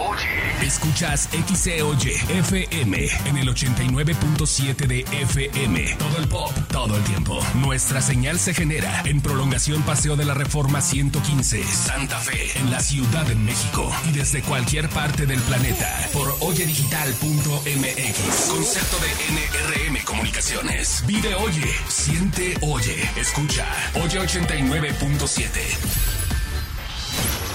[0.00, 0.40] Oye.
[0.62, 5.96] Escuchas XE Oye FM en el 89.7 de FM.
[5.98, 7.40] Todo el pop, todo el tiempo.
[7.54, 12.80] Nuestra señal se genera en prolongación Paseo de la Reforma 115, Santa Fe, en la
[12.80, 13.92] Ciudad de México.
[14.08, 18.48] Y desde cualquier parte del planeta por oyedigital.mx.
[18.48, 21.04] Concepto de NRM Comunicaciones.
[21.06, 23.66] Vive Oye, siente Oye, escucha.
[23.94, 26.19] Oye 89.7.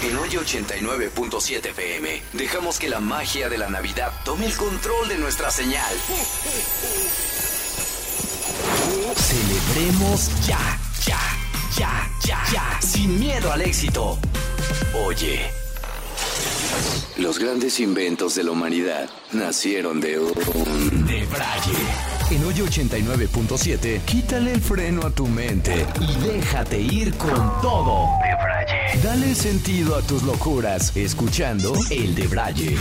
[0.05, 5.17] En Hoy 89.7 FM dejamos que la magia de la Navidad tome el control de
[5.17, 5.91] nuestra señal.
[9.16, 11.20] Celebremos ya, ya,
[11.75, 14.20] ya, ya, ya, sin miedo al éxito.
[15.07, 15.49] Oye,
[17.17, 21.73] los grandes inventos de la humanidad nacieron de un debraye.
[22.30, 28.09] En hoy 89.7, quítale el freno a tu mente y déjate ir con todo.
[28.65, 29.01] Debraye.
[29.01, 32.77] Dale sentido a tus locuras escuchando El Debraye.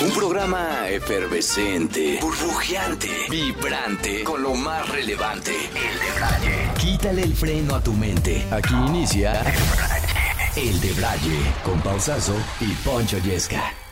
[0.00, 5.52] Un programa efervescente, burbujeante, vibrante, con lo más relevante.
[5.52, 6.70] El Debraye.
[6.78, 8.44] Quítale el freno a tu mente.
[8.50, 9.42] Aquí inicia
[10.56, 13.85] El Debraye con Pausazo y Poncho Yesca.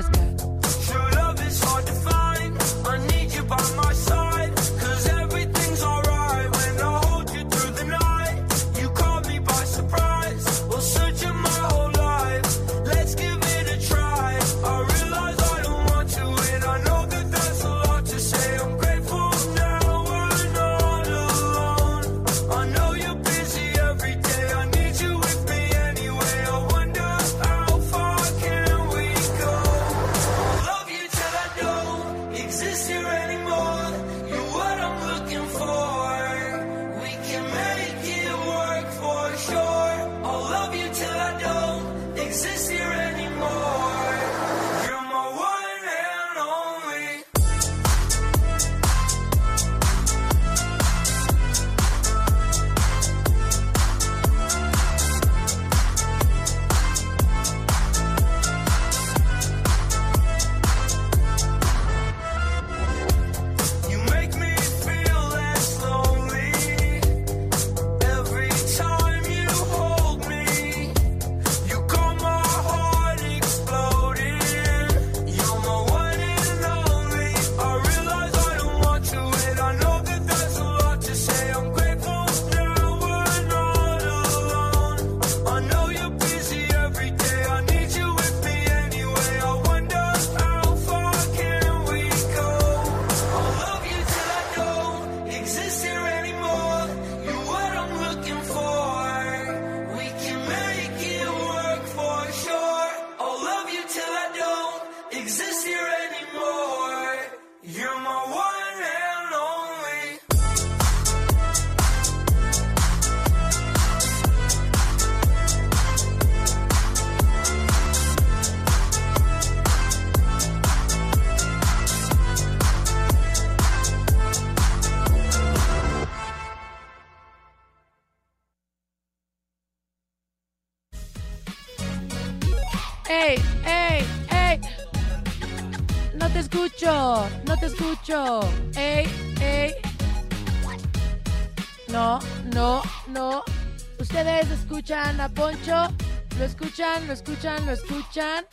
[147.08, 148.46] escuchan, lo escuchan, lo escuchan?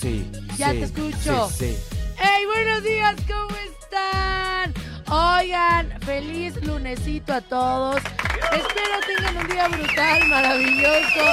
[0.00, 0.30] Sí.
[0.56, 1.48] Ya sí, te escucho.
[1.50, 1.96] Sí, sí.
[2.18, 3.16] ¡Hey, buenos días!
[3.26, 4.74] ¿Cómo están?
[5.08, 8.02] Oigan, feliz lunesito a todos.
[8.52, 11.24] Espero tengan un día brutal, maravilloso,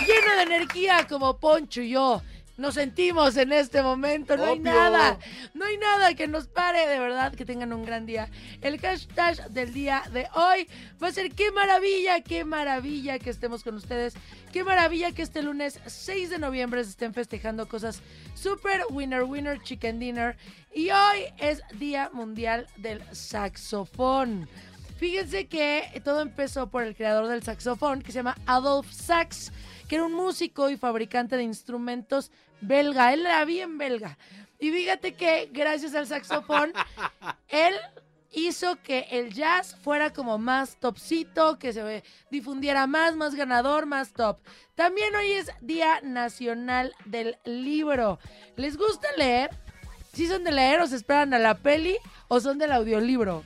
[0.00, 2.22] lleno de energía como Poncho y yo.
[2.56, 5.18] Nos sentimos en este momento, no hay nada,
[5.54, 6.46] no hay nada que nos
[6.80, 8.28] de verdad, que tengan un gran día.
[8.60, 10.68] El hashtag del día de hoy
[11.02, 14.14] va a ser qué maravilla, qué maravilla que estemos con ustedes,
[14.52, 18.02] qué maravilla que este lunes 6 de noviembre se estén festejando cosas
[18.34, 20.36] super winner, winner, chicken dinner.
[20.74, 24.48] Y hoy es Día Mundial del Saxofón.
[24.96, 29.52] Fíjense que todo empezó por el creador del saxofón, que se llama Adolf Sax,
[29.88, 33.12] que era un músico y fabricante de instrumentos belga.
[33.12, 34.16] Él era bien belga.
[34.58, 36.72] Y fíjate que gracias al saxofón,
[37.48, 37.74] él
[38.34, 44.12] hizo que el jazz fuera como más topcito, que se difundiera más, más ganador, más
[44.12, 44.38] top.
[44.74, 48.18] También hoy es Día Nacional del Libro.
[48.56, 49.50] ¿Les gusta leer?
[50.12, 51.96] ¿Sí son de leer o se esperan a la peli
[52.28, 53.42] o son del audiolibro?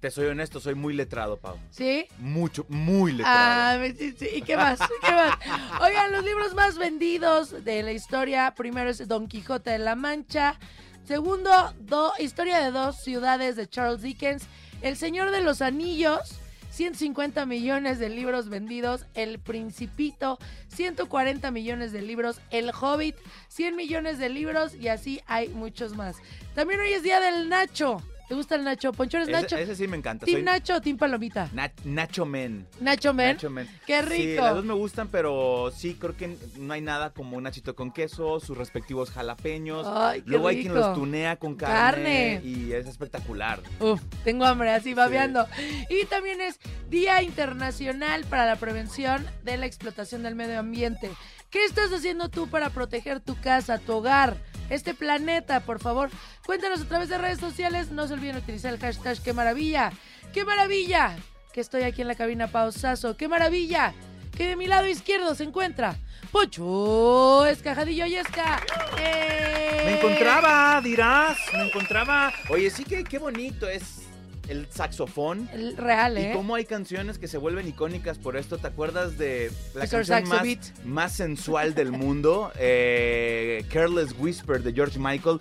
[0.00, 1.56] Te soy honesto, soy muy letrado, Pau.
[1.70, 2.06] ¿Sí?
[2.18, 3.82] Mucho, muy letrado.
[3.82, 4.28] Ah, sí, sí.
[4.36, 4.78] ¿Y qué más?
[5.04, 5.36] ¿Qué más?
[5.80, 10.56] Oigan, los libros más vendidos de la historia, primero es Don Quijote de la Mancha,
[11.04, 11.50] segundo,
[11.80, 14.44] do- Historia de dos ciudades de Charles Dickens,
[14.82, 16.38] El Señor de los Anillos,
[16.70, 20.38] 150 millones de libros vendidos, El Principito,
[20.68, 23.16] 140 millones de libros, El Hobbit,
[23.48, 26.18] 100 millones de libros y así hay muchos más.
[26.54, 28.00] También hoy es Día del Nacho.
[28.28, 28.92] ¿Te gusta el Nacho?
[28.92, 29.56] Poncho, ¿eres Nacho?
[29.56, 30.26] ese sí me encanta.
[30.26, 31.48] ¿Team soy Nacho o Team Palomita?
[31.54, 32.66] Na- Nacho Men.
[32.78, 33.28] Nacho Men.
[33.36, 33.66] Nacho Men.
[33.86, 34.42] Qué Sí, rico.
[34.42, 37.90] las dos me gustan, pero sí, creo que no hay nada como un nachito con
[37.90, 39.86] queso, sus respectivos jalapeños.
[39.88, 42.40] Ay, qué Luego hay quien los tunea con carne, Carne.
[42.44, 43.60] y es espectacular.
[43.80, 45.46] Uf, tengo hambre, así babeando.
[45.88, 46.58] Y también es
[46.90, 51.10] Día Internacional para la Prevención de la Explotación del Medio Ambiente.
[51.50, 54.36] ¿Qué estás haciendo tú para proteger tu casa, tu hogar,
[54.68, 56.10] este planeta, por favor?
[56.44, 57.90] Cuéntanos a través de redes sociales.
[57.90, 59.92] No se olviden utilizar el hashtag ¡Qué maravilla!
[60.32, 61.16] ¡Qué maravilla!
[61.52, 63.16] Que estoy aquí en la cabina pausazo.
[63.16, 63.94] ¡Qué maravilla!
[64.38, 65.96] que de mi lado izquierdo se encuentra
[66.30, 68.62] Pocho Escajadillo Yesca.
[68.96, 69.82] ¡Eh!
[69.84, 72.32] Me encontraba, dirás, me encontraba.
[72.48, 74.07] Oye, sí que qué bonito es
[74.48, 75.48] el saxofón.
[75.52, 76.30] El real, ¿eh?
[76.30, 78.58] Y cómo hay canciones que se vuelven icónicas por esto.
[78.58, 80.06] ¿Te acuerdas de la Mr.
[80.06, 82.52] canción más, más sensual del mundo?
[82.58, 85.40] Eh, Careless Whisper de George Michael.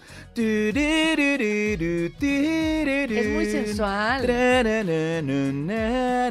[3.09, 4.21] Es muy sensual.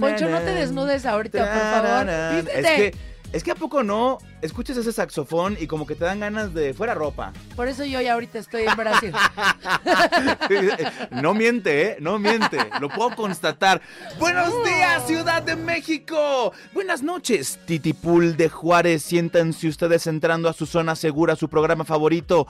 [0.01, 2.09] Poncho, no te desnudes ahorita, por favor.
[2.09, 2.77] Es Vístete.
[2.77, 2.95] que,
[3.33, 6.75] es que a poco no escuchas ese saxofón y como que te dan ganas de
[6.75, 7.33] fuera ropa.
[7.55, 9.13] Por eso yo ya ahorita estoy en Brasil.
[11.11, 11.97] No miente, ¿eh?
[12.01, 12.59] No miente.
[12.81, 13.81] Lo puedo constatar.
[14.19, 16.53] Buenos días, Ciudad de México.
[16.73, 19.03] Buenas noches, Titipul de Juárez.
[19.03, 22.47] Siéntanse ustedes entrando a su zona segura, a su programa favorito.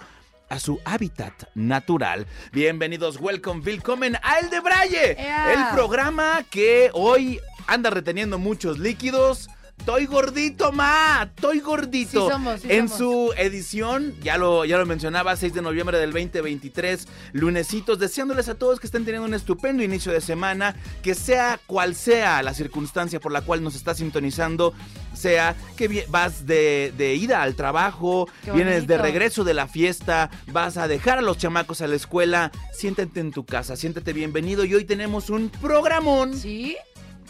[0.49, 2.27] A su hábitat natural.
[2.53, 5.17] Bienvenidos, welcome, willkommen a El de Braille.
[5.19, 9.49] El programa que hoy anda reteniendo muchos líquidos.
[9.79, 11.31] Estoy gordito, ma.
[11.33, 12.27] Estoy gordito.
[12.27, 12.99] Sí somos, sí en somos.
[12.99, 18.57] su edición, ya lo, ya lo mencionaba, 6 de noviembre del 2023, lunesitos, deseándoles a
[18.57, 23.21] todos que estén teniendo un estupendo inicio de semana, que sea cual sea la circunstancia
[23.21, 24.75] por la cual nos está sintonizando,
[25.15, 30.79] sea que vas de, de ida al trabajo, vienes de regreso de la fiesta, vas
[30.79, 34.75] a dejar a los chamacos a la escuela, siéntate en tu casa, siéntate bienvenido y
[34.75, 36.37] hoy tenemos un programón.
[36.37, 36.77] ¿Sí?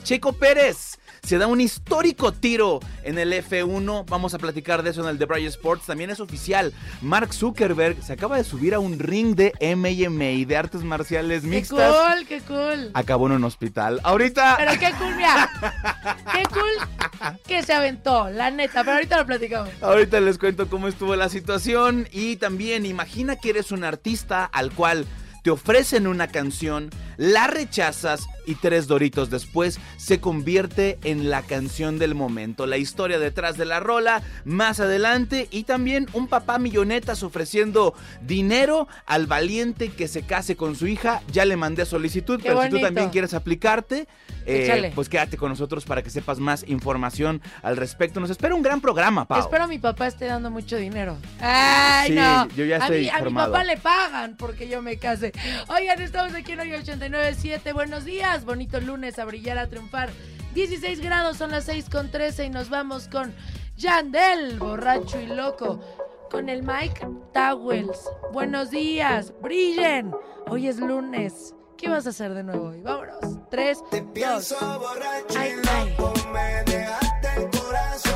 [0.05, 4.04] Checo Pérez se da un histórico tiro en el F1.
[4.09, 5.87] Vamos a platicar de eso en el The Bright Sports.
[5.87, 6.73] También es oficial.
[7.02, 11.49] Mark Zuckerberg se acaba de subir a un ring de MMA, de artes marciales ¡Qué
[11.49, 11.92] mixtas.
[11.92, 12.90] cool, qué cool!
[12.95, 14.00] Acabó en un hospital.
[14.04, 14.54] Ahorita.
[14.56, 15.50] Pero qué cool, mira.
[16.33, 18.85] Qué cool que se aventó, la neta.
[18.85, 19.71] Pero ahorita lo platicamos.
[19.80, 24.73] Ahorita les cuento cómo estuvo la situación y también imagina que eres un artista al
[24.73, 25.06] cual
[25.47, 32.00] te ofrecen una canción, la rechazas y tres doritos después se convierte en la canción
[32.00, 32.67] del momento.
[32.67, 38.88] La historia detrás de la rola más adelante y también un papá millonetas ofreciendo dinero
[39.07, 41.23] al valiente que se case con su hija.
[41.31, 44.09] Ya le mandé solicitud, Qué pero si tú también quieres aplicarte,
[44.47, 48.21] eh, pues quédate con nosotros para que sepas más información al respecto.
[48.21, 49.41] Nos espera un gran programa, Pau.
[49.41, 51.17] Espero mi papá esté dando mucho dinero.
[51.41, 52.49] ¡Ay, Sí, no!
[52.50, 55.33] yo ya a, estoy a mi papá le pagan porque yo me case.
[55.69, 57.73] Oigan, estamos aquí en hoy 89.7.
[57.73, 58.45] Buenos días.
[58.45, 60.11] Bonito lunes a brillar, a triunfar.
[60.55, 63.35] 16 grados, son las 6 con 13 y nos vamos con
[63.76, 65.81] Yandel, borracho y loco.
[66.31, 67.99] Con el Mike Towels.
[68.33, 70.12] Buenos días, brillen.
[70.49, 71.55] Hoy es lunes.
[71.76, 72.81] ¿Qué vas a hacer de nuevo hoy?
[72.81, 73.49] Vámonos.
[73.50, 74.11] 3, Te 2.
[74.12, 75.90] pienso borracho Ay, y ay.
[75.99, 78.16] loco, me dejaste el corazón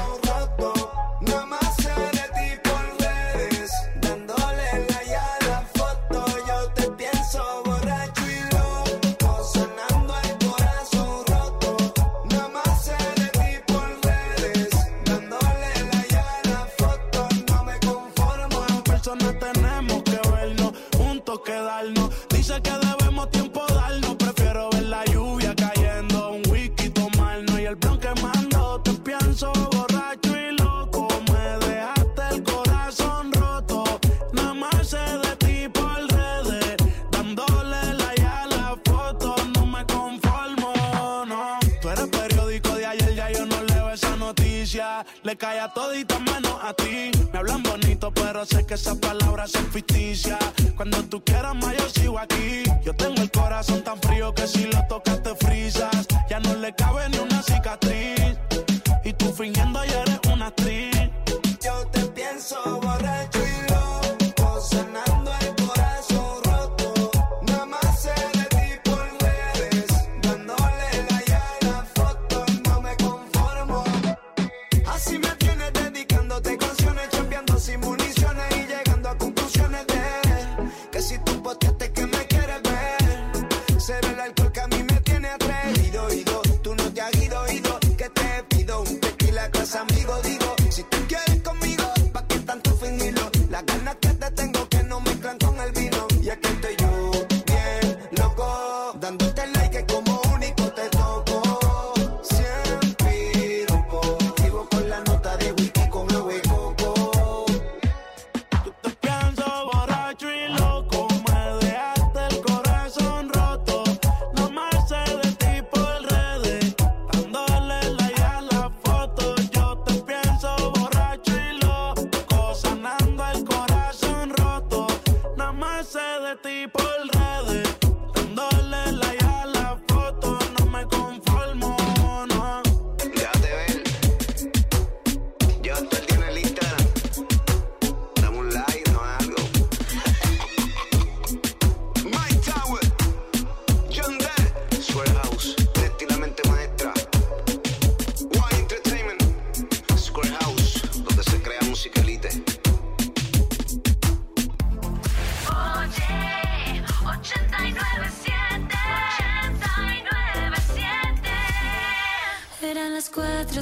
[45.22, 47.10] Le cae a todita menos a ti.
[47.32, 50.38] Me hablan bonito, pero sé que esas palabras son ficticias.
[50.76, 52.62] Cuando tú quieras más, yo sigo aquí.
[52.82, 56.06] Yo tengo el corazón tan frío que si lo tocas te frisas.
[56.28, 58.38] Ya no le cabe ni una cicatriz.
[59.04, 61.10] Y tú fingiendo ya eres una actriz.
[61.62, 62.79] Yo te pienso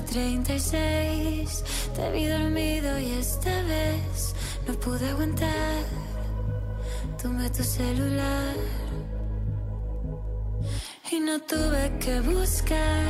[0.09, 1.63] 4:36.
[1.95, 4.35] Te vi dormido y esta vez
[4.67, 5.83] no pude aguantar.
[7.23, 8.55] Tomé tu celular
[11.11, 13.03] y no tuve que buscar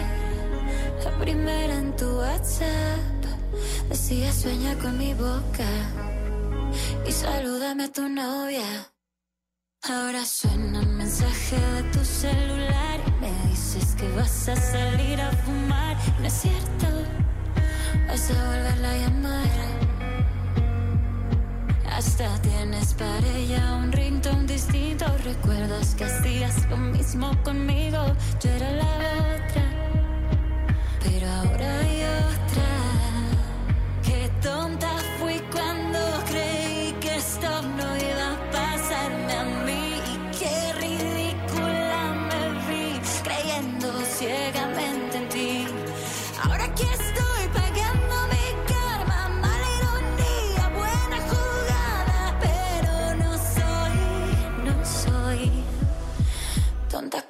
[1.04, 3.24] la primera en tu WhatsApp.
[3.88, 5.70] Decía sueña con mi boca
[7.06, 8.92] y salúdame a tu novia.
[9.82, 12.87] Ahora suena un mensaje de tu celular
[13.30, 15.96] me dices que vas a salir a fumar.
[16.20, 16.86] No es cierto,
[18.06, 19.48] vas a volverla a llamar.
[21.90, 25.06] Hasta tienes para ella un ringtone distinto.
[25.24, 27.98] Recuerdas que hacías lo mismo conmigo.
[28.42, 29.64] Yo era la otra,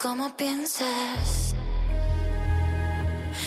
[0.00, 1.54] como piensas.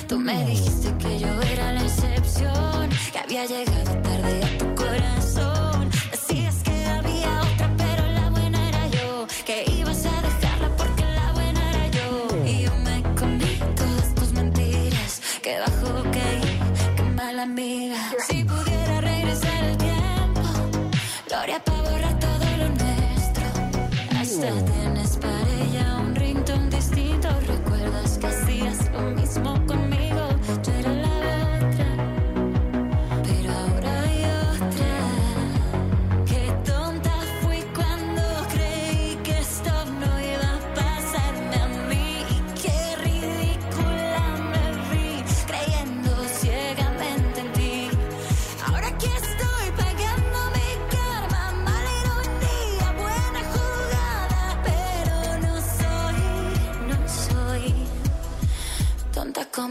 [0.07, 5.89] Tú me dijiste que yo era la excepción, que había llegado tarde a tu corazón.
[6.11, 9.27] Decías que había otra, pero la buena era yo.
[9.45, 12.27] Que ibas a dejarla porque la buena era yo.
[12.45, 15.21] Y yo me comí todas tus mentiras.
[15.41, 16.59] Que bajo caí,
[16.97, 17.97] qué mala amiga.
[18.27, 20.41] Si pudiera regresar el tiempo,
[21.29, 23.45] lo haría para borrar todo lo nuestro.
[24.19, 24.80] Hasta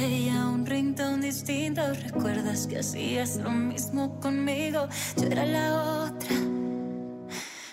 [0.00, 1.82] ella un ringtone distinto.
[1.92, 4.88] Recuerdas que hacías lo mismo conmigo.
[5.16, 6.36] Yo era la otra,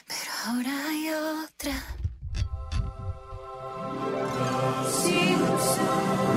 [0.07, 1.73] pero ahora hay otra.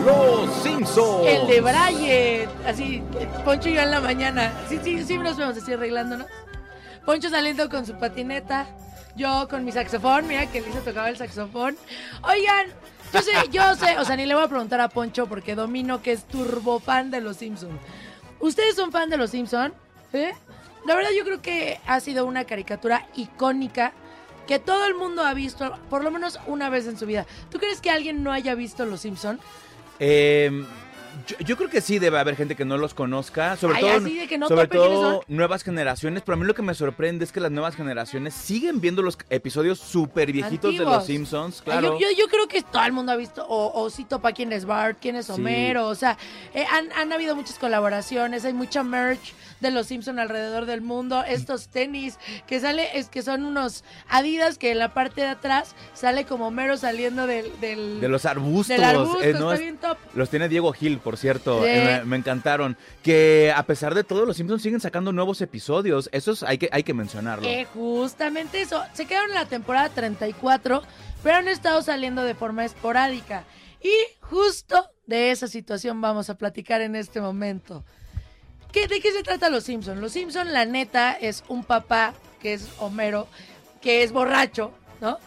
[0.04, 1.26] Los Simpsons.
[1.26, 3.02] El de Braille, así,
[3.44, 4.52] Poncho y yo en la mañana.
[4.68, 6.26] Sí, sí, sí, nos vemos así arreglándonos.
[7.04, 8.66] Poncho saliendo con su patineta,
[9.16, 11.76] yo con mi saxofón, mira que Lisa tocaba el saxofón.
[12.22, 12.66] Oigan,
[13.12, 16.02] yo sé, yo sé, o sea, ni le voy a preguntar a Poncho porque domino
[16.02, 17.80] que es turbo fan de los Simpsons.
[18.38, 19.74] ¿Ustedes son fan de los Simpsons?
[20.12, 20.32] ¿Eh?
[20.86, 23.92] La verdad yo creo que ha sido una caricatura icónica
[24.46, 27.26] que todo el mundo ha visto por lo menos una vez en su vida.
[27.50, 29.40] ¿Tú crees que alguien no haya visto los Simpsons?
[29.98, 30.64] Eh,
[31.26, 33.92] yo, yo creo que sí debe haber gente que no los conozca, sobre Ay, todo,
[33.96, 37.24] así de que no sobre todo nuevas generaciones, pero a mí lo que me sorprende
[37.24, 41.98] es que las nuevas generaciones siguen viendo los episodios súper viejitos de los Simpsons, claro.
[41.98, 44.52] Yo, yo, yo creo que todo el mundo ha visto, o, o sí topa quién
[44.52, 45.32] es Bart, quién es Sí.
[45.32, 46.18] Homero, o sea,
[46.54, 51.22] eh, han, han habido muchas colaboraciones, hay mucha merch de los Simpson alrededor del mundo,
[51.22, 55.74] estos tenis que sale, es que son unos Adidas que en la parte de atrás
[55.94, 57.58] sale como Homero saliendo del...
[57.60, 59.98] del de los arbustos, del arbusto, eh, no, está es- bien top.
[60.14, 61.68] los tiene Diego Gil, por cierto, Sí.
[61.70, 62.76] eh, me, encantaron.
[63.02, 66.68] Que a pesar de todo, los Simpsons siguen sacando nuevos episodios, eso es- hay que,
[66.72, 67.46] hay que mencionarlo.
[67.46, 68.82] Eh, justamente eso.
[68.92, 70.82] Se quedaron en la temporada 34,
[71.22, 73.44] pero han estado saliendo de forma esporádica.
[73.82, 77.84] Y justo de esa situación vamos a platicar en este momento.
[78.72, 80.00] ¿Qué, ¿De qué se trata Los Simpson?
[80.00, 83.26] Los Simpson, la neta, es un papá que es Homero,
[83.80, 85.18] que es borracho, ¿no?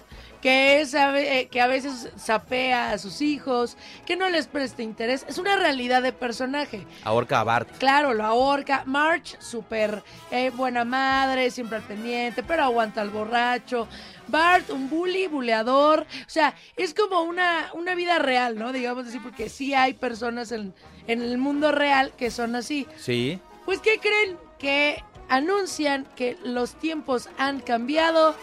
[0.44, 5.26] Que, es, eh, que a veces sapea a sus hijos, que no les presta interés.
[5.30, 6.86] Es una realidad de personaje.
[7.06, 7.70] Ahorca a Bart.
[7.78, 8.84] Claro, lo ahorca.
[8.86, 13.88] March, súper eh, buena madre, siempre al pendiente, pero aguanta al borracho.
[14.28, 16.02] Bart, un bully, buleador.
[16.02, 18.74] O sea, es como una, una vida real, ¿no?
[18.74, 20.74] Digamos así, porque sí hay personas en,
[21.08, 22.86] en el mundo real que son así.
[22.98, 23.40] Sí.
[23.64, 24.38] Pues, ¿qué creen?
[24.60, 28.36] Que anuncian que los tiempos han cambiado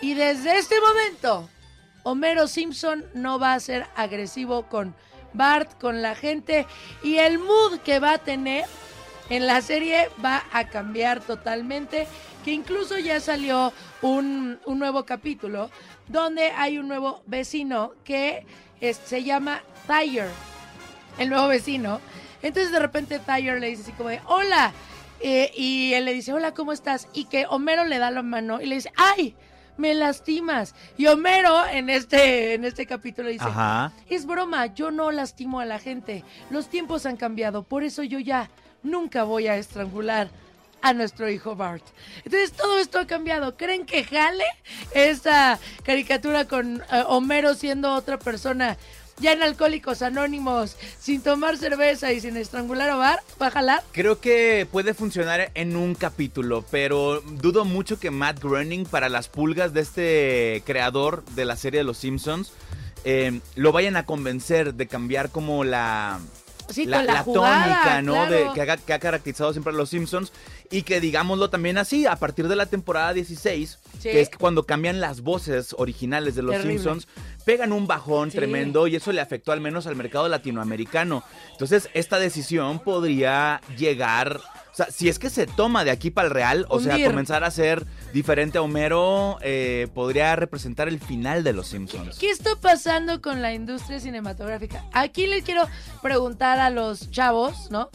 [0.00, 1.48] y desde este momento
[2.02, 4.94] Homero Simpson no va a ser agresivo con
[5.32, 6.66] Bart, con la gente
[7.02, 8.64] y el mood que va a tener
[9.28, 12.08] en la serie va a cambiar totalmente,
[12.44, 15.70] que incluso ya salió un, un nuevo capítulo
[16.08, 18.44] donde hay un nuevo vecino que
[18.80, 20.30] se llama Tyre,
[21.18, 22.00] el nuevo vecino.
[22.42, 24.72] Entonces de repente Tyre le dice así como de, hola,
[25.22, 27.06] Eh, y él le dice, hola, ¿cómo estás?
[27.12, 29.36] Y que Homero le da la mano y le dice, ¡ay!
[29.80, 30.74] Me lastimas.
[30.98, 33.92] Y Homero en este, en este capítulo dice, Ajá.
[34.10, 36.22] es broma, yo no lastimo a la gente.
[36.50, 38.50] Los tiempos han cambiado, por eso yo ya
[38.82, 40.28] nunca voy a estrangular
[40.82, 41.82] a nuestro hijo Bart.
[42.24, 43.56] Entonces todo esto ha cambiado.
[43.56, 44.44] ¿Creen que jale
[44.94, 48.76] esta caricatura con eh, Homero siendo otra persona
[49.20, 53.22] ya en Alcohólicos Anónimos, sin tomar cerveza y sin estrangular a Bart?
[53.40, 53.82] ¿Va a jalar?
[53.92, 59.28] Creo que puede funcionar en un capítulo, pero dudo mucho que Matt Groening, para las
[59.28, 62.52] pulgas de este creador de la serie de Los Simpsons,
[63.04, 66.18] eh, lo vayan a convencer de cambiar como la,
[66.68, 68.12] Sí, la, la, la jugada, tónica, ¿no?
[68.12, 68.30] claro.
[68.30, 70.32] De, que, haga- que ha caracterizado siempre a los Simpsons.
[70.72, 74.08] Y que digámoslo también así, a partir de la temporada 16, Sí.
[74.10, 76.74] que es cuando cambian las voces originales de los Terrible.
[76.74, 77.08] Simpsons,
[77.44, 78.36] pegan un bajón Sí.
[78.38, 81.24] tremendo y eso le afectó al menos al mercado latinoamericano.
[81.52, 84.40] Entonces, esta decisión podría llegar.
[84.72, 87.42] O sea, si es que se toma de aquí para el Real, o sea, comenzar
[87.42, 92.16] a ser diferente a Homero, eh, podría representar el final de los Simpsons.
[92.18, 94.84] ¿Qué está pasando con la industria cinematográfica?
[94.92, 95.64] Aquí les quiero
[96.00, 97.90] preguntar a los chavos, ¿no?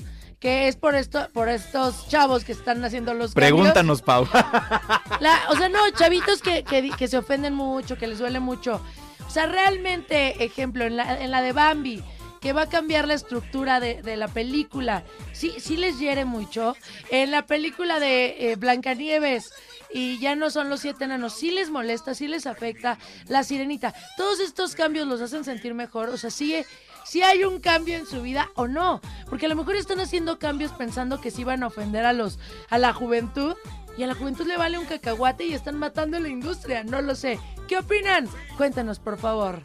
[0.45, 3.51] Que es por esto, por estos chavos que están haciendo los cambios.
[3.51, 4.27] Pregúntanos, Pau.
[5.19, 8.79] La- o sea, no, chavitos que, que, se ofenden mucho, que les duele mucho.
[9.25, 12.03] O sea, realmente, ejemplo, en la, en la de Bambi,
[12.41, 15.03] que va a cambiar la estructura de, de la película,
[15.34, 16.75] sí, sí les hiere mucho.
[17.10, 19.51] En la película de eh, Blancanieves,
[19.91, 23.95] y ya no son los siete enanos, sí les molesta, sí les afecta la sirenita.
[24.15, 26.63] Todos estos cambios los hacen sentir mejor, o sea, sí,
[27.05, 30.39] sí hay un cambio en su vida o no, porque a lo mejor están haciendo
[30.39, 32.39] cambios pensando que sí van a ofender a los
[32.69, 33.55] a la juventud
[33.97, 37.15] y a la juventud le vale un cacahuate y están matando la industria, no lo
[37.15, 37.39] sé.
[37.67, 38.27] ¿Qué opinan?
[38.57, 39.61] Cuéntanos, por favor.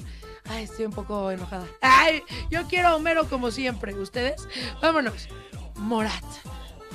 [0.49, 1.67] Ay, estoy un poco enojada.
[1.81, 3.95] Ay, yo quiero a Homero como siempre.
[3.95, 4.49] ¿Ustedes?
[4.81, 5.29] Vámonos.
[5.77, 6.25] Morat.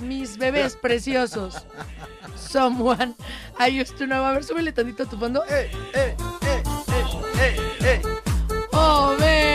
[0.01, 1.65] Mis bebés preciosos.
[2.37, 3.15] Someone
[3.59, 4.23] I used to know.
[4.25, 5.43] A ver, súbele tantito a tu fondo.
[8.71, 9.54] Homero.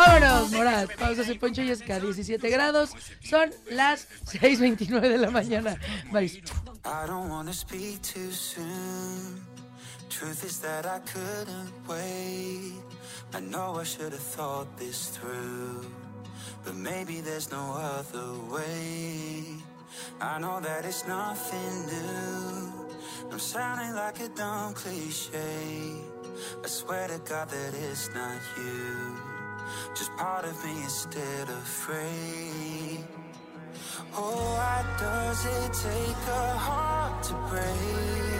[0.00, 0.50] Vámonos.
[0.96, 2.00] Pausa, Poncho Yesca.
[2.00, 2.90] 17 grados.
[3.22, 5.78] Son las 6.29 de la mañana.
[6.10, 6.42] Bye.
[6.84, 9.44] I don't wanna speak too soon.
[10.08, 12.80] Truth is that I couldn't wait.
[13.34, 15.84] I know I should have thought this through.
[16.64, 19.44] But maybe there's no other way.
[20.20, 22.88] I know that it's nothing new.
[23.30, 25.36] I'm sounding like a dumb cliche.
[26.64, 29.29] I swear to God that it's not you.
[29.94, 33.04] Just part of me is still afraid.
[34.14, 38.30] Oh, why does it take a heart to break?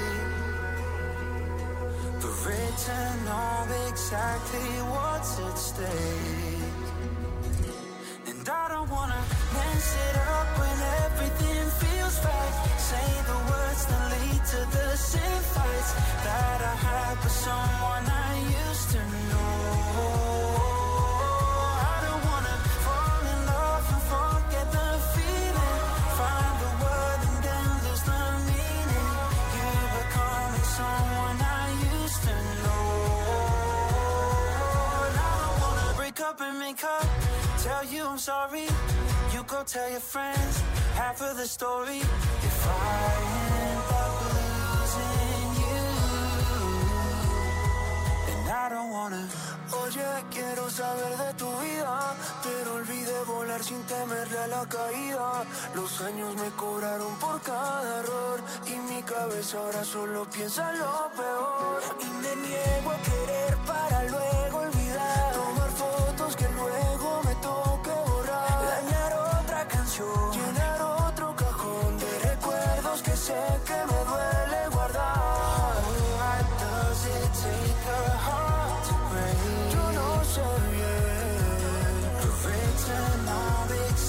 [2.53, 6.89] It to know exactly what's at stake.
[8.27, 9.23] And I don't wanna
[9.55, 12.55] mess it up when everything feels right.
[12.89, 15.93] Say the words that lead to the same fights
[16.27, 20.30] that I had with someone I used to know.
[36.31, 37.07] Up and make up.
[37.65, 38.67] Tell you I'm sorry.
[39.33, 40.55] You go tell your friends
[40.95, 41.99] half of the story.
[42.49, 42.73] If I
[43.67, 45.83] end up losing you,
[48.33, 49.25] and I don't wanna.
[49.83, 52.15] Oye, quiero saber de tu vida,
[52.45, 55.45] pero olvidé volar sin temerle a la caída.
[55.75, 61.81] Los años me cobraron por cada error y mi cabeza ahora solo piensa lo peor.
[62.07, 64.70] Y me niego a querer para luego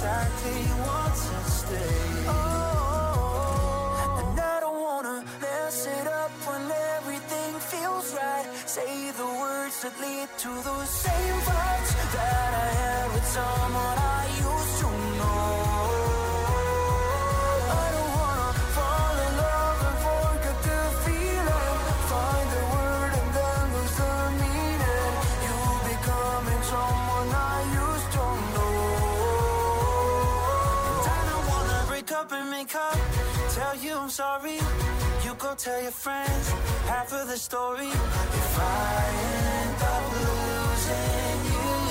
[0.01, 2.25] exactly what's at stake.
[2.27, 8.47] Oh, and I don't wanna mess it up when everything feels right.
[8.65, 11.60] Say the words that lead to those same fights
[35.63, 36.49] tell your friends
[36.87, 37.85] half of the story.
[37.85, 39.05] If I
[39.61, 41.90] end up losing you,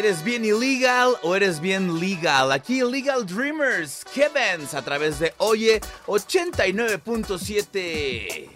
[0.00, 2.52] ¿Eres bien illegal o eres bien legal?
[2.52, 7.68] Aquí Legal Dreamers, Kevins, a través de Oye 89.7.
[7.68, 8.48] ¿Qué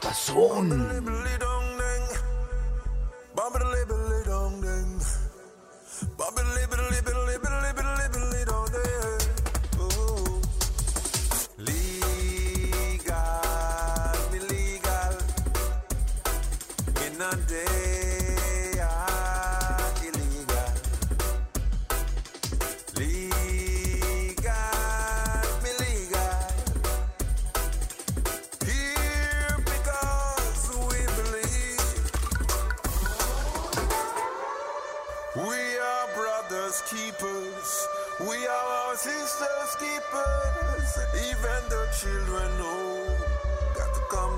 [0.00, 0.62] pasó?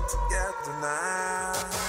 [0.07, 1.84] Together now.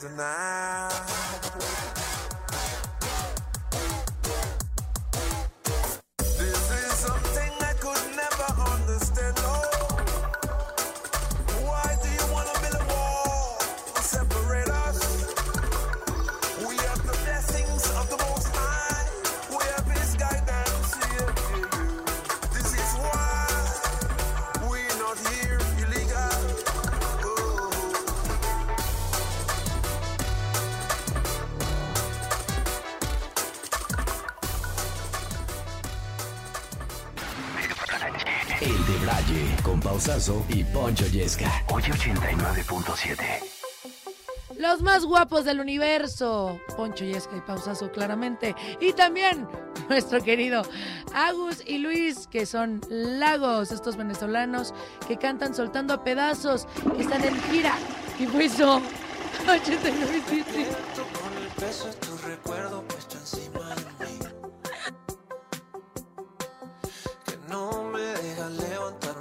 [0.00, 0.88] Deny.
[0.90, 1.97] the night.
[40.50, 41.64] Y Poncho Yesca.
[41.72, 43.16] Oye 89.7.
[44.58, 46.60] Los más guapos del universo.
[46.76, 48.54] Poncho Yesca y Pausazo, claramente.
[48.80, 49.48] Y también
[49.88, 50.62] nuestro querido
[51.14, 54.74] Agus y Luis, que son lagos, estos venezolanos
[55.06, 57.74] que cantan soltando a pedazos, que están en gira.
[58.18, 58.82] Y pues eso,
[59.46, 59.62] 89.7.
[61.22, 64.18] Con el peso de tu recuerdo puesto encima de mí.
[67.24, 69.17] Que no me deja levantarme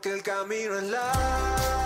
[0.00, 1.77] Porque el camino es largo,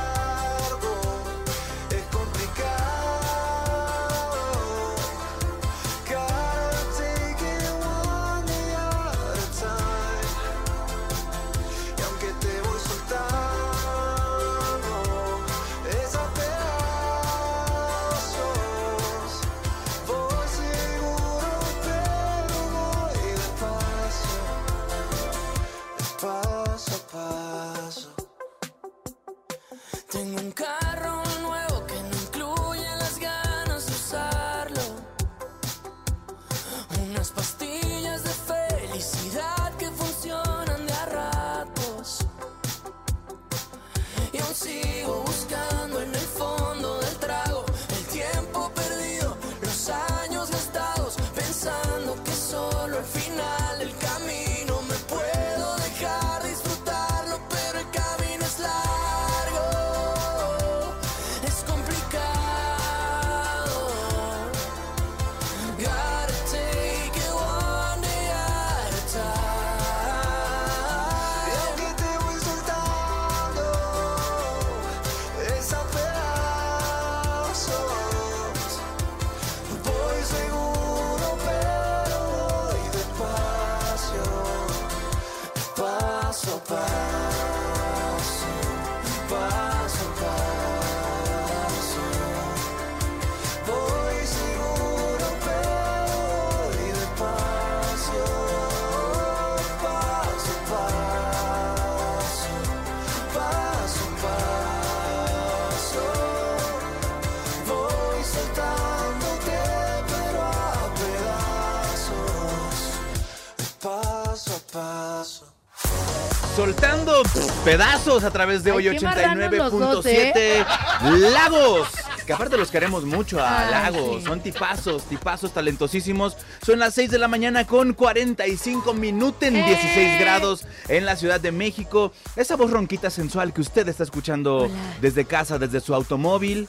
[116.72, 117.22] soltando
[117.66, 120.64] pedazos a través de hoy qué marranos los dos, ¿eh?
[121.04, 121.88] 87 Lagos.
[122.26, 124.20] Que aparte los queremos mucho a Lagos.
[124.20, 124.26] sí.
[124.26, 126.37] Son tipazos, tipazos talentosísimos.
[126.64, 129.66] Son las 6 de la mañana con 45 minutos en ¡Eh!
[129.66, 132.12] 16 grados en la Ciudad de México.
[132.37, 134.74] Esa voz ronquita sensual que usted está escuchando Hola.
[135.00, 136.68] desde casa, desde su automóvil,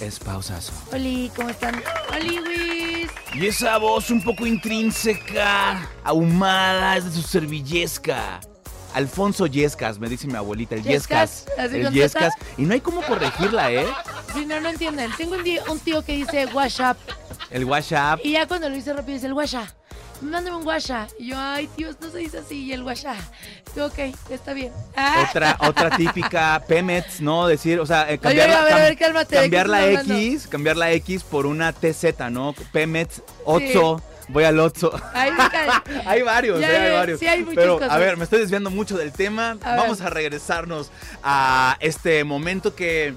[0.00, 0.72] es pausazo.
[0.92, 1.82] Oli, ¿cómo están?
[2.14, 3.10] Oli, Luis.
[3.34, 8.40] Y esa voz un poco intrínseca, ahumada, es de su servillesca.
[8.94, 12.34] Alfonso Yescas, me dice mi abuelita, el Yescas, El Yescas.
[12.56, 13.86] Y no hay cómo corregirla, ¿eh?
[14.34, 15.10] Si no, no entienden.
[15.16, 16.96] Tengo un tío, un tío que dice WhatsApp.
[17.50, 18.20] El WhatsApp.
[18.24, 19.68] Y ya cuando lo dice rápido dice el WhatsApp.
[20.22, 21.10] Mándame un WhatsApp.
[21.18, 22.64] Y yo, ay, Dios, no se dice así.
[22.64, 22.84] Y el.
[23.74, 23.98] Yo, ok,
[24.30, 24.72] está bien.
[24.96, 25.26] Ah.
[25.28, 27.46] Otra, otra típica Pemex, ¿no?
[27.46, 29.90] Decir, o sea, eh, cambiar, a ver, a ver, cálmate, ¿de qué cambiar la?
[29.90, 32.54] X, cambiar la X por una TZ, ¿no?
[32.72, 34.92] Pemex, Otso, voy al Otso.
[36.06, 37.20] Hay varios, Ya, eh, hay varios.
[37.20, 37.90] sí, hay Pero, cosas.
[37.90, 39.56] a ver, me estoy desviando mucho del tema.
[39.62, 40.06] A Vamos ver.
[40.06, 40.90] a regresarnos
[41.22, 43.14] a este momento que.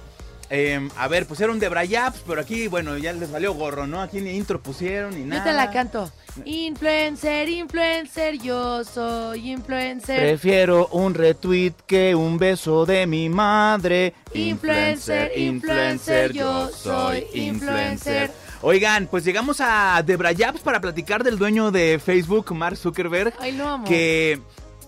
[0.50, 4.02] eh, a ver, pusieron de Brayaps, pero aquí, bueno, ya les valió gorro, ¿no?
[4.02, 5.44] Aquí ni intro pusieron ni nada.
[5.44, 6.12] Yo te la canto.
[6.44, 10.20] Influencer, influencer, yo soy influencer.
[10.20, 14.13] Prefiero un retweet que un beso de mi madre.
[14.34, 18.32] Influencer, influencer, yo soy influencer.
[18.67, 23.67] Oigan, pues llegamos a Debrayaps para platicar del dueño de Facebook, Mark Zuckerberg, Ay, lo
[23.67, 23.86] amo.
[23.88, 24.39] que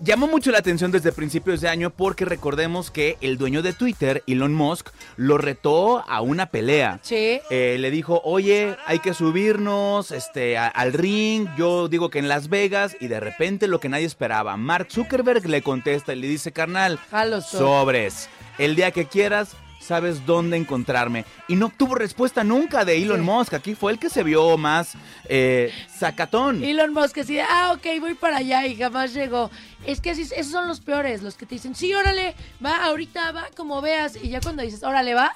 [0.01, 4.23] llamó mucho la atención desde principios de año porque recordemos que el dueño de Twitter,
[4.25, 6.97] Elon Musk, lo retó a una pelea.
[7.03, 7.39] Sí.
[7.51, 11.47] Eh, le dijo, oye, hay que subirnos este, a- al ring.
[11.55, 12.97] Yo digo que en Las Vegas.
[12.99, 14.57] Y de repente lo que nadie esperaba.
[14.57, 18.27] Mark Zuckerberg le contesta y le dice, carnal, Jalo, so- sobres.
[18.57, 21.25] El día que quieras, sabes dónde encontrarme.
[21.47, 23.23] Y no obtuvo respuesta nunca de Elon Sí.
[23.23, 23.53] Musk.
[23.53, 24.93] Aquí fue el que se vio más
[25.25, 26.63] eh, sacatón.
[26.63, 29.49] Elon Musk así de, ah, ok, voy para allá y jamás llegó.
[29.85, 33.31] Es que así, esos son los peores, los que te dicen, sí, órale, va, ahorita
[33.31, 34.15] va, como veas.
[34.21, 35.35] Y ya cuando dices, órale, va,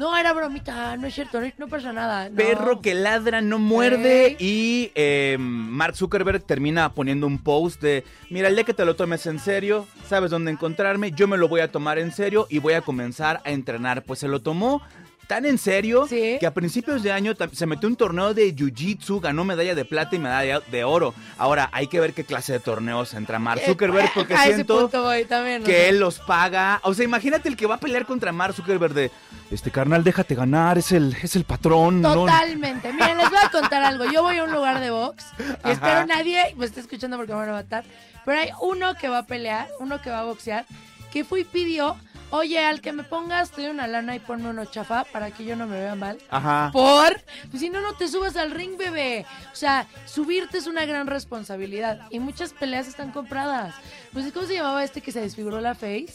[0.00, 2.30] no, era bromita, no es cierto, no, no pasa nada.
[2.30, 2.36] no.
[2.36, 8.48] Perro que ladra no muerde y eh, Mark Zuckerberg termina poniendo un post de, mira,
[8.48, 11.60] el día que te lo tomes en serio, sabes dónde encontrarme, yo me lo voy
[11.60, 14.02] a tomar en serio y voy a comenzar a entrenar.
[14.02, 14.80] Pues se lo tomó
[15.30, 16.38] tan en serio Sí.
[16.40, 20.16] que a principios de año se metió un torneo de Jiu-Jitsu, ganó medalla de plata
[20.16, 21.14] y medalla de oro.
[21.38, 24.88] Ahora hay que ver qué clase de torneos entra Mark Eh, Zuckerberg porque a siento
[24.88, 25.62] voy también.
[25.62, 26.80] que él los paga.
[26.82, 29.12] O sea, imagínate el que va a pelear contra Mark Zuckerberg de,
[29.52, 32.00] este carnal, déjate ganar, es el, es el patrón.
[32.02, 32.12] ¿no?".
[32.14, 32.92] Totalmente.
[32.92, 34.10] Miren, les voy a contar algo.
[34.10, 35.26] Yo voy a un lugar de box
[35.64, 37.84] y espero nadie me esté escuchando porque me van a matar.
[38.24, 40.66] Pero hay uno que va a pelear, uno que va a boxear,
[41.12, 41.96] que fue y pidió,
[42.30, 45.44] oye, al que me pongas, te doy una lana y ponme uno chafa para que
[45.44, 46.18] yo no me vea mal.
[46.30, 46.70] Ajá.
[46.72, 49.26] Por, pues si no, no te subas al ring, bebé.
[49.52, 53.74] O sea, subirte es una gran responsabilidad y muchas peleas están compradas.
[54.12, 56.14] Pues, ¿cómo se llamaba este que se desfiguró la face?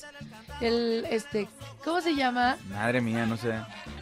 [0.61, 1.47] El, este,
[1.83, 2.57] ¿cómo se llama?
[2.69, 3.53] Madre mía, no sé.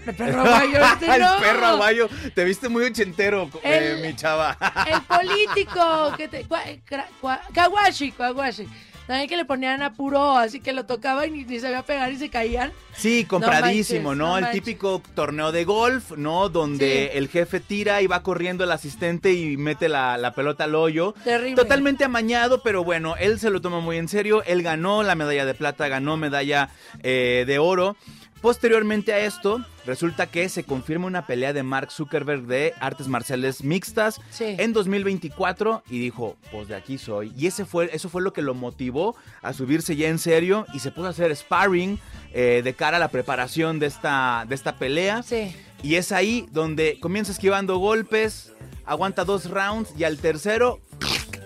[0.05, 1.37] El perro aguayo, este el no.
[1.39, 2.09] perro aguayo.
[2.35, 4.55] Te viste muy ochentero, eh, El- mi chava.
[4.87, 6.45] El político que te.
[6.47, 8.67] cua- cra- cua- Kawashi, Kawashi.
[9.07, 12.29] También que le ponían apuro, así que lo tocaban y ni sabía pegar y se
[12.29, 12.71] caían.
[12.93, 14.27] Sí, compradísimo, manches, ¿no?
[14.29, 14.63] no el manches.
[14.63, 16.47] típico torneo de golf, ¿no?
[16.49, 17.17] Donde Sí.
[17.17, 21.13] el jefe tira y va corriendo el asistente y mete la, la pelota al hoyo.
[21.23, 21.55] Terrible.
[21.55, 24.43] Totalmente amañado, pero bueno, él se lo toma muy en serio.
[24.43, 26.69] Él ganó la medalla de plata, ganó medalla
[27.01, 27.97] eh, de oro.
[28.43, 33.63] Posteriormente a esto, resulta que se confirma una pelea de Mark Zuckerberg de artes marciales
[33.63, 34.57] mixtas Sí.
[34.59, 37.31] en 2024 y dijo, pues de aquí soy.
[37.37, 40.79] Y ese fue, eso fue lo que lo motivó a subirse ya en serio y
[40.79, 41.97] se puso a hacer sparring
[42.33, 45.23] eh, de cara a la preparación de esta, de esta pelea.
[45.23, 45.55] Sí.
[45.81, 48.51] Y es ahí donde comienza esquivando golpes,
[48.85, 50.81] aguanta dos rounds y al tercero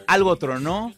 [0.08, 0.95] algo tronó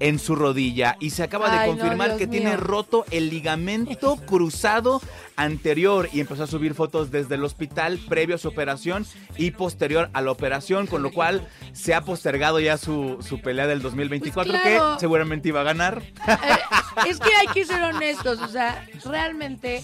[0.00, 5.00] en su rodilla y se acaba de confirmar que tiene roto el ligamento cruzado
[5.36, 10.10] anterior y empezó a subir fotos desde el hospital previo a su operación y posterior
[10.12, 14.52] a la operación, con lo cual se ha postergado ya su, su pelea del 2024
[14.52, 14.94] Pues claro.
[14.94, 16.02] que seguramente iba a ganar.
[16.02, 19.82] Eh, es que hay que ser honestos, o sea, realmente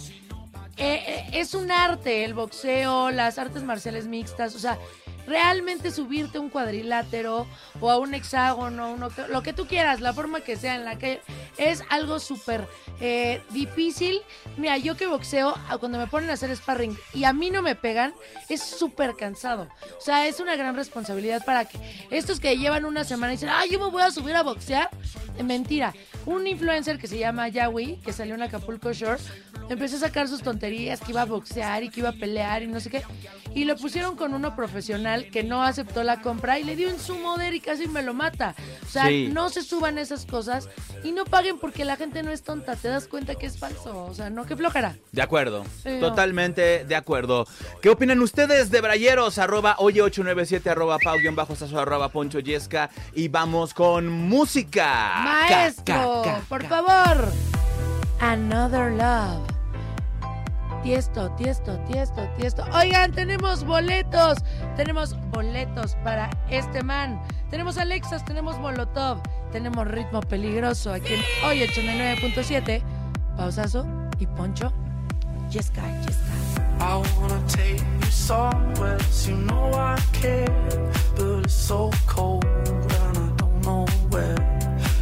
[0.78, 4.78] eh, eh, es un arte el boxeo, las artes marciales mixtas, o sea,
[5.26, 7.46] realmente subirte a un cuadrilátero
[7.80, 9.00] o a un hexágono, un
[9.30, 11.20] lo que tú quieras, la forma que sea en la calle,
[11.58, 12.66] es algo súper
[13.00, 14.20] eh, difícil.
[14.56, 17.62] Mira, yo que boxeo, a- cuando me ponen a hacer sparring y a mí no
[17.62, 18.12] me pegan,
[18.48, 19.68] es súper cansado.
[19.98, 21.78] O sea, es una gran responsabilidad para que
[22.10, 24.88] estos que llevan una semana y dicen, ay, yo me voy a subir a boxear,
[25.44, 25.92] mentira.
[26.26, 29.20] Un influencer que se llama Yawi, que salió en Acapulco Shore,
[29.68, 32.68] empezó a sacar sus tonterías, que iba a boxear y que iba a pelear y
[32.68, 33.02] no sé qué.
[33.54, 36.98] Y lo pusieron con uno profesional que no aceptó la compra y le dio en
[36.98, 38.54] su moder y casi me lo mata.
[38.84, 39.28] O sea, Sí.
[39.32, 40.68] no se suban esas cosas
[41.04, 42.76] y no paguen porque la gente no es tonta.
[42.76, 44.04] Te das cuenta que es falso.
[44.06, 44.96] O sea, no, que flojera.
[45.12, 46.08] De acuerdo, Sí, no.
[46.08, 47.46] totalmente de acuerdo.
[47.80, 49.38] ¿Qué opinan ustedes de Brayeros?
[49.38, 52.90] Arroba oye897, arroba pau, guion bajo, saso, arroba poncho yesca.
[53.14, 55.20] Y vamos con música.
[55.24, 57.28] Maestro, Ca, ca, ca, por favor.
[58.20, 59.51] Another Love.
[60.82, 62.64] Tiesto, tiesto, tiesto, tiesto.
[62.74, 64.38] Oigan, tenemos boletos.
[64.76, 67.22] Tenemos boletos para este man.
[67.50, 69.20] Tenemos Alexas, tenemos Molotov,
[69.52, 72.82] tenemos Ritmo Peligroso aquí en Hoy 89.7.
[73.36, 73.86] Pausazo
[74.18, 74.72] y Poncho.
[75.50, 76.32] Yesca, Yesca.
[76.80, 80.48] I wanna take you somewhere, you know I care,
[81.14, 84.34] but it's so cold and I don't know where.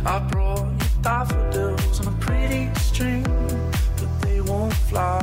[0.04, 5.22] I brought you daffodils on a pretty string, but they won't fly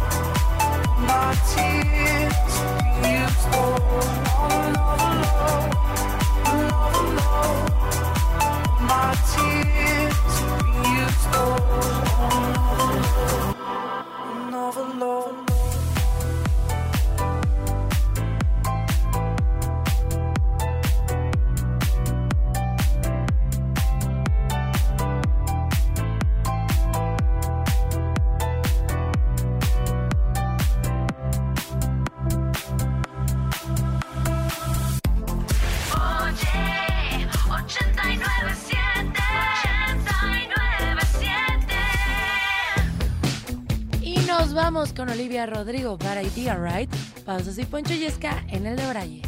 [45.42, 46.88] Rodrigo, Bad Idea, Right?
[47.24, 49.22] Pausas y Poncho Yesca en el de Braille.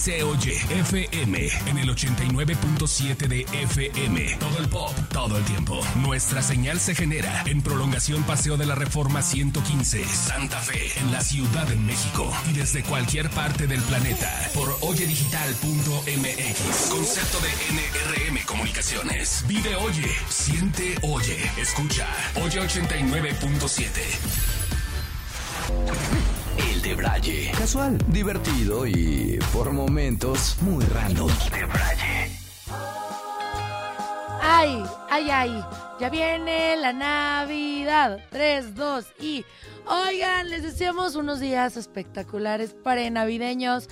[0.00, 4.36] XEOY FM en el 89.7 de FM.
[4.38, 5.78] Todo el pop, todo el tiempo.
[5.96, 11.20] Nuestra señal se genera en prolongación Paseo de la Reforma 115, Santa Fe, en la
[11.20, 12.32] Ciudad de México.
[12.50, 16.88] Y desde cualquier parte del planeta por oyedigital.mx.
[16.90, 19.44] Concepto de NRM Comunicaciones.
[19.46, 24.39] Vive Oye, siente Oye, escucha Oye 89.7.
[27.20, 27.52] Braille.
[27.56, 31.28] Casual, divertido y por momentos muy random.
[31.28, 32.30] De Braille.
[34.42, 35.64] Ay, ay, ay.
[36.00, 38.20] Ya viene la Navidad.
[38.30, 39.44] 3, 2 y.
[39.86, 43.88] Oigan, les deseamos unos días espectaculares para navideños.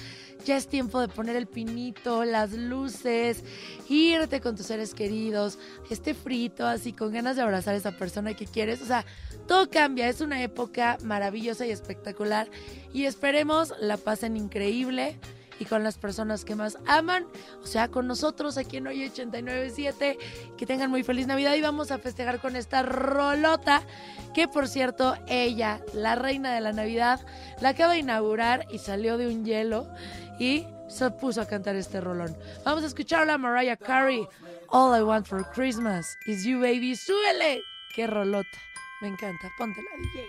[0.48, 3.44] Ya es tiempo de poner el pinito, las luces,
[3.86, 5.58] irte con tus seres queridos,
[5.90, 8.80] este frito, así con ganas de abrazar a esa persona que quieres.
[8.80, 9.04] O sea,
[9.46, 10.08] todo cambia.
[10.08, 12.48] Es una época maravillosa y espectacular.
[12.94, 15.20] Y esperemos la pasen increíble
[15.60, 17.26] y con las personas que más aman,
[17.62, 20.18] o sea, con nosotros aquí en Hoy 897,
[20.56, 23.82] que tengan muy feliz Navidad y vamos a festejar con esta rolota,
[24.32, 27.20] que por cierto, ella, la reina de la Navidad,
[27.60, 29.88] la acaba de inaugurar y salió de un hielo
[30.38, 32.36] y se puso a cantar este rolón.
[32.64, 34.26] Vamos a escucharla a Mariah Carey,
[34.68, 37.62] All I Want for Christmas is You Baby, súbele,
[37.94, 38.58] qué rolota,
[39.00, 40.24] me encanta, póntela DJ.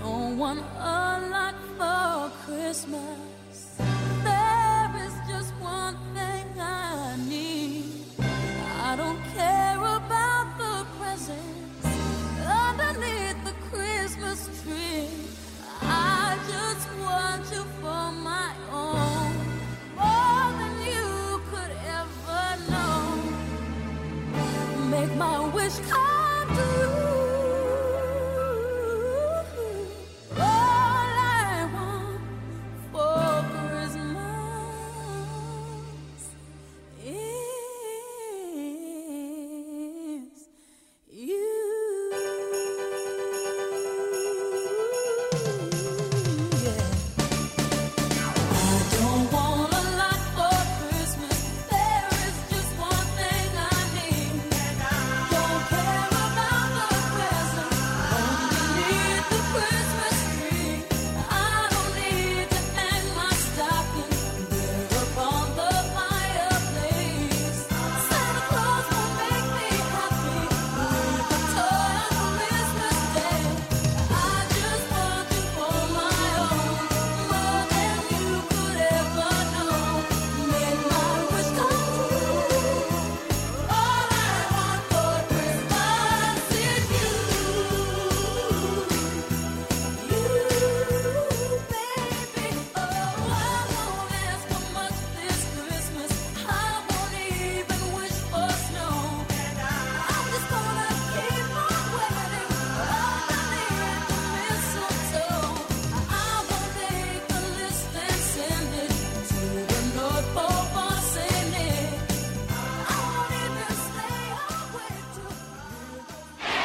[0.00, 3.76] Don't want a lot for Christmas.
[4.22, 7.84] There is just one thing I need.
[8.82, 11.86] I don't care about the presents
[12.46, 15.33] underneath the Christmas tree.
[18.22, 19.32] My own,
[25.16, 26.33] more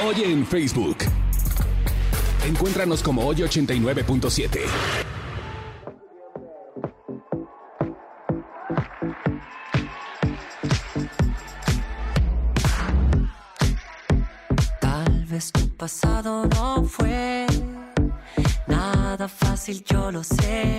[0.10, 0.97] Oye en Facebook.
[2.43, 4.60] Encuéntranos como Oye 89.7.
[14.82, 17.45] Tal vez tu pasado no fue
[18.66, 20.79] nada fácil, yo lo sé.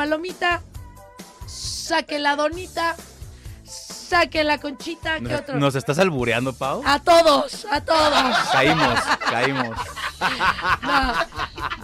[0.00, 0.62] Palomita,
[1.46, 2.96] saque la donita,
[3.66, 5.16] saque la conchita.
[5.16, 5.58] ¿Qué ¿Nos, otro?
[5.58, 6.82] nos estás albureando, Pau?
[6.86, 8.36] A todos, a todos.
[8.50, 8.98] Caímos,
[9.30, 9.76] caímos.
[10.80, 11.14] No,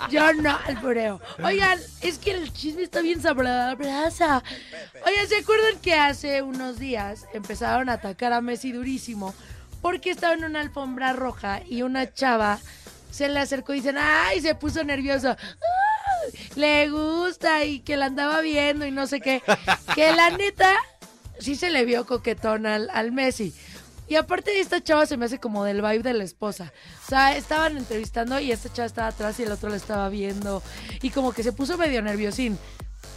[0.08, 1.20] yo no albureo.
[1.44, 4.42] Oigan, es que el chisme está bien sabrosa.
[5.04, 9.34] Oigan, ¿se acuerdan que hace unos días empezaron a atacar a Messi durísimo?
[9.82, 12.60] Porque estaba en una alfombra roja y una chava
[13.10, 14.40] se le acercó y dicen, ¡ay!
[14.40, 15.36] Se puso nervioso.
[15.38, 15.95] ¡Ay!
[16.54, 19.42] Le gusta y que la andaba viendo y no sé qué.
[19.94, 20.74] Que la neta,
[21.38, 23.54] sí se le vio coquetón al, al Messi.
[24.08, 26.72] Y aparte esta chava se me hace como del vibe de la esposa.
[27.04, 30.62] O sea, estaban entrevistando y esta chava estaba atrás y el otro la estaba viendo.
[31.02, 32.56] Y como que se puso medio nerviosín.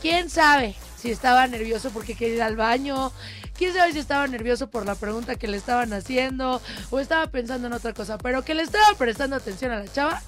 [0.02, 3.12] ¿Quién sabe si estaba nervioso porque quería ir al baño?
[3.56, 6.62] ¿Quién sabe si estaba nervioso por la pregunta que le estaban haciendo?
[6.90, 8.18] O estaba pensando en otra cosa.
[8.18, 10.24] Pero que le estaba prestando atención a la chava,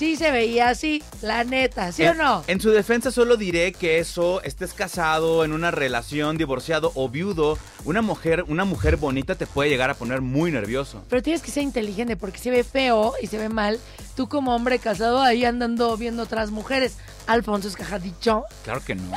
[0.00, 2.42] sí se veía así, la neta, ¿sí o no?
[2.46, 7.58] En su defensa solo diré que eso, estés casado, en una relación, divorciado o viudo,
[7.84, 11.04] una mujer, una mujer bonita te puede llegar a poner muy nervioso.
[11.10, 13.78] Pero tienes que ser inteligente porque se ve feo y se ve mal.
[14.16, 16.96] Tú como hombre casado ahí andando viendo otras mujeres.
[17.30, 18.44] Alfonso Escaja dicho.
[18.64, 19.12] Claro que no.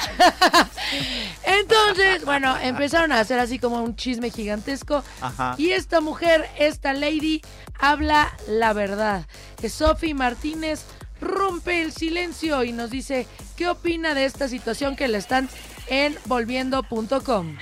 [1.43, 5.03] Entonces, bueno, empezaron a hacer así como un chisme gigantesco.
[5.19, 5.55] Ajá.
[5.57, 7.41] Y esta mujer, esta lady,
[7.79, 9.25] habla la verdad.
[9.59, 10.85] Que Sophie Martínez
[11.21, 15.49] rompe el silencio y nos dice qué opina de esta situación que le están
[15.87, 17.57] en volviendo.com.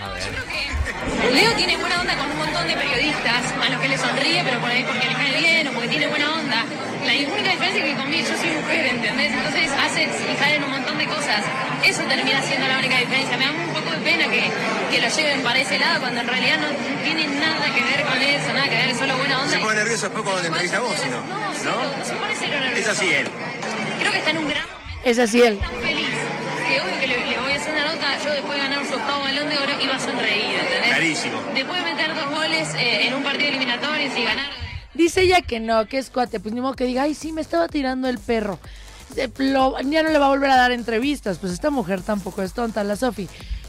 [1.33, 4.59] Leo tiene buena onda con un montón de periodistas, a los que le sonríe, pero
[4.59, 6.65] por ahí porque le cae bien o porque tiene buena onda.
[7.05, 9.31] La única diferencia es que conmigo yo soy mujer, ¿entendés?
[9.33, 11.41] Entonces hace y salen un montón de cosas.
[11.83, 13.37] Eso termina siendo la única diferencia.
[13.37, 14.43] Me da un poco de pena que,
[14.91, 16.67] que lo lleven para ese lado cuando en realidad no
[17.03, 19.51] tiene nada que ver con eso, nada que ver, es solo buena onda.
[19.51, 21.21] Se pone nervioso después cuando te entrevista a vos, ¿sí no?
[21.21, 21.97] No, sí, ¿No?
[21.97, 22.91] no se pone cero nervioso.
[22.91, 23.27] Es así él.
[23.99, 24.63] Creo que está en un gran
[25.03, 25.57] Es así él.
[25.59, 26.07] tan feliz
[26.69, 28.17] que obvio que le, le voy a hacer una nota.
[28.23, 30.87] Yo después de ganar un octavo balón de oro iba a sonreír, ¿entendés?
[30.89, 31.41] Clarísimo.
[31.55, 34.51] Después de meter dos goles eh, en un partido eliminatorio y ganar.
[34.93, 36.39] Dice ella que no, que es cuate.
[36.39, 38.59] Pues ni modo que diga, ay, sí, me estaba tirando el perro.
[39.15, 41.37] Ya no le va a volver a dar entrevistas.
[41.37, 43.27] Pues esta mujer tampoco es tonta, la Sofi.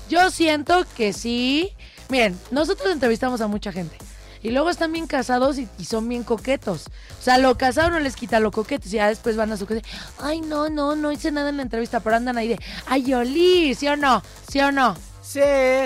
[0.09, 1.71] Yo siento que sí.
[2.09, 3.97] Miren, nosotros entrevistamos a mucha gente.
[4.43, 6.87] Y luego están bien casados y, son bien coquetos.
[7.19, 8.93] O sea, lo casado no les quita lo coquetos.
[8.93, 9.83] Y ya después van a su casa.
[10.21, 12.01] Ay, no, no, no hice nada en la entrevista.
[12.01, 14.23] Pero andan ahí de, ay, Oli, ¿sí o no?
[14.51, 14.97] ¿Sí o no?
[15.33, 15.41] Sí,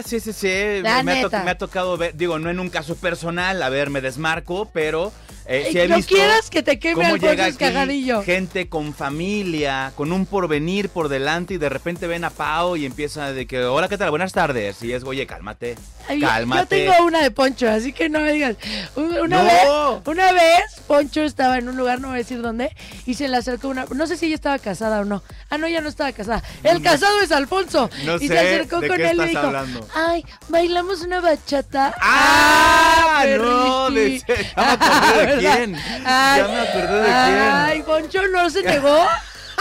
[0.05, 0.82] sí, sí, sí.
[0.82, 4.01] Me, ha me ha tocado ver, digo, no en un caso personal, a ver, me
[4.01, 5.12] desmarco, pero
[5.49, 8.22] eh, he no visto quieras que te queme Alfonso llega aquí Escajadillo.
[8.22, 12.84] gente con familia, con un porvenir por delante y de repente ven a Pau y
[12.86, 14.11] empieza de que, hola, ¿qué tal?
[14.11, 14.82] Buenas tardes.
[14.82, 15.76] Y es, oye, cálmate,
[16.09, 16.86] Ay, Yo cálmate.
[16.86, 18.57] tengo una de Poncho, así que no me digas.
[18.94, 19.44] Un- Una, No.
[19.44, 22.70] vez, una vez, Poncho estaba en un lugar, no voy a decir dónde,
[23.07, 23.86] y se le acercó una.
[23.92, 25.22] No sé si ella estaba casada o no.
[25.51, 26.42] Ah, no, ya no estaba casada.
[26.62, 27.90] El casado es Alfonso.
[28.05, 29.88] No y sé se acercó de con qué él y dijo: hablando.
[29.94, 31.94] Ay, bailamos una bachata.
[32.01, 33.24] ¡Ah!
[33.36, 34.24] no, perriqui".
[34.26, 35.57] de- ya me acordé de ¿verdad?
[35.57, 35.76] quién.
[36.05, 39.07] Ay, Ya me acordé de Ay, Poncho no se negó.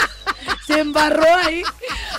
[0.66, 1.62] se embarró ahí.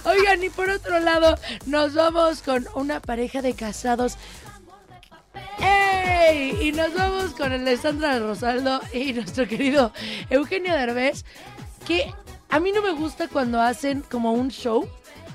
[0.04, 4.18] Oigan, y por otro lado, nos vamos con una pareja de casados.
[5.60, 6.58] ¡Ey!
[6.62, 9.92] Y nos vamos con Alessandra Rosaldo y nuestro querido
[10.30, 11.26] Eugenio Derbez,
[11.86, 12.14] que
[12.50, 14.88] a mí no me gusta cuando hacen como un show,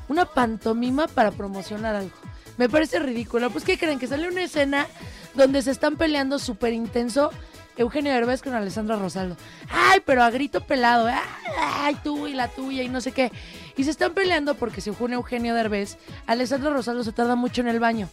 [0.08, 2.16] una pantomima para promocionar algo.
[2.56, 3.50] Me parece ridículo.
[3.50, 3.98] Pues, ¿qué creen?
[3.98, 4.86] Que sale una escena
[5.34, 7.30] donde se están peleando súper intenso
[7.76, 9.36] Eugenio Derbez con Alessandra Rosaldo.
[9.70, 11.08] Ay, pero a grito pelado.
[11.08, 11.14] ¿eh?
[11.58, 13.32] Ay, tú y la tuya y no sé qué.
[13.76, 15.96] Y se están peleando porque se une Eugenio Derbez.
[16.26, 18.08] Alessandra Rosaldo se tarda mucho en el baño.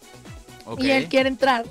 [0.77, 1.65] Y él quiere entrar.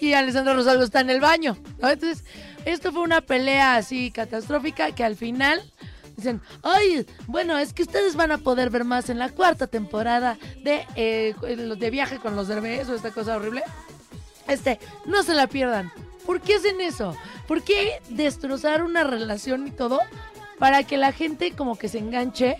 [0.00, 1.56] Y Alessandro Rosaldo está en el baño.
[1.78, 1.88] ¿no?
[1.88, 2.24] Entonces,
[2.64, 5.62] esto fue una pelea así catastrófica que al final
[6.16, 10.38] dicen, ay, bueno, es que ustedes van a poder ver más en la cuarta temporada
[10.62, 11.34] de, eh,
[11.78, 13.62] de viaje con los Derbez o esta cosa horrible.
[14.48, 15.92] Este, no se la pierdan.
[16.30, 17.16] ¿Por qué hacen eso?
[17.48, 19.98] ¿Por qué destrozar una relación y todo
[20.60, 22.56] para que la gente como que se enganche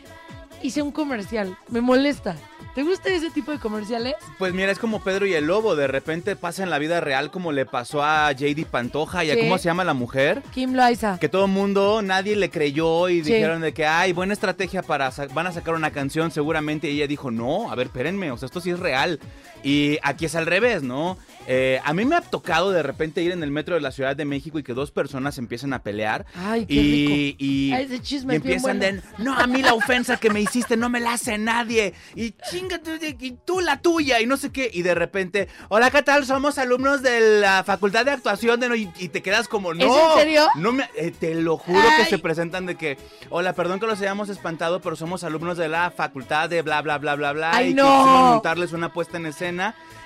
[0.61, 1.57] y sea un comercial?
[1.68, 2.35] Me molesta.
[2.75, 4.14] ¿Te gusta ese tipo de comerciales?
[4.39, 5.77] Pues mira, es como Pedro y el Lobo.
[5.77, 9.35] De repente pasa en la vida real como le pasó a JD Pantoja y a
[9.35, 9.41] Sí.
[9.43, 10.43] cómo se llama la mujer.
[10.53, 11.18] Kim Loaiza.
[11.21, 13.33] Que todo el mundo, nadie le creyó y Sí.
[13.33, 16.91] dijeron de que, ay, buena estrategia para, van a sacar una canción seguramente.
[16.91, 19.18] Y ella dijo, no, a ver, espérenme, o sea, esto sí es real.
[19.63, 21.19] Y aquí es al revés, ¿no?
[21.47, 24.15] Eh, a mí me ha tocado de repente ir en el metro de la Ciudad
[24.15, 26.25] de México y que dos personas empiecen a pelear.
[26.35, 27.37] Ay, qué y, rico.
[27.39, 29.03] y- Ay, ese chisme y es empiezan bueno.
[29.19, 31.95] de, no, a mí la ofensa que me hiciste no me la hace nadie.
[32.15, 34.71] Y chingate, y tú la tuya, y no sé qué.
[34.73, 36.25] Y de repente, hola, ¿qué tal?
[36.25, 38.61] Somos alumnos de la Facultad de Actuación.
[38.61, 40.13] De no-" y, y te quedas como, no.
[40.15, 40.47] en serio?
[40.57, 42.05] No me, eh, te lo juro Ay.
[42.05, 42.97] que se presentan de que,
[43.31, 46.99] hola, perdón que los hayamos espantado, pero somos alumnos de la Facultad de bla, bla,
[46.99, 47.51] bla, bla, bla.
[47.53, 47.83] Ay, y no.
[47.85, 49.49] quisimos montarles una puesta en escena.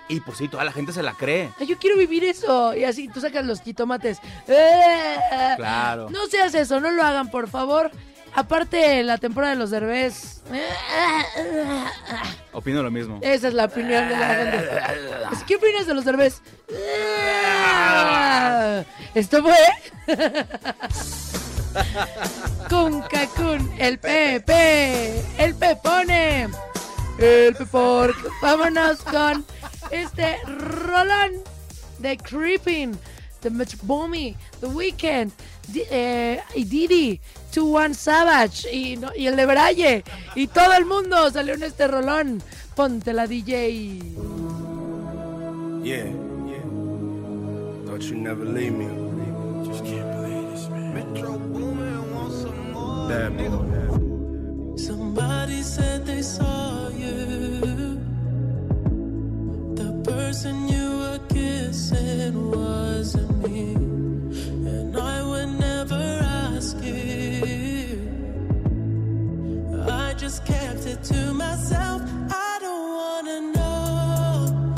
[0.08, 1.50] Y pues sí, toda la gente se la cree.
[1.58, 2.74] Ay, yo quiero vivir eso.
[2.74, 4.18] Y así tú sacas los jitomates.
[4.46, 5.16] ¡Eh!
[5.56, 6.10] Claro.
[6.10, 7.90] No seas eso, no lo hagan, por favor.
[8.34, 10.42] Aparte, la temporada de los derbés.
[12.52, 13.20] Opino lo mismo.
[13.22, 14.68] Esa es la opinión de la gente.
[15.46, 16.42] ¿Qué opinas de los derbés?
[19.14, 19.56] Esto fue.
[22.68, 26.48] Con Cacún, el Pepe, el Pepone,
[27.18, 28.16] el Pepork.
[28.42, 29.44] Vámonos con
[29.90, 31.32] este rolón
[31.98, 32.92] de Creeping,
[33.40, 35.32] The Mitch Boomy, The Weeknd,
[35.68, 37.20] Di- eh, y Didi,
[37.54, 40.04] 2-1 Savage y, no- y el de Braille.
[40.34, 42.42] Y todo el mundo salió en este rolón.
[42.74, 44.00] Ponte la DJ.
[45.82, 46.64] Yeah, yeah.
[47.86, 48.86] Thought you never leave me.
[49.68, 50.94] Just can't believe this, man.
[50.94, 53.08] Metro Boomin wants some more.
[53.08, 53.93] Bad boy.
[55.16, 58.00] Somebody said they saw you.
[59.76, 63.74] The person you were kissing wasn't me.
[63.74, 68.00] And I would never ask you.
[69.88, 72.02] I just kept it to myself.
[72.32, 74.74] I don't wanna know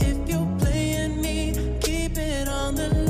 [0.00, 1.52] if you're playing me.
[1.82, 3.05] Keep it on the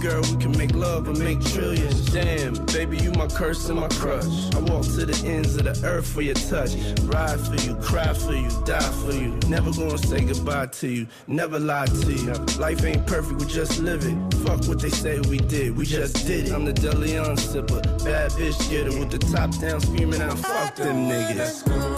[0.00, 2.10] girl, we can make love and make trillions.
[2.12, 4.54] Damn, baby, you my curse and my crush.
[4.54, 6.74] I walk to the ends of the earth for your touch.
[7.02, 9.38] Ride for you, cry for you, die for you.
[9.48, 12.32] Never gonna say goodbye to you, never lie to you.
[12.58, 14.34] Life ain't perfect, we just live it.
[14.44, 16.52] Fuck what they say we did, we just did it.
[16.52, 21.08] I'm the Deleon sipper, bad bitch getter with the top down screaming out, fuck them
[21.08, 21.97] niggas.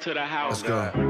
[0.00, 0.62] to the house.
[0.62, 1.09] Let's go.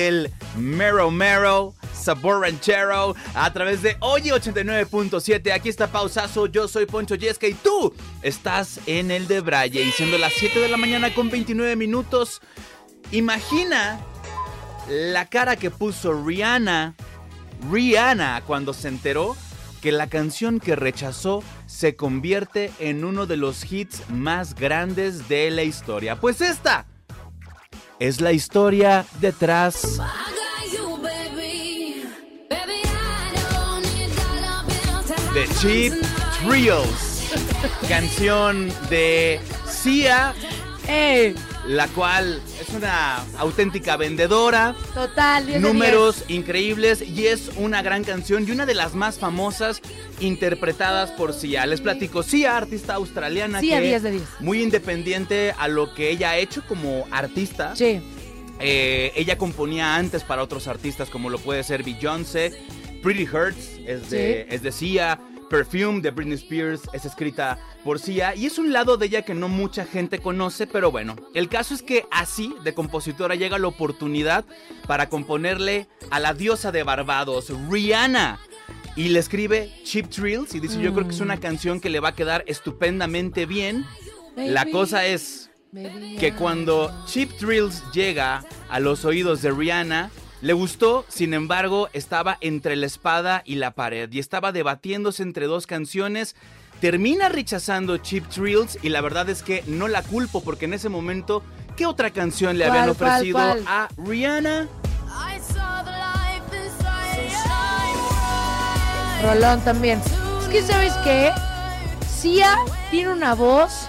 [0.00, 1.74] del Mero Mero.
[1.92, 5.52] Sabor Ranchero a través de Oye 89.7.
[5.52, 6.46] Aquí está Pausazo.
[6.46, 7.92] Yo soy Poncho Yesca y tú
[8.22, 9.82] estás en el de Braille.
[9.82, 12.40] Y siendo las 7 de la mañana con 29 minutos,
[13.12, 14.00] imagina
[14.88, 16.94] la cara que puso Rihanna.
[17.70, 19.36] Rihanna cuando se enteró
[19.82, 25.50] que la canción que rechazó se convierte en uno de los hits más grandes de
[25.50, 26.16] la historia.
[26.16, 26.86] Pues esta
[28.00, 30.00] es la historia detrás.
[35.34, 35.94] De Cheap
[36.42, 37.30] Thrills,
[37.88, 40.34] canción de Sia,
[41.70, 44.74] la cual es una auténtica vendedora.
[44.92, 49.20] Total, 10 de Números increíbles y es una gran canción y una de las más
[49.20, 49.80] famosas
[50.18, 51.64] interpretadas por Sia.
[51.66, 54.22] Les platico, Sia, artista australiana Sia, que 10 de 10.
[54.40, 57.76] muy independiente a lo que ella ha hecho como artista.
[57.76, 58.00] Sí.
[58.58, 62.52] Eh, ella componía antes para otros artistas como lo puede ser Beyoncé,
[63.00, 64.54] Pretty Hurts es de, Sí.
[64.54, 65.20] es de Sia,
[65.50, 69.34] Perfume de Britney Spears es escrita por Sia y es un lado de ella que
[69.34, 73.66] no mucha gente conoce, pero bueno, el caso es que así de compositora llega la
[73.66, 74.44] oportunidad
[74.86, 78.38] para componerle a la diosa de Barbados, Rihanna.
[78.96, 82.00] Y le escribe Cheap Thrills y dice, yo creo que es una canción que le
[82.00, 83.84] va a quedar estupendamente bien.
[84.36, 90.10] La cosa es que cuando Cheap Thrills llega a los oídos de Rihanna,
[90.40, 95.46] le gustó, sin embargo, estaba entre la espada y la pared y estaba debatiéndose entre
[95.46, 96.34] dos canciones.
[96.80, 100.88] Termina rechazando Cheap Thrills y la verdad es que no la culpo porque en ese
[100.88, 101.42] momento,
[101.76, 103.64] ¿qué otra canción le habían ¿Cuál, cuál, ofrecido cuál?
[103.66, 104.68] a Rihanna?
[109.22, 110.00] Rolón también.
[110.40, 111.30] Es que, ¿sabes qué?
[112.08, 112.56] Sia
[112.90, 113.88] tiene una voz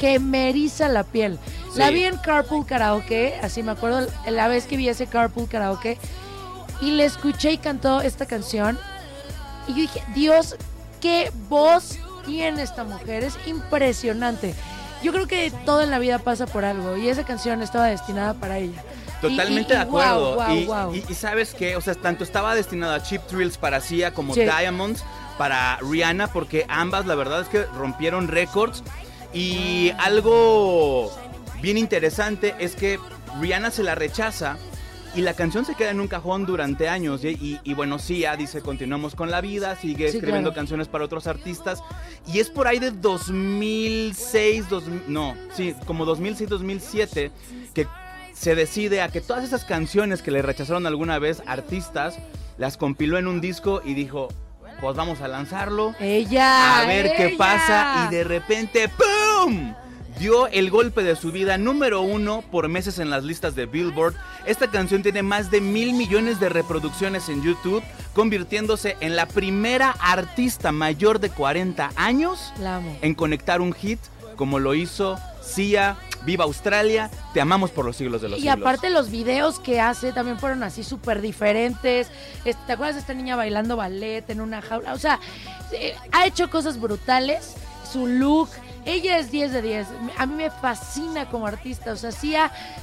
[0.00, 1.38] que me eriza la piel.
[1.76, 5.98] La vi en Carpool Karaoke, así me acuerdo la vez que vi ese Carpool Karaoke,
[6.80, 8.78] y le escuché y cantó esta canción.
[9.66, 10.56] Y yo dije, Dios,
[11.00, 14.54] qué voz tiene esta mujer, es impresionante.
[15.02, 18.34] Yo creo que todo en la vida pasa por algo, y esa canción estaba destinada
[18.34, 18.82] para ella.
[19.20, 20.94] Totalmente Y- y- de y acuerdo.
[20.94, 24.40] y, sabes que, o sea, tanto estaba destinado a Cheap Thrills para Sia como Sí.
[24.42, 25.02] Diamonds
[25.38, 28.82] para Rihanna, porque ambas la verdad es que rompieron récords.
[29.32, 31.10] Y algo
[31.64, 33.00] bien interesante es que
[33.40, 34.56] Rihanna se la rechaza
[35.16, 37.24] y la canción se queda en un cajón durante años.
[37.24, 40.56] Y, y- y bueno, Sia dice, continuamos con la vida, sigue Sí, escribiendo claro.
[40.60, 41.82] canciones para otros artistas.
[42.26, 47.30] Y es por ahí de 2006, 2000, no, sí, como 2006, 2007,
[47.74, 47.86] que
[48.32, 52.18] se decide a que todas esas canciones que le rechazaron alguna vez artistas,
[52.58, 54.28] las compiló en un disco y dijo,
[54.80, 55.94] pues vamos a lanzarlo.
[56.00, 56.80] Ella.
[56.80, 58.06] A ver qué pasa.
[58.08, 59.74] Y de repente, ¡pum!
[60.18, 64.14] Dio el golpe de su vida número uno por meses en las listas de Billboard.
[64.46, 67.82] Esta canción tiene más de mil millones de reproducciones en YouTube,
[68.14, 72.52] convirtiéndose en la primera artista mayor de 40 años
[73.02, 73.98] en conectar un hit
[74.36, 78.58] como lo hizo Sia, Viva Australia, Te amamos por los siglos de los Y siglos.
[78.60, 82.08] aparte los videos que hace también fueron así súper diferentes.
[82.42, 84.94] ¿Te acuerdas de esta niña bailando ballet en una jaula?
[84.94, 85.20] O sea,
[85.72, 87.54] eh, ha hecho cosas brutales.
[87.92, 88.48] Su look,
[88.84, 89.86] ella es 10 de 10.
[90.18, 91.92] A mí me fascina como artista.
[91.92, 92.34] O sea, sí,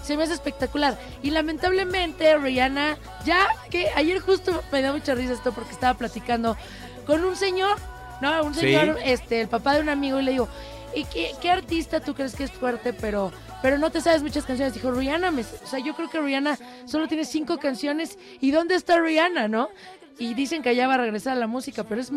[0.04, 0.98] se me hace espectacular.
[1.22, 6.58] Y lamentablemente Rihanna, ya que ayer justo me da mucha risa esto porque estaba platicando
[7.06, 7.78] con un señor,
[8.22, 8.62] no, un Sí.
[8.62, 10.48] señor, este, el papá de un amigo y le digo,
[10.96, 13.32] ¿y qué, qué artista tú crees que es fuerte, pero,
[13.62, 14.74] pero no te sabes muchas canciones?
[14.74, 18.18] Dijo, Rihanna, me- o sea, yo creo que Rihanna solo tiene cinco canciones.
[18.40, 19.70] ¿Y dónde está Rihanna, no?
[20.20, 22.12] Y dicen que allá va a regresar a la música, pero es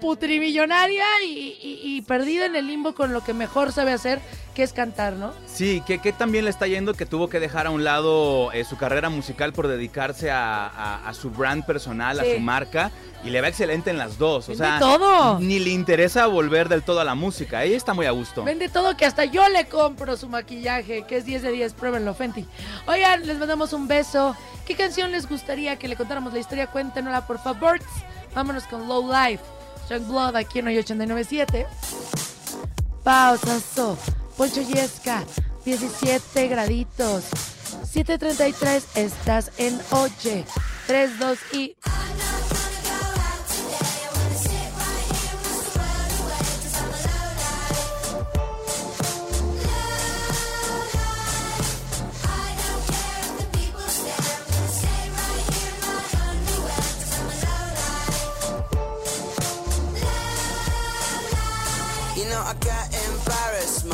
[0.00, 1.28] putrimillonaria y,
[1.62, 4.18] y- y perdida en el limbo con lo que mejor sabe hacer,
[4.54, 5.32] que es cantar, ¿no?
[5.46, 8.64] Sí, que, que también le está yendo que tuvo que dejar a un lado eh,
[8.64, 12.90] su carrera musical por dedicarse a, a- a su brand personal, a su marca,
[13.22, 14.48] y le va excelente en las dos.
[14.48, 15.38] O Vende sea, todo.
[15.40, 17.62] ni le interesa volver del todo a la música.
[17.64, 18.42] Ella está muy a gusto.
[18.44, 22.14] Vende todo que hasta yo le compro su maquillaje, que es 10 de 10, pruébenlo,
[22.14, 22.46] Fenty.
[22.86, 24.34] Oigan, les mandamos un beso.
[24.66, 26.68] ¿Qué canción les gustaría que le contáramos la historia?
[27.00, 27.80] Cuéntenosla, por favor.
[28.34, 29.42] Vámonos con Low Life.
[29.88, 31.66] Young Blood aquí en hoy 897.
[33.02, 33.96] Pausazo.
[34.36, 35.24] Poncho Yesca,
[35.64, 37.24] 17 graditos.
[37.90, 40.44] 733, estás en Oye.
[40.86, 41.76] 3, 2 y...
[62.40, 63.09] You know, I got embarrassed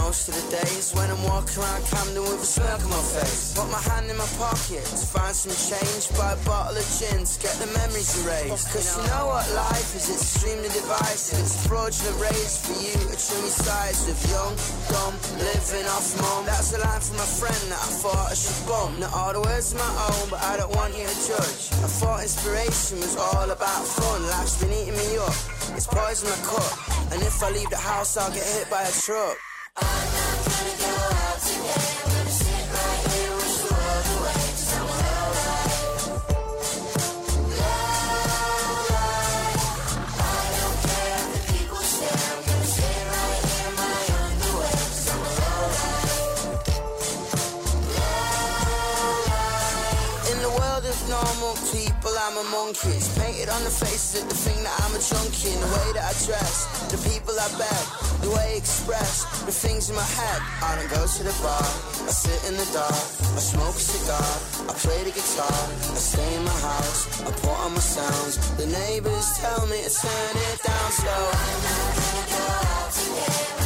[0.06, 3.58] most of the days when I'm walking around Camden with a smirk on my face.
[3.58, 7.26] Put my hand in my pocket to find some change, buy a bottle of gin
[7.26, 8.70] to get the memories erased.
[8.70, 11.42] Cause you know what life is, it's extremely divisive.
[11.42, 14.54] It's fraudulent raised for you to trim your sides with young,
[14.94, 16.46] dumb, living off mum.
[16.46, 19.02] That's a line from a friend that I thought I should bump.
[19.02, 21.62] Not all the words are my own, but I don't want you to judge.
[21.82, 24.22] I thought inspiration was all about fun.
[24.30, 25.34] Life's been eating me up.
[25.74, 26.70] It's poison my cup.
[27.10, 29.34] And if I leave the house, I'll get hit by a truck.
[29.78, 30.95] I'm not trying to go.
[52.66, 55.54] Painted on the faces of the thing that I'm a junkie.
[55.54, 57.84] The way that I dress, the people I beg,
[58.26, 60.42] the way I express, the things in my head.
[60.66, 64.18] I don't go to the bar, I sit in the dark, I smoke a cigar,
[64.66, 68.34] I play the guitar, I stay in my house, I put on my sounds.
[68.58, 71.22] The neighbors tell me to turn it down slow.
[71.22, 73.65] I'm not gonna go out today.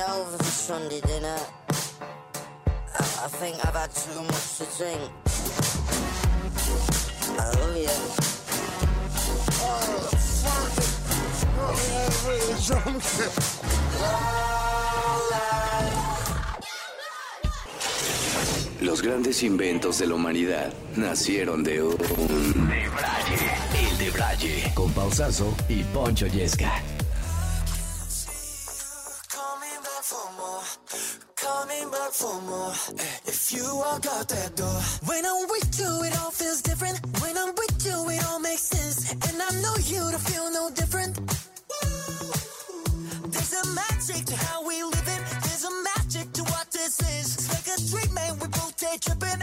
[0.00, 1.36] Coming over for Sunday dinner.
[1.68, 5.00] I, I think I've had too much to drink.
[7.38, 7.88] I love you.
[9.62, 10.08] Oh,
[10.44, 10.90] fuck it.
[11.58, 13.02] Oh, yeah, I'm really drunk.
[18.80, 21.96] Los grandes inventos de la humanidad nacieron de un...
[22.68, 23.36] Debraye.
[23.74, 24.72] El Debraye.
[24.74, 26.72] Con Pausazo y Poncho Yesca.
[30.10, 30.62] For more,
[31.36, 32.72] coming back for more.
[32.98, 36.98] Eh, If you walk out that door, when I'm with you, it all feels different.
[37.22, 39.12] When I'm with you, it all makes sense.
[39.12, 41.14] And I know you to feel no different.
[43.34, 45.22] There's a magic to how we live it.
[45.44, 47.26] There's a magic to what this is.
[47.36, 48.32] It's like a dream, man.
[48.40, 49.40] We both day tripping.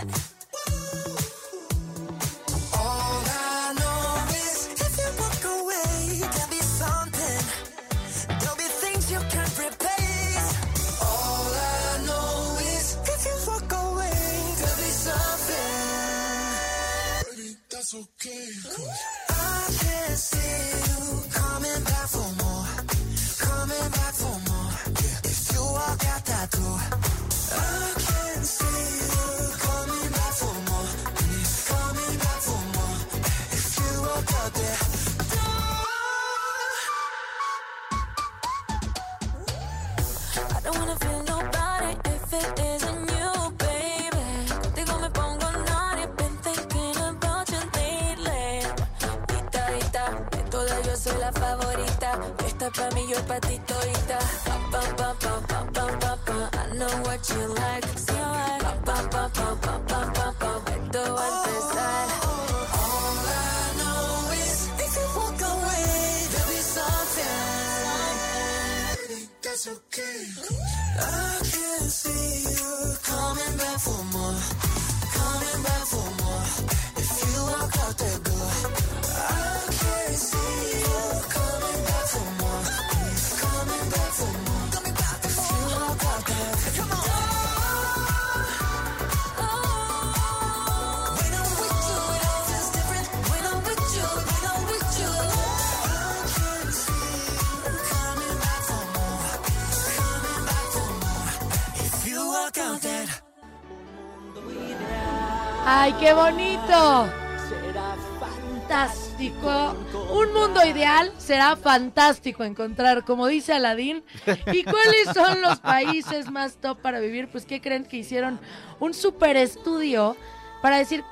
[111.57, 114.03] Fantástico encontrar, como dice Aladín.
[114.51, 117.27] ¿Y cuáles son los países más top para vivir?
[117.27, 118.39] Pues, ¿qué creen que hicieron
[118.79, 120.15] un super estudio
[120.61, 121.03] para decir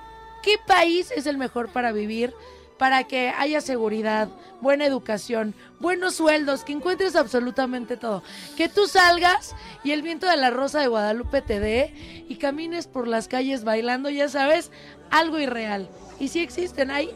[0.44, 2.34] qué país es el mejor para vivir?
[2.78, 4.28] Para que haya seguridad,
[4.60, 8.22] buena educación, buenos sueldos, que encuentres absolutamente todo.
[8.58, 12.88] Que tú salgas y el viento de la rosa de Guadalupe te dé y camines
[12.88, 14.72] por las calles bailando, ya sabes,
[15.10, 15.88] algo irreal.
[16.20, 17.12] Y sí existen, hay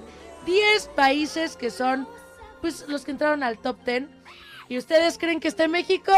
[0.45, 2.07] 10 países que son
[2.61, 4.03] pues los que entraron al top 10.
[4.67, 6.11] ¿Y ustedes creen que está en México?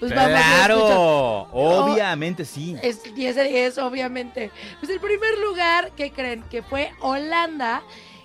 [0.00, 2.76] Pues vamos claro, obviamente sí.
[2.82, 4.50] Es 10 de 10, obviamente.
[4.80, 6.42] Pues el primer lugar, ¿qué creen?
[6.50, 7.82] Que fue Holanda.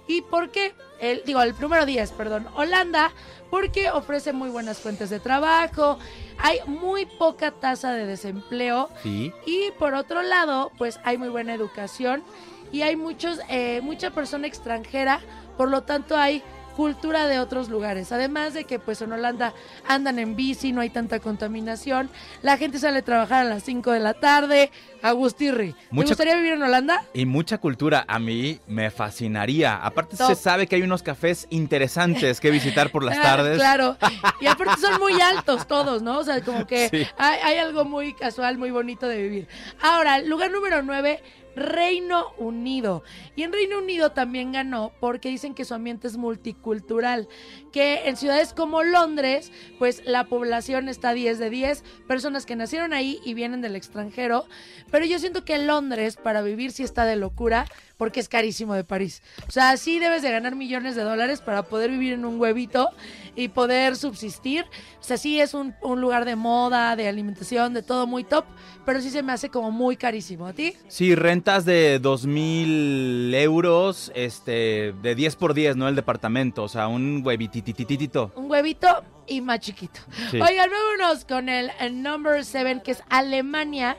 [0.08, 0.74] ¿Y por qué?
[1.00, 2.48] El, digo, el primero 10, perdón.
[2.56, 3.12] Holanda,
[3.52, 6.00] porque ofrece muy buenas fuentes de trabajo,
[6.40, 9.32] hay muy poca tasa de desempleo Sí.
[9.46, 12.24] y por otro lado, pues hay muy buena educación
[12.72, 15.22] y hay muchos, eh, mucha persona extranjera,
[15.58, 16.44] por lo tanto hay
[16.84, 18.14] cultura de otros lugares.
[18.14, 19.54] Además de que pues en Holanda
[19.86, 22.10] andan en bici, no hay tanta contaminación,
[22.42, 25.74] la gente sale a trabajar a las 5 de la tarde, Agustirri.
[25.74, 27.04] ¿Te Mucha- gustaría vivir en Holanda?
[27.14, 29.76] Y mucha cultura, a mí me fascinaría.
[29.76, 30.30] Aparte Top.
[30.30, 33.58] se sabe que hay unos cafés interesantes que visitar por las Ah, tardes.
[33.58, 33.98] Claro.
[34.40, 36.20] Y aparte son muy altos todos, ¿no?
[36.20, 37.06] O sea, como que Sí.
[37.18, 39.48] hay, hay algo muy casual, muy bonito de vivir.
[39.82, 41.22] Ahora, lugar número 9,
[41.56, 43.04] Reino Unido.
[43.36, 47.28] Y en Reino Unido también ganó porque dicen que su ambiente es multicultural,
[47.72, 52.94] que en ciudades como Londres, pues la población está 10 de 10, personas que nacieron
[52.94, 54.46] ahí y vienen del extranjero,
[54.92, 57.66] pero yo siento que Londres para vivir sí está de locura
[58.00, 59.22] porque es carísimo de París.
[59.46, 62.90] O sea, sí debes de ganar millones de dólares para poder vivir en un huevito
[63.36, 64.64] y poder subsistir.
[65.02, 68.46] O sea, sí es un, un lugar de moda, de alimentación, de todo muy top,
[68.86, 70.48] pero sí se me hace como muy carísimo.
[70.48, 70.76] ¿A ti?
[70.88, 75.90] Sí, rentas de dos mil euros, este, de 10 por 10, ¿no?
[75.90, 78.32] El departamento, o sea, un huevititititito.
[78.38, 78.88] Un huevito
[79.28, 80.00] y más chiquito.
[80.32, 80.40] Sí.
[80.40, 83.98] Oigan, vámonos con el, el number 7, que es Alemania.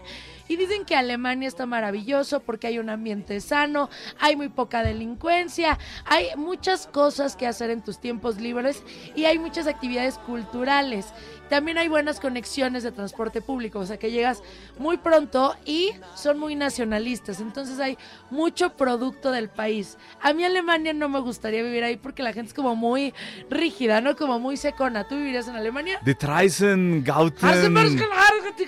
[0.51, 5.79] Y dicen que Alemania está maravilloso porque hay un ambiente sano, hay muy poca delincuencia,
[6.05, 8.83] hay muchas cosas que hacer en tus tiempos libres
[9.15, 11.15] y hay muchas actividades culturales.
[11.51, 14.43] También hay buenas conexiones de transporte público, o sea que llegas
[14.79, 17.99] muy pronto y son muy nacionalistas, entonces hay
[18.31, 19.99] mucho producto del país.
[20.23, 23.13] A mí Alemania no me gustaría vivir ahí porque la gente es como muy
[23.51, 24.17] rígida, ¿no?
[24.17, 25.07] Como muy secona.
[25.09, 26.01] ¿Tú vivirías en Alemania?
[26.05, 27.77] Die Treisen Gauten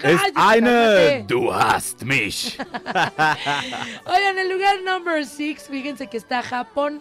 [0.03, 1.25] es eine.
[1.29, 2.59] Du hast mich.
[4.07, 7.01] Oigan, el lugar number 6, fíjense que está Japón.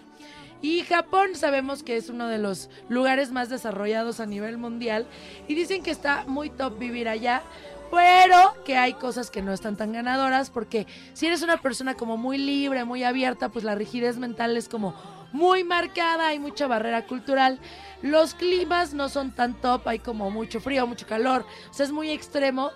[0.62, 5.08] Y Japón sabemos que es uno de los lugares más desarrollados a nivel mundial.
[5.48, 7.42] Y dicen que está muy top vivir allá.
[7.90, 10.50] Pero que hay cosas que no están tan ganadoras.
[10.50, 14.70] Porque si eres una persona como muy libre, muy abierta, pues la rigidez mental es
[14.70, 14.94] como
[15.34, 16.28] muy marcada.
[16.28, 17.60] Hay mucha barrera cultural.
[18.02, 19.88] Los climas no son tan top.
[19.88, 21.46] Hay como mucho frío, mucho calor.
[21.70, 22.72] O sea, es muy extremo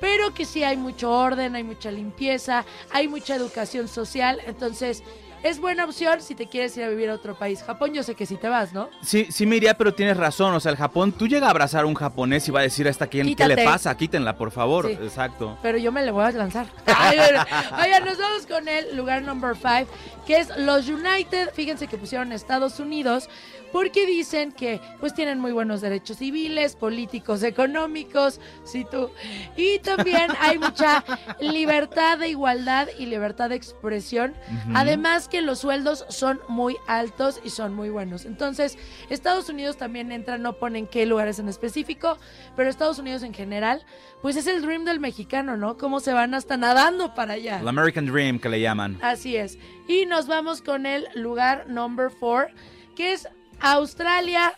[0.00, 5.02] pero que sí hay mucho orden, hay mucha limpieza, hay mucha educación social, entonces
[5.42, 7.62] es buena opción si te quieres ir a vivir a otro país.
[7.62, 8.90] Japón yo sé que sí te vas, ¿no?
[9.02, 10.54] Sí, sí me iría, pero tienes razón.
[10.54, 12.86] O sea, el Japón, tú llegas a abrazar a un japonés y va a decir
[12.86, 13.96] a esta quién, ¿qué le pasa?
[13.96, 14.86] Quítenla, por favor.
[14.86, 14.92] Sí.
[14.92, 15.58] Exacto.
[15.62, 16.66] Pero yo me le voy a lanzar.
[16.86, 19.90] Oigan, nos vamos con el lugar number 5,
[20.26, 21.52] que es los United.
[21.54, 23.28] Fíjense que pusieron Estados Unidos
[23.72, 29.10] porque dicen que pues tienen muy buenos derechos civiles, políticos, económicos, sí tú.
[29.56, 31.04] Y también hay mucha
[31.40, 34.34] libertad de igualdad y libertad de expresión.
[34.74, 38.24] Además que los sueldos son muy altos y son muy buenos.
[38.24, 38.76] Entonces,
[39.08, 42.18] Estados Unidos también entra, no ponen qué lugares en específico,
[42.56, 43.84] pero Estados Unidos en general,
[44.20, 45.78] pues es el dream del mexicano, ¿no?
[45.78, 47.60] Cómo se van hasta nadando para allá.
[47.60, 48.98] El American Dream que le llaman.
[49.02, 49.58] Así es.
[49.88, 52.48] Y nos vamos con el lugar number four,
[52.96, 53.28] que es
[53.60, 54.54] Australia.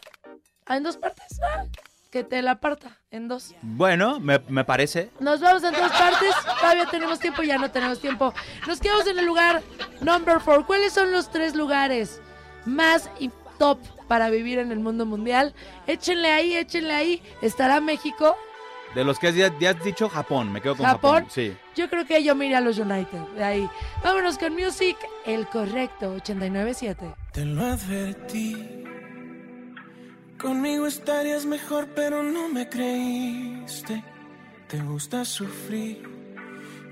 [0.69, 1.39] En dos partes.
[1.43, 1.67] Ah,
[2.11, 3.55] que te la parta en dos.
[3.63, 5.11] Bueno, me, me parece.
[5.21, 6.35] Nos vamos en dos partes.
[6.61, 8.35] Todavía tenemos tiempo, ya no tenemos tiempo.
[8.67, 9.63] Nos quedamos en el lugar
[10.01, 10.67] number four.
[10.67, 12.21] ¿Cuáles son los tres lugares
[12.65, 13.79] más y top
[14.09, 15.55] para vivir en el mundo mundial?
[15.87, 17.23] Échenle ahí, échenle ahí.
[17.43, 18.35] ¿Estará México?
[18.95, 21.15] De los que has, ya, ya has dicho Japón, me quedo con ¿Japón?
[21.15, 21.31] Japón.
[21.31, 21.57] Sí.
[21.75, 23.21] Yo creo que yo me iré a los United.
[23.37, 23.71] De ahí.
[24.03, 27.15] Vámonos con Music, el correcto, 89.7.
[27.33, 28.85] Te lo advertí.
[30.43, 34.03] Conmigo estarías mejor, pero no me creíste.
[34.69, 36.03] Te gusta sufrir,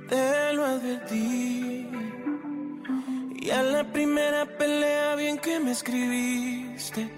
[0.09, 1.89] te lo advertí.
[3.43, 7.10] Y a la primera pelea, bien que me escribiste,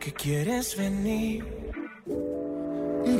[0.00, 1.44] que quieres venir.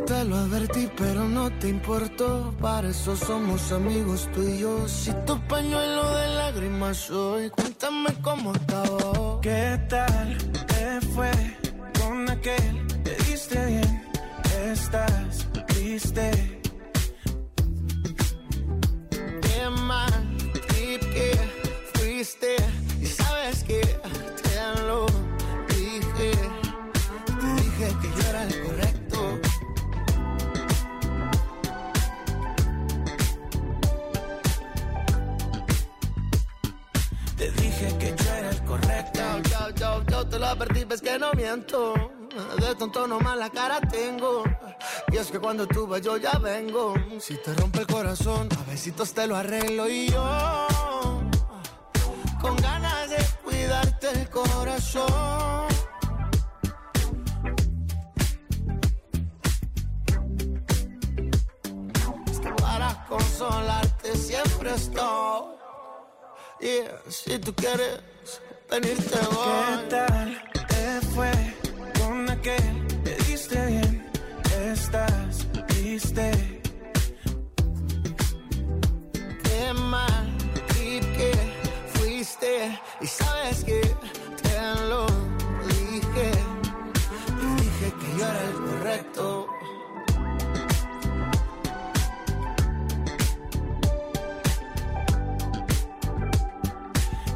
[0.09, 2.55] Te lo advertí, pero no te importó.
[2.63, 4.89] Para eso somos amigos tú y yo.
[4.89, 9.39] Si tu pañuelo de lágrimas soy, cuéntame cómo acabó.
[9.43, 11.31] ¿Qué tal te fue
[12.29, 12.87] con aquel?
[13.03, 14.03] Te diste bien,
[14.71, 16.61] estás triste.
[19.43, 20.37] Qué mal
[20.69, 21.31] trip que
[21.95, 22.57] fuiste.
[23.01, 25.07] Y sabes que te lo
[25.69, 26.33] dije.
[27.41, 29.41] Te dije que yo era el correcto.
[37.37, 39.21] Te dije que yo era el correcto.
[39.51, 42.18] Yo, yo, yo te lo advertí, ves que no miento.
[42.39, 44.45] De tonto nomás la cara tengo.
[45.11, 46.95] Y es que cuando tú vas yo ya vengo.
[47.19, 51.19] Si te rompe el corazón, a besitos te lo arreglo y yo.
[52.41, 55.67] Con ganas de cuidarte el corazón.
[62.31, 65.57] Es que para consolarte siempre estoy.
[66.61, 68.01] Y si tú quieres
[68.71, 69.89] venirte voy.
[69.89, 71.68] ¿Qué tal te fue
[72.09, 72.87] con aquel?
[73.05, 74.03] Te diste bien,
[74.73, 76.31] estás triste.
[79.45, 80.27] Qué mal
[81.17, 81.33] que
[81.95, 83.81] fuiste y sabes que
[84.43, 84.59] te
[84.91, 85.07] lo
[85.69, 86.29] dije.
[87.41, 89.47] Te dije que yo era el correcto.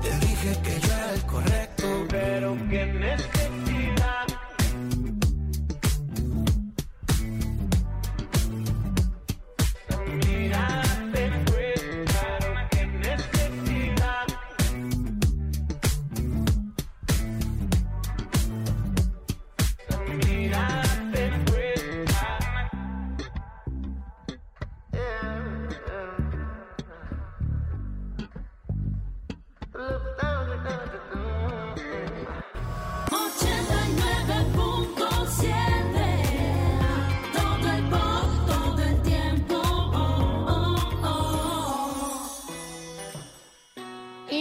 [0.03, 1.87] Te dije que yo era el correcto.
[2.09, 3.42] Pero qué necesidad.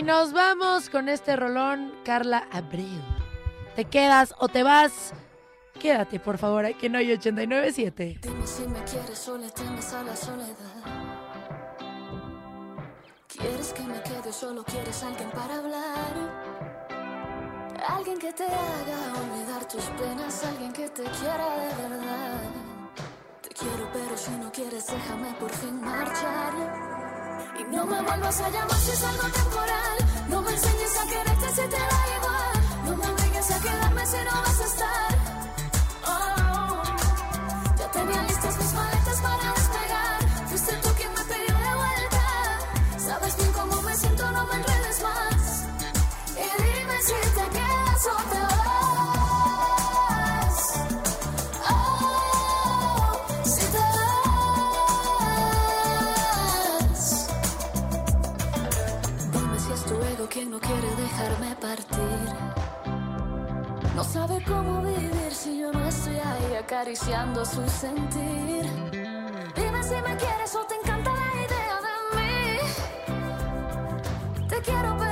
[0.01, 3.03] Y nos vamos con este rolón, Carla Abreu.
[3.75, 5.13] ¿Te quedas o te vas?
[5.79, 8.19] Quédate, por favor, aquí en hoy 89.7.
[8.19, 10.55] Dime si me quieres o le temes a la soledad.
[13.27, 16.89] ¿Quieres que me quede solo quieres alguien para hablar?
[17.87, 22.41] Alguien que te haga olvidar tus penas, alguien que te quiera de verdad.
[23.43, 26.90] Te quiero, pero si no quieres, déjame por fin marchar.
[27.59, 29.97] Y no me vuelvas a llamar si es algo temporal.
[30.29, 32.60] No me enseñes a quererte si te da igual.
[63.95, 68.65] No sabe cómo vivir si yo no estoy ahí acariciando su sentir.
[69.55, 72.57] Dime si me quieres o te encanta la idea de mí.
[74.47, 75.10] Te quiero, pero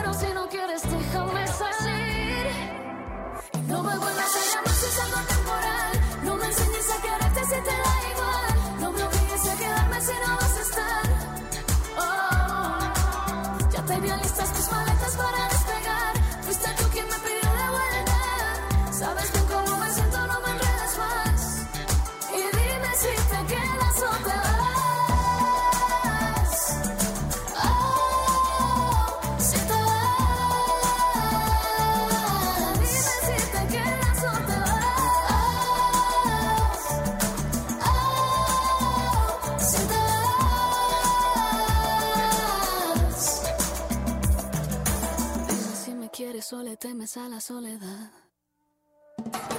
[47.17, 48.11] a la soledad.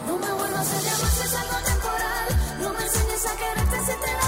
[0.07, 2.29] No me vuelvas a llamar si es algo temporal.
[2.61, 4.20] No me enseñes a quererte si te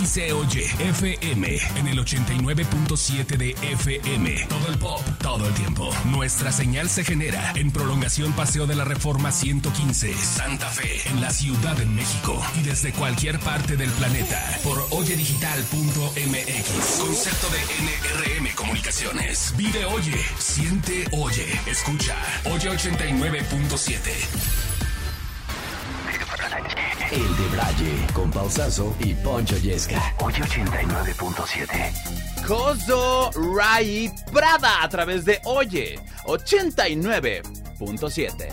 [0.00, 4.46] XEOY FM en el 89.7 de FM.
[4.48, 5.90] Todo el pop, todo el tiempo.
[6.06, 11.30] Nuestra señal se genera en prolongación Paseo de la Reforma 115, Santa Fe, en la
[11.30, 12.42] Ciudad de México.
[12.58, 16.98] Y desde cualquier parte del planeta por oyedigital.mx.
[16.98, 19.52] Concepto de NRM Comunicaciones.
[19.56, 22.16] Vive Oye, siente Oye, escucha.
[22.44, 24.69] Oye 89.7.
[27.12, 30.14] El de Braille, con Pausazo y Poncho Yesca.
[30.20, 32.46] Hoy 89.7.
[32.46, 38.52] Coso Ray Prada a través de Oye 89.7.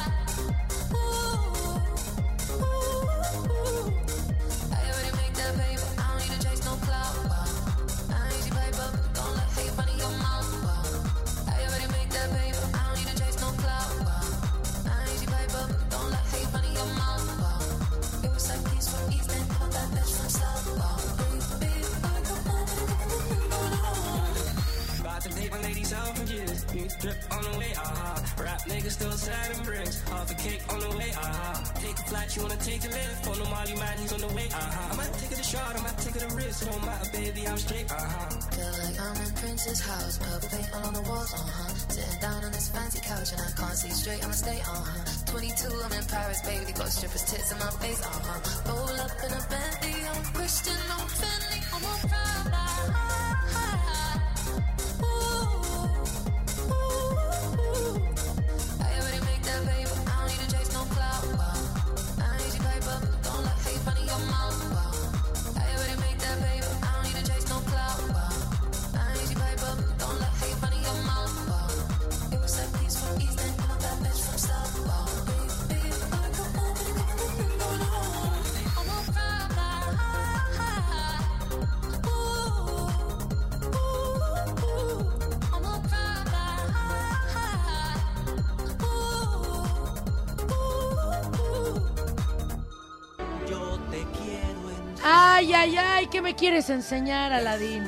[26.99, 28.43] Drip on the way, uh-huh.
[28.43, 30.01] Rap niggas still and bricks.
[30.09, 31.79] Half a cake on the way, uh-huh.
[31.79, 33.27] Take a flight, you wanna take a lift.
[33.27, 34.91] On the Molly man, he's on the way, uh-huh.
[34.91, 36.63] I might take it a shot, I might take it a risk.
[36.63, 38.29] It don't matter, baby, I'm straight, uh-huh.
[38.55, 41.73] Feel like I'm in Prince's house, purple paint all on the walls, uh-huh.
[41.93, 45.31] Sitting down on this fancy couch and I can't see straight, I'ma stay, uh-huh.
[45.31, 48.73] 22, I'm in Paris, baby, got strippers tits in my face, uh-huh.
[48.73, 52.71] Roll up in a Bentley, I'm Christian, I'm Fendi, I'm a Prada.
[95.41, 97.83] Ay, ay, ay, ¿qué me quieres enseñar, Aladín?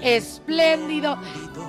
[0.00, 1.18] Espléndido.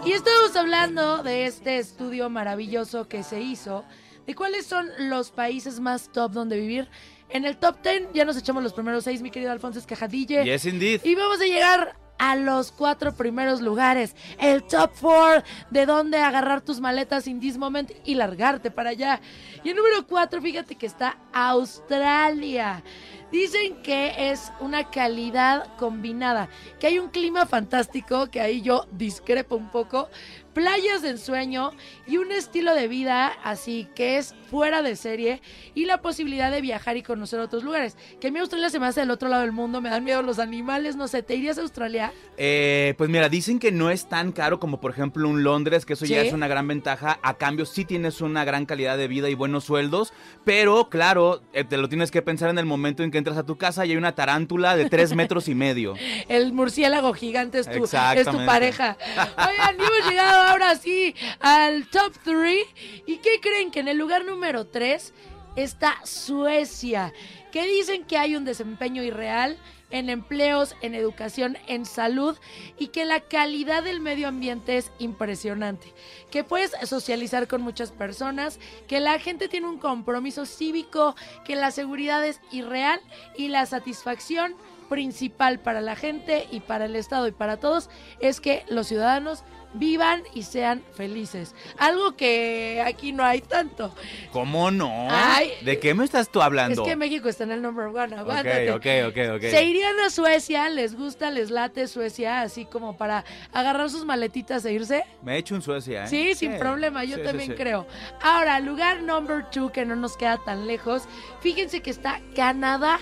[0.05, 3.83] Y estamos hablando de este estudio maravilloso que se hizo,
[4.25, 6.87] de cuáles son los países más top donde vivir.
[7.27, 10.45] En el top 10 ya nos echamos los primeros seis, mi querido Alfonso Escajadille.
[10.45, 11.01] Yes, indeed.
[11.03, 14.15] Y vamos a llegar a los cuatro primeros lugares.
[14.39, 19.19] El top four de dónde agarrar tus maletas in this moment y largarte para allá.
[19.63, 22.83] Y el número cuatro, fíjate que está Australia.
[23.31, 26.47] Dicen que es una calidad combinada,
[26.79, 30.09] que hay un clima fantástico, que ahí yo discrepo un poco,
[30.55, 31.73] playas de ensueño
[32.07, 35.41] y un estilo de vida así que es fuera de serie
[35.75, 37.97] y la posibilidad de viajar y conocer otros lugares.
[38.21, 40.21] Que a mí Australia se me hace del otro lado del mundo, me dan miedo
[40.21, 42.13] los animales, no sé, ¿te irías a Australia?
[42.37, 45.93] Eh, pues mira, dicen que no es tan caro como por ejemplo un Londres, que
[45.93, 47.19] eso ya es una gran ventaja.
[47.21, 50.13] A cambio sí tienes una gran calidad de vida y buenos sueldos,
[50.45, 53.45] pero claro, eh, te lo tienes que pensar en el momento en que entras a
[53.45, 55.95] tu casa y hay una tarántula de tres metros y medio.
[56.29, 58.45] El murciélago gigante es tu, es tu Exactamente.
[58.45, 58.97] pareja.
[59.37, 62.65] Oigan, hemos llegado ahora sí al top 3.
[63.05, 63.71] ¿Y qué creen?
[63.71, 65.13] Que en el lugar número 3
[65.55, 67.13] está Suecia.
[67.51, 69.57] Que dicen que hay un desempeño irreal
[69.91, 72.37] en empleos, en educación, en salud
[72.77, 75.93] y que la calidad del medio ambiente es impresionante.
[76.31, 81.15] Que puedes socializar con muchas personas, que la gente tiene un compromiso cívico,
[81.45, 82.99] que la seguridad es irreal
[83.37, 84.55] y la satisfacción
[84.89, 87.89] principal para la gente y para el Estado y para todos
[88.19, 89.43] es que los ciudadanos
[89.77, 91.53] vivan y sean felices.
[91.77, 93.93] Algo que aquí no hay tanto.
[94.31, 95.07] ¿Cómo no?
[95.09, 95.51] Ay.
[95.61, 96.81] ¿De qué me estás tú hablando?
[96.81, 98.71] Es que México está en el number one, aguántate.
[98.71, 99.41] ok, ok, ok.
[99.41, 104.65] Se irían a Suecia, les gusta, les late Suecia, así como para agarrar sus maletitas
[104.65, 105.03] e irse.
[105.21, 106.07] Me he hecho en Suecia, ¿eh?
[106.07, 107.55] Sí, sin problema, yo sí, también sí.
[107.55, 107.85] creo.
[108.21, 111.03] Ahora, lugar number two, que no nos queda tan lejos,
[111.41, 112.99] fíjense que está Canadá.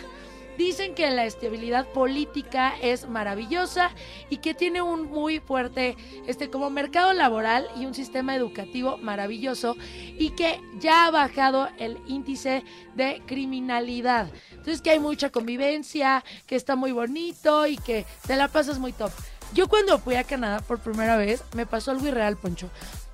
[0.57, 3.89] Dicen que la estabilidad política es maravillosa
[4.29, 5.97] y que tiene un muy fuerte,
[6.27, 11.97] este, como mercado laboral y un sistema educativo maravilloso y que ya ha bajado el
[12.07, 12.63] índice
[12.95, 14.29] de criminalidad.
[14.51, 18.93] Entonces que hay mucha convivencia, que está muy bonito y que te la pasas muy
[18.93, 19.11] top.
[19.53, 22.69] Yo cuando fui a Canadá por primera vez me pasó algo irreal, Poncho.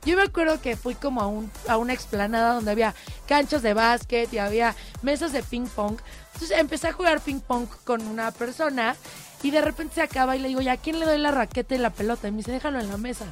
[0.05, 2.95] Yo me acuerdo que fui como a, un, a una explanada donde había
[3.27, 5.97] canchas de básquet y había mesas de ping pong.
[6.39, 8.95] Entonces empecé a jugar ping pong con una persona
[9.43, 11.75] y de repente se acaba y le digo, ¿ya a quién le doy la raqueta
[11.75, 12.29] y la pelota?
[12.29, 13.25] Y me dice, déjalo en la mesa.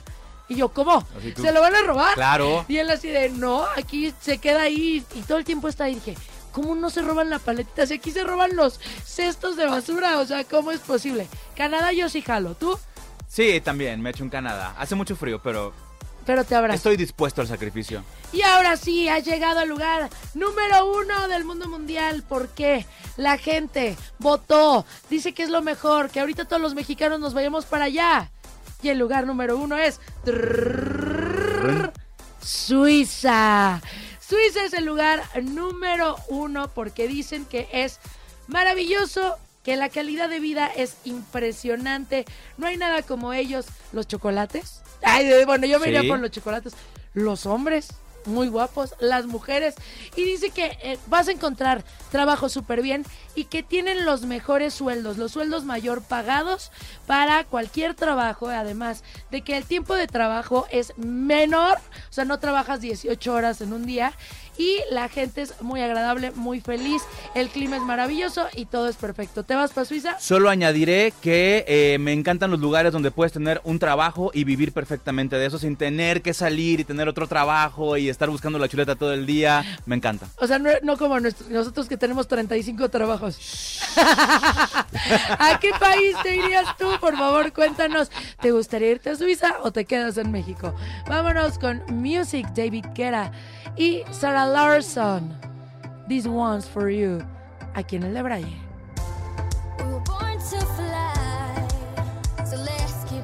[0.49, 1.05] Y yo, ¿cómo?
[1.17, 2.15] Así tú- ¿Se lo van a robar?
[2.15, 2.65] Claro.
[2.67, 5.95] Y él así de, no, aquí se queda ahí y todo el tiempo está ahí.
[5.95, 6.17] Dije,
[6.51, 7.85] ¿cómo no se roban la paletita?
[7.87, 11.29] Si aquí se roban los cestos de basura, o sea, ¿cómo es posible?
[11.55, 12.77] Canadá yo sí jalo, ¿tú?
[13.29, 14.75] Sí, también, me he hecho en Canadá.
[14.77, 15.71] Hace mucho frío, pero
[16.27, 16.75] Pero te abrazo.
[16.75, 18.03] estoy dispuesto al sacrificio.
[18.33, 22.21] Y ahora sí, ha llegado al lugar número uno del mundo mundial.
[22.21, 22.85] ¿Por qué?
[23.15, 27.65] La gente votó, dice que es lo mejor, que ahorita todos los mexicanos nos vayamos
[27.65, 28.29] para allá.
[28.81, 30.01] Y el lugar número uno es
[32.43, 33.81] Suiza.
[34.19, 38.01] Suiza es el lugar número uno porque dicen que es
[38.47, 42.25] maravilloso, que la calidad de vida es impresionante.
[42.57, 43.65] No hay nada como ellos.
[43.93, 44.81] Los chocolates.
[45.03, 46.07] Ay, bueno, yo me iría Sí.
[46.07, 46.73] por los chocolates.
[47.13, 47.89] Los hombres,
[48.25, 48.93] muy guapos.
[48.99, 49.75] Las mujeres.
[50.15, 53.05] Y dice que eh, vas a encontrar trabajo súper bien
[53.35, 56.71] y que tienen los mejores sueldos, los sueldos mayor pagados
[57.05, 58.49] para cualquier trabajo.
[58.49, 61.77] Además de que el tiempo de trabajo es menor.
[62.09, 64.13] O sea, no trabajas 18 horas en un día.
[64.57, 67.01] Y la gente es muy agradable, muy feliz.
[67.35, 69.43] El clima es maravilloso y todo es perfecto.
[69.43, 70.19] ¿Te vas para Suiza?
[70.19, 74.71] Solo añadiré que eh, me encantan los lugares donde puedes tener un trabajo y vivir
[74.71, 78.67] perfectamente de eso sin tener que salir y tener otro trabajo y estar buscando la
[78.67, 79.63] chuleta todo el día.
[79.85, 80.27] Me encanta.
[80.39, 83.79] O sea, no, no como nuestro- nosotros que tenemos 35 trabajos.
[85.39, 86.87] ¿A qué país te irías tú?
[86.99, 88.09] Por favor, cuéntanos.
[88.41, 90.73] ¿Te gustaría irte a Suiza o te quedas en México?
[91.07, 93.31] Vámonos con Music, David Guerra
[93.77, 95.35] y Sarah Larson.
[96.07, 97.21] This one's for you.
[97.75, 98.67] Aquí en el de Braille.
[103.07, 103.23] Keep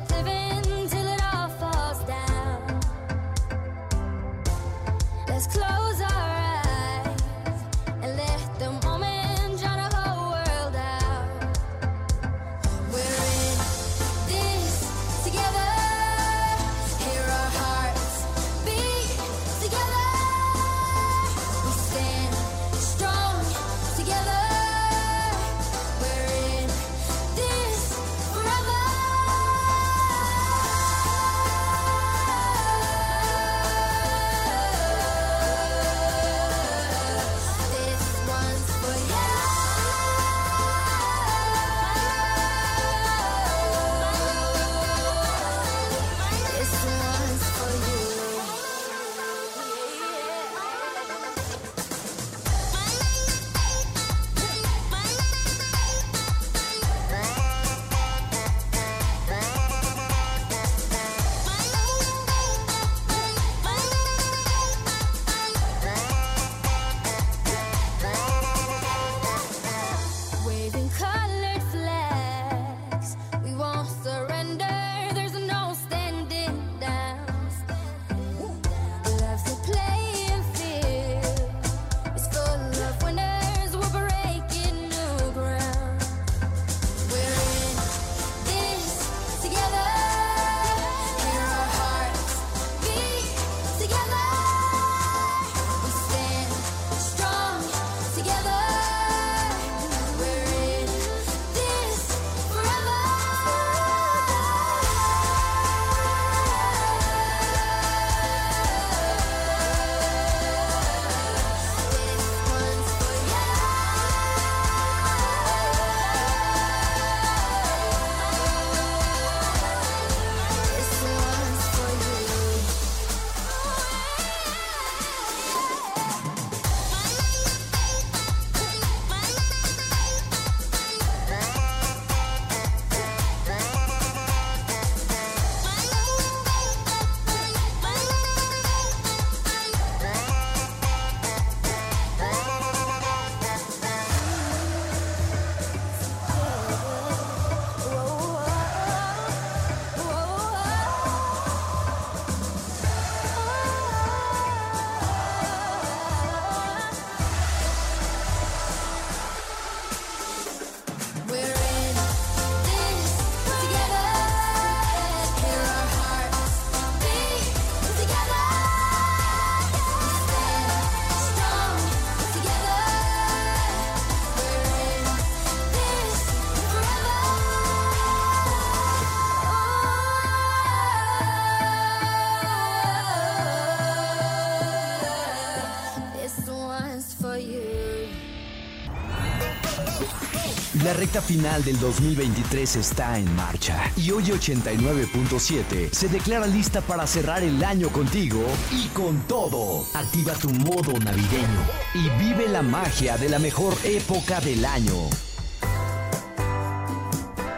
[191.04, 197.44] recta final del 2023 está en marcha y hoy 89.7 se declara lista para cerrar
[197.44, 199.86] el año contigo y con todo.
[199.96, 201.60] Activa tu modo navideño
[201.94, 204.94] y vive la magia de la mejor época del año.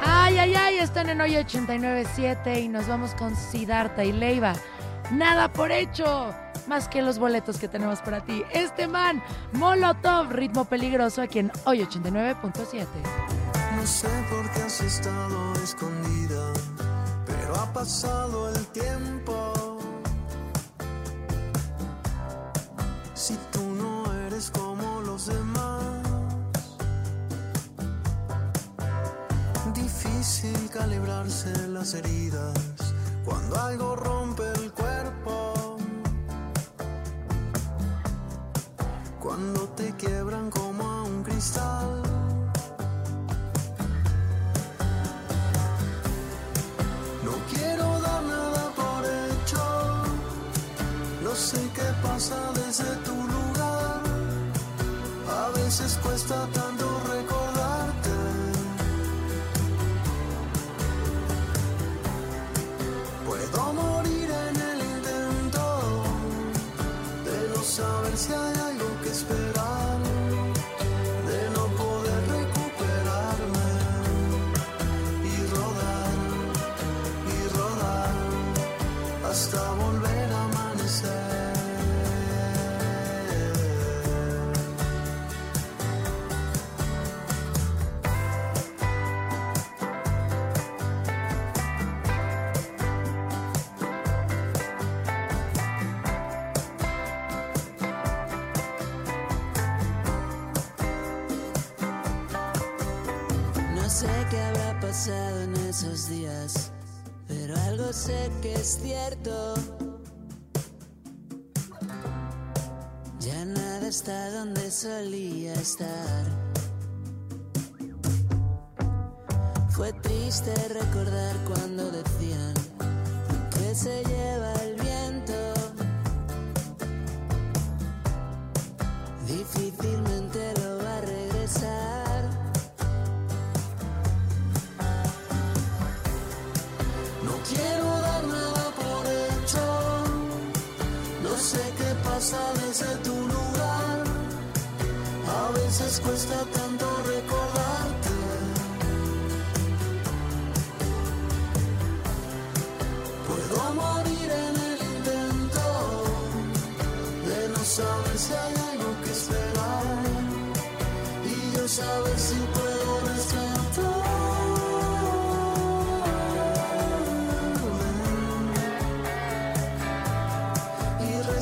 [0.03, 4.55] Ay, ay, ay, están en hoy 89.7 y nos vamos con Siddhartha y Leiva.
[5.11, 6.34] Nada por hecho,
[6.67, 8.41] más que los boletos que tenemos para ti.
[8.51, 9.22] Este man,
[9.53, 12.85] Molotov, ritmo peligroso aquí en hoy 89.7.
[13.86, 16.53] No sé por qué has estado escondida,
[17.28, 19.44] pero ha pasado el tiempo.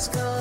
[0.03, 0.32] Rescatar y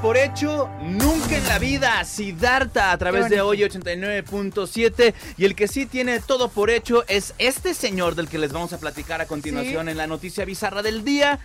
[0.00, 2.04] por hecho, nunca en la vida.
[2.04, 5.14] Siddhartha a través de hoy 89.7.
[5.36, 8.72] Y el que sí tiene todo por hecho es este señor del que les vamos
[8.72, 9.90] a platicar a continuación Sí.
[9.92, 11.38] en la noticia bizarra del día.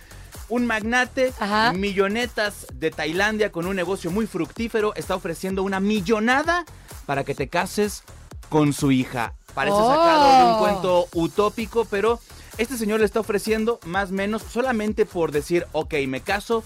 [0.48, 1.32] Un magnate,
[1.74, 6.64] millonetas de Tailandia con un negocio muy fructífero, está ofreciendo una millonada
[7.06, 8.02] para que te cases
[8.48, 9.34] con su hija.
[9.54, 9.88] Parece Oh.
[9.88, 12.20] sacado de un cuento utópico, pero
[12.58, 16.62] este señor le está ofreciendo más o menos solamente por decir, ok, me caso,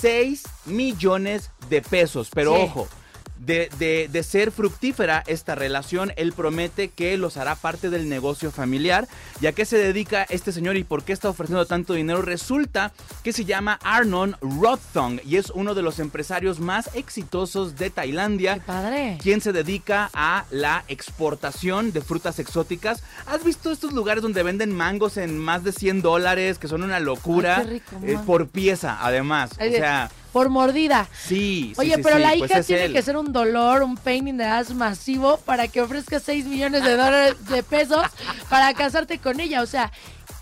[0.00, 2.28] 6 millones de pesos.
[2.34, 2.62] Pero Sí.
[2.62, 2.88] ojo,
[3.38, 8.50] de, de- de ser fructífera esta relación, él promete que los hará parte del negocio
[8.50, 9.06] familiar.
[9.40, 12.22] ¿Y a qué se dedica este señor y por qué está ofreciendo tanto dinero?
[12.22, 12.92] Resulta
[13.22, 18.60] que se llama Arnon Rothong y es uno de los empresarios más exitosos de Tailandia.
[18.66, 19.18] padre.
[19.22, 23.02] Quien se dedica a la exportación de frutas exóticas.
[23.26, 27.00] ¿Has visto estos lugares donde venden mangos en más de 100 dólares, que son una
[27.00, 27.58] locura?
[27.58, 29.50] Ay, qué rico, Eh, por pieza, además.
[29.52, 31.08] O sea, Por mordida.
[31.26, 31.72] sí.
[31.74, 32.92] sí, Oye, sí, pero sí, la pues hija tiene él.
[32.92, 36.84] que ser un dolor, un pain in the ass masivo para que ofrezca 6 millones
[36.84, 38.04] de dólares de pesos
[38.50, 39.62] para casarte con ella.
[39.62, 39.90] O sea,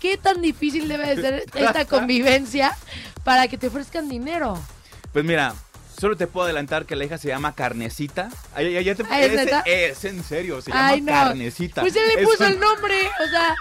[0.01, 2.75] ¿qué tan difícil debe de ser esta convivencia
[3.23, 4.61] para que te ofrezcan dinero?
[5.13, 5.55] Pues mira,
[5.97, 8.27] solo te puedo adelantar que la hija se llama Carnecita.
[8.53, 11.05] Ay, ay, ya te- Ah, ¿es es, en serio, se llama no.
[11.05, 11.79] Carnecita.
[11.79, 12.97] Pues él le puso un- el nombre.
[13.25, 13.55] O sea,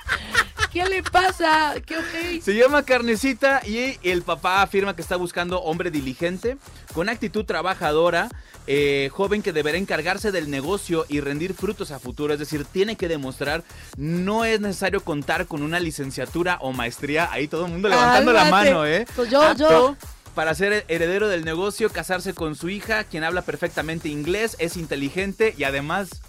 [0.74, 1.74] ¿Qué le pasa?
[1.86, 2.42] ¿Qué ojéis?
[2.44, 6.56] Se llama Carnecita y el papá afirma que está buscando hombre diligente,
[6.92, 8.28] con actitud trabajadora,
[8.66, 12.32] eh, joven que deberá encargarse del negocio y rendir frutos a futuro.
[12.32, 13.62] Es decir, tiene que demostrar,
[13.96, 17.30] no es necesario contar con una licenciatura o maestría.
[17.30, 19.06] Ahí todo el mundo levantando la mano, ¿eh?
[19.14, 19.96] Pues yo, Apto yo.
[20.34, 25.54] Para ser heredero del negocio, casarse con su hija, quien habla perfectamente inglés, es inteligente
[25.56, 26.20] y además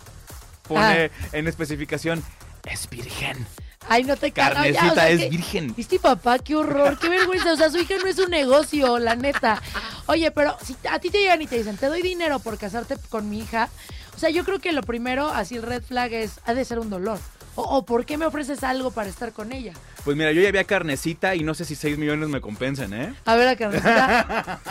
[0.67, 1.27] pone Ah.
[1.31, 2.23] en especificación,
[2.65, 3.47] es virgen.
[3.87, 4.55] Ay, no te cagas.
[4.55, 5.73] Carnecita es virgen.
[5.75, 6.39] ¿Viste, papá?
[6.39, 7.53] Qué horror, qué vergüenza.
[7.53, 9.61] O sea, su hija no es un negocio, la neta.
[10.07, 12.95] Oye, pero si a ti te llegan y te dicen, te doy dinero por casarte
[13.09, 13.69] con mi hija.
[14.15, 16.79] O sea, yo creo que lo primero, así el red flag es, ha de ser
[16.79, 17.19] un dolor.
[17.55, 19.73] O, o ¿por qué me ofreces algo para estar con ella?
[20.03, 23.13] Pues mira, yo ya había carnecita y no sé si 6 millones me compensan, ¿eh?
[23.25, 24.59] A ver, a carnecita.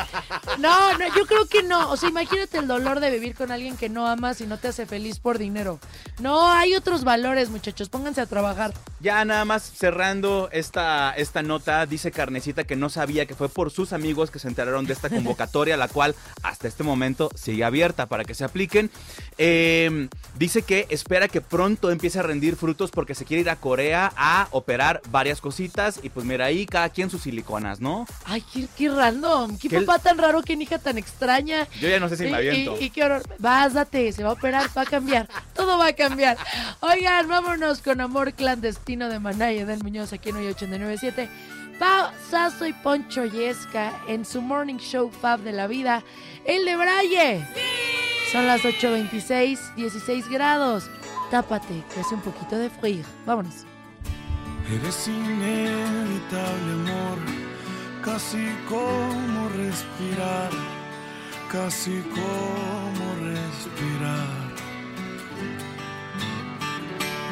[0.58, 1.90] No, no, yo creo que no.
[1.90, 4.68] O sea, imagínate el dolor de vivir con alguien que no amas y no te
[4.68, 5.80] hace feliz por dinero.
[6.20, 7.88] No, hay otros valores, muchachos.
[7.88, 8.72] Pónganse a trabajar.
[9.00, 13.72] Ya nada más cerrando esta, esta nota, dice Carnecita que no sabía que fue por
[13.72, 18.06] sus amigos que se enteraron de esta convocatoria, la cual hasta este momento sigue abierta
[18.06, 18.92] para que se apliquen.
[19.38, 20.08] Eh,
[20.38, 24.12] dice que espera que pronto empiece a rendir frutos porque se quiere ir a Corea
[24.16, 28.06] a operar varias cositas y pues mira ahí cada quien sus siliconas, ¿no?
[28.24, 29.56] Ay, qué, qué random.
[29.58, 31.66] Qué ¿Qué- papá tan raro, qué hija tan extraña.
[31.80, 32.76] Yo ya no sé si me Y- aviento.
[32.80, 33.22] Y, y qué horror.
[33.38, 35.28] Vas, date, se va a operar, va a cambiar.
[35.54, 36.36] Todo va a cambiar.
[36.80, 41.28] Oigan, vámonos con Amor Clandestino de Manaya del Muñoz aquí en 897.
[41.78, 46.02] Pau Sasso y Poncho Yesca en su morning show Fab de la vida.
[46.44, 47.44] El de Braille.
[48.30, 50.84] Son las 8.26, 16 grados.
[51.30, 53.04] Tápate, que hace un poquito de frío.
[53.26, 53.64] Vámonos.
[54.72, 57.18] Eres inevitable, amor,
[58.02, 60.50] casi como respirar,
[61.52, 64.54] casi como respirar.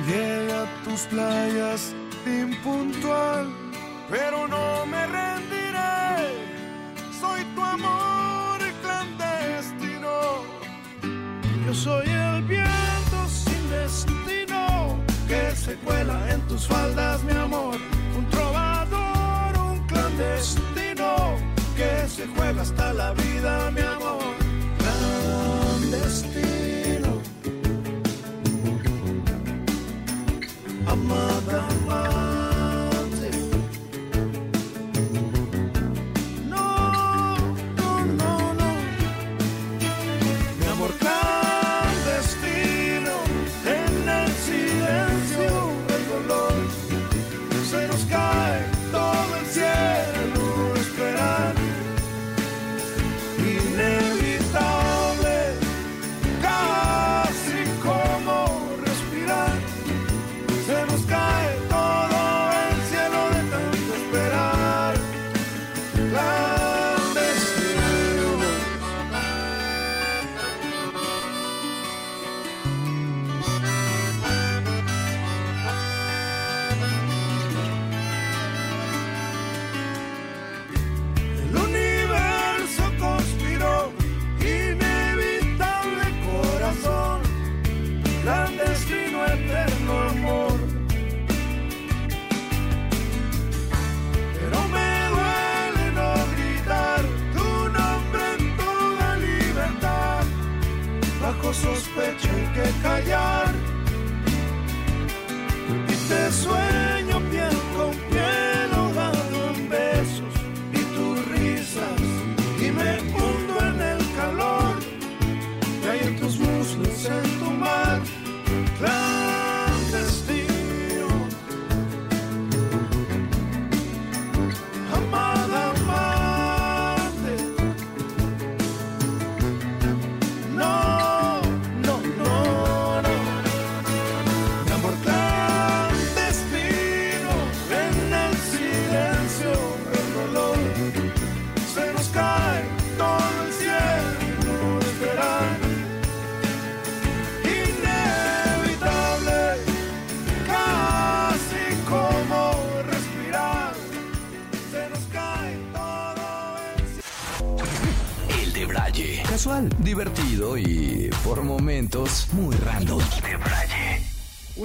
[0.06, 1.94] Llega a tus playas
[2.26, 3.48] impuntual,
[4.10, 6.36] pero no me rendiré.
[7.18, 10.42] Soy tu amor clandestino.
[11.66, 12.81] Yo soy el sin
[13.72, 17.76] destino que se cuela en tus faldas, mi amor.
[18.16, 21.36] Un trovador, un clandestino
[21.76, 24.34] que se juega hasta la vida, mi amor.
[25.80, 27.10] Clandestino.
[30.86, 32.31] Amada, amante.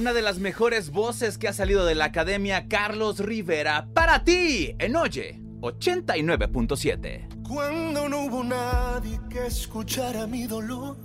[0.08, 4.74] Una de las mejores voces que ha salido de la academia, Carlos Rivera, para ti,
[4.80, 7.44] en Oye 89.7.
[7.46, 10.96] Cuando no hubo nadie que escuchara mi dolor,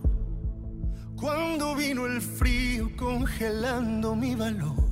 [1.16, 4.88] cuando vino el frío congelando mi valor,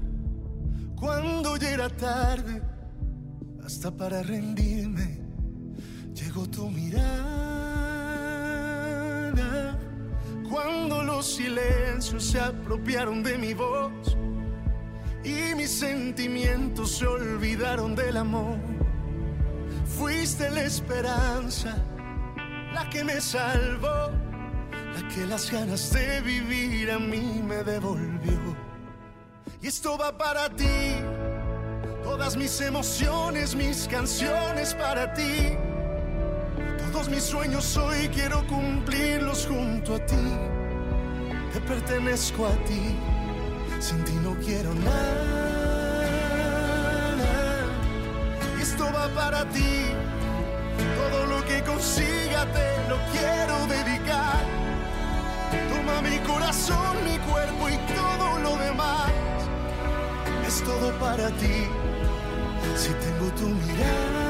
[0.96, 2.60] Cuando ya era tarde,
[3.64, 5.20] hasta para rendirme,
[6.14, 7.30] llegó tu mirada.
[10.50, 14.16] Cuando los silencios se apropiaron de mi voz
[15.22, 18.58] y mis sentimientos se olvidaron del amor,
[19.96, 21.76] fuiste la esperanza,
[22.74, 24.10] la que me salvó,
[24.92, 28.56] la que las ganas de vivir a mí me devolvió.
[29.62, 30.96] Y esto va para ti,
[32.02, 35.56] todas mis emociones, mis canciones para ti.
[36.92, 40.16] Todos mis sueños hoy quiero cumplirlos junto a ti.
[41.52, 42.96] Te pertenezco a ti,
[43.78, 46.00] sin ti no quiero nada.
[48.60, 49.84] Esto va para ti,
[50.96, 54.44] todo lo que consiga te lo quiero dedicar.
[55.70, 59.12] Toma mi corazón, mi cuerpo y todo lo demás.
[60.46, 61.68] Es todo para ti,
[62.76, 64.29] si tengo tu mirada.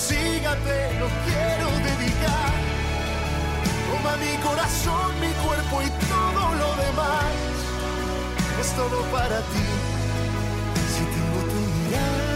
[0.00, 2.52] Lo que consiga te lo quiero dedicar.
[3.90, 7.24] Toma mi corazón, mi cuerpo y todo lo demás.
[8.60, 9.66] Es todo para ti,
[10.94, 12.29] si tengo tu mirada.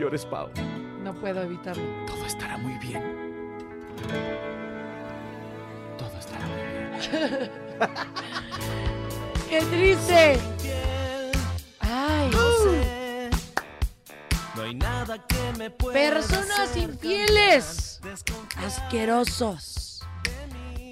[0.00, 0.48] Llores, Pau.
[1.02, 1.84] No puedo evitarlo.
[2.06, 3.02] Todo estará muy bien.
[5.98, 7.50] Todo estará muy bien.
[9.50, 10.40] ¡Qué triste!
[11.80, 12.30] ¡Ay!
[14.56, 18.00] No hay nada que me pueda Personas infieles.
[18.56, 20.02] Asquerosos.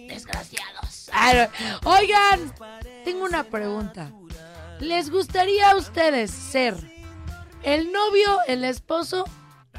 [0.09, 1.10] Desgraciados.
[1.12, 1.48] Ay,
[1.85, 2.52] Oigan,
[3.05, 4.10] tengo una pregunta.
[4.80, 6.98] ¿Les gustaría a ustedes ser
[7.62, 9.24] el novio, el esposo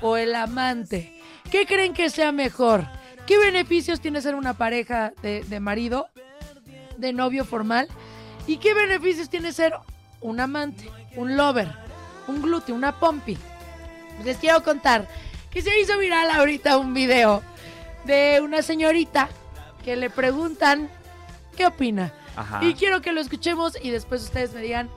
[0.01, 1.21] o el amante?
[1.51, 2.87] ¿Qué creen que sea mejor?
[3.25, 6.09] ¿Qué beneficios tiene ser una pareja de, de marido,
[6.97, 7.87] de novio formal?
[8.47, 9.73] ¿Y qué beneficios tiene ser
[10.21, 11.69] un amante, un lover,
[12.27, 13.37] un glúteo, una pompi?
[14.23, 15.07] Les quiero contar
[15.49, 17.41] que se hizo viral ahorita un video
[18.05, 19.29] de una señorita
[19.83, 20.89] que le preguntan
[21.55, 22.13] qué opina.
[22.35, 22.63] Ajá.
[22.63, 24.89] Y quiero que lo escuchemos y después ustedes me digan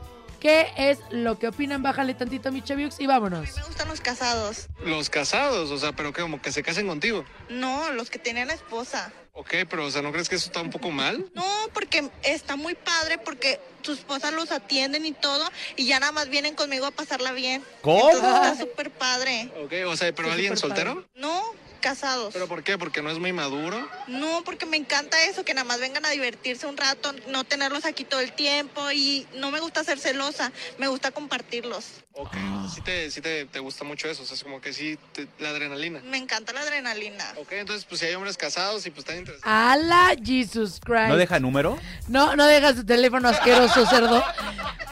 [0.43, 1.85] qué es lo que opinan.
[1.85, 3.57] Bájale tantito a mi Cheviux y vámonos.
[3.57, 4.67] Me gustan los casados.
[4.85, 7.25] Los casados, o sea, pero que como que se casen contigo.
[7.49, 9.13] No, los que tienen esposa.
[9.35, 11.31] Ok, pero o sea, ¿no crees que eso está un poco mal?
[11.35, 16.11] No, porque está muy padre porque tu esposa los atienden y todo y ya nada
[16.11, 17.63] más vienen conmigo a pasarla bien.
[17.81, 18.11] ¿Cómo?
[18.11, 19.49] Entonces está súper padre.
[19.65, 20.61] Ok, o sea, pero alguien padre.
[20.61, 21.07] soltero.
[21.15, 21.41] No,
[21.83, 22.33] casados.
[22.33, 22.79] ¿Pero por qué?
[22.79, 23.87] Porque no es muy maduro.
[24.07, 27.85] No, porque me encanta eso, que nada más vengan a divertirse un rato, no tenerlos
[27.85, 31.85] aquí todo el tiempo y no me gusta ser celosa, me gusta compartirlos.
[32.15, 32.35] Ok,
[32.75, 35.27] sí, te, sí te, te gusta mucho eso, o sea, es como que sí, te-
[35.39, 36.01] la adrenalina.
[36.05, 37.25] Me encanta la adrenalina.
[37.37, 39.47] Ok, entonces pues si hay hombres casados y pues están interesados.
[39.47, 41.09] ¡Hala, Jesus Christ!
[41.09, 41.79] ¿No deja número?
[42.09, 44.23] No, no dejas tu teléfono asqueroso, cerdo.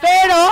[0.01, 0.49] Pero,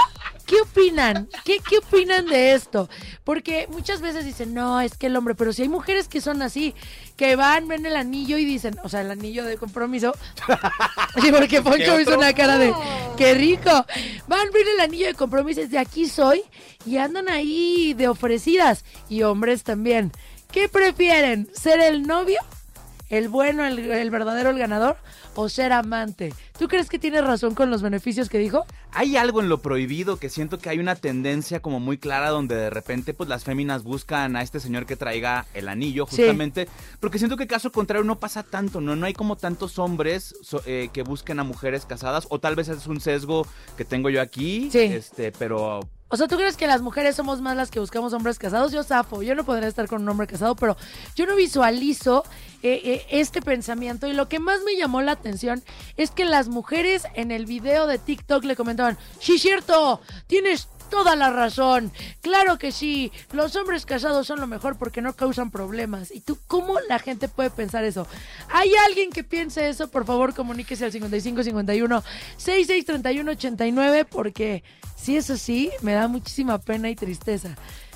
[0.49, 1.29] ¿qué opinan?
[1.45, 2.89] ¿Qué, ¿Qué opinan de esto?
[3.23, 6.41] Porque muchas veces dicen, no, es que el hombre, pero si hay mujeres que son
[6.41, 6.73] así,
[7.15, 10.13] que van, ven el anillo y dicen, o sea, el anillo de compromiso.
[11.21, 12.73] Sí, porque Poncho ¿Qué hizo una cara de,
[13.17, 13.69] qué rico.
[14.27, 16.43] Van, ven el anillo de compromiso, de aquí soy,
[16.85, 18.85] y andan ahí de ofrecidas.
[19.09, 20.11] Y hombres también.
[20.51, 21.49] ¿Qué prefieren?
[21.53, 22.39] ¿Ser el novio?
[23.09, 24.97] ¿El bueno, el, el verdadero, el ganador?
[25.35, 26.33] ¿O ser amante?
[26.57, 28.65] ¿Tú crees que tiene razón con los beneficios que dijo?
[28.91, 32.55] Hay algo en lo prohibido que siento que hay una tendencia como muy clara donde
[32.55, 36.17] de repente pues las féminas buscan a este señor que traiga el anillo Sí.
[36.17, 36.67] justamente
[36.99, 40.61] porque siento que caso contrario no pasa tanto, no no hay como tantos hombres so-
[40.65, 43.45] eh, que busquen a mujeres casadas o tal vez es un sesgo
[43.77, 44.79] que tengo yo aquí, Sí.
[44.79, 45.81] este, pero
[46.11, 48.71] O sea, ¿tú crees que las mujeres somos más las que buscamos hombres casados?
[48.71, 50.75] Yo zafo, yo no podría estar con un hombre casado, pero
[51.15, 52.23] yo no visualizo
[52.63, 54.07] eh, eh, este pensamiento.
[54.07, 55.63] Y lo que más me llamó la atención
[55.97, 61.15] es que las mujeres en el video de TikTok le comentaban, sí, cierto, tienes toda
[61.15, 61.91] la razón.
[62.21, 66.11] Claro que sí, los hombres casados son lo mejor porque no causan problemas.
[66.11, 68.07] ¿Y tú cómo la gente puede pensar eso?
[68.49, 69.89] ¿Hay alguien que piense eso?
[69.89, 72.03] Por favor, comuníquese al 5551
[72.37, 74.63] 6631 89 porque
[74.95, 77.55] si es así, me da muchísima pena y tristeza.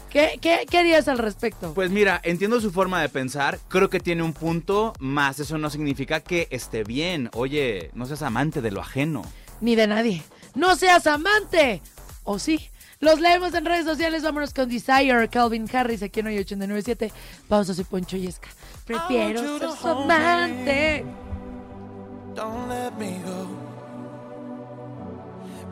[0.10, 1.74] ¿Qué, qué, qué harías al respecto?
[1.74, 5.72] Pues mira, entiendo su forma de pensar, creo que tiene un punto, más eso no
[5.72, 7.32] significa que esté bien.
[7.34, 9.24] Oye, no seas amante de lo ajeno.
[9.60, 10.24] Ni de nadie.
[10.56, 11.82] ¡No seas amante!
[12.24, 12.70] ¿O sí?
[13.04, 14.24] Los leemos en redes sociales.
[14.24, 17.12] Vámonos con Desire, Calvin Harris, aquí en hoy 897.
[17.50, 18.48] Pausa, soy Poncho Yesca.
[18.86, 21.04] Prefiero ser su amante.
[22.34, 23.48] Don't let me go.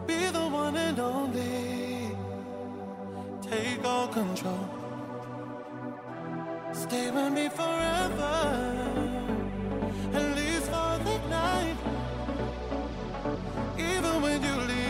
[0.06, 2.14] Be the one and only.
[3.42, 4.68] Take all control.
[6.74, 8.60] Stay with me forever.
[10.14, 11.78] At least for the night.
[13.78, 14.81] Even when you leave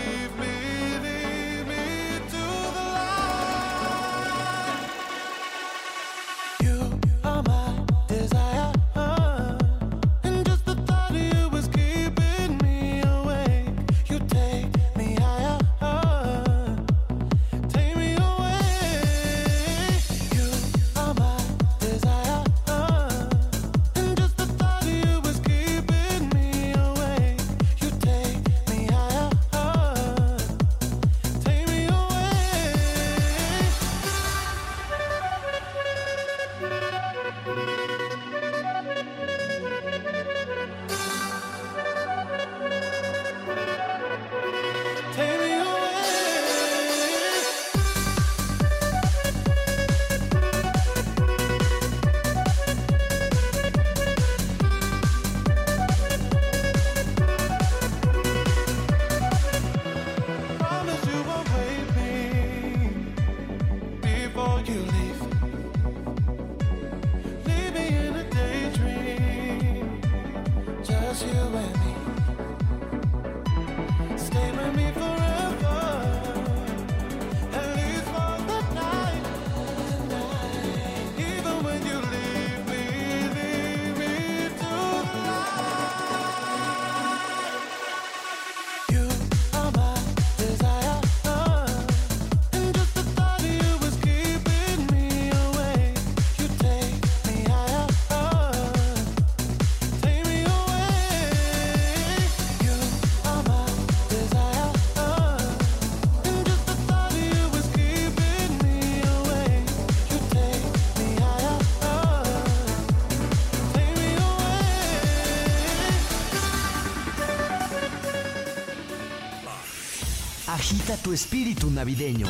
[120.53, 122.28] Agita tu espíritu navideño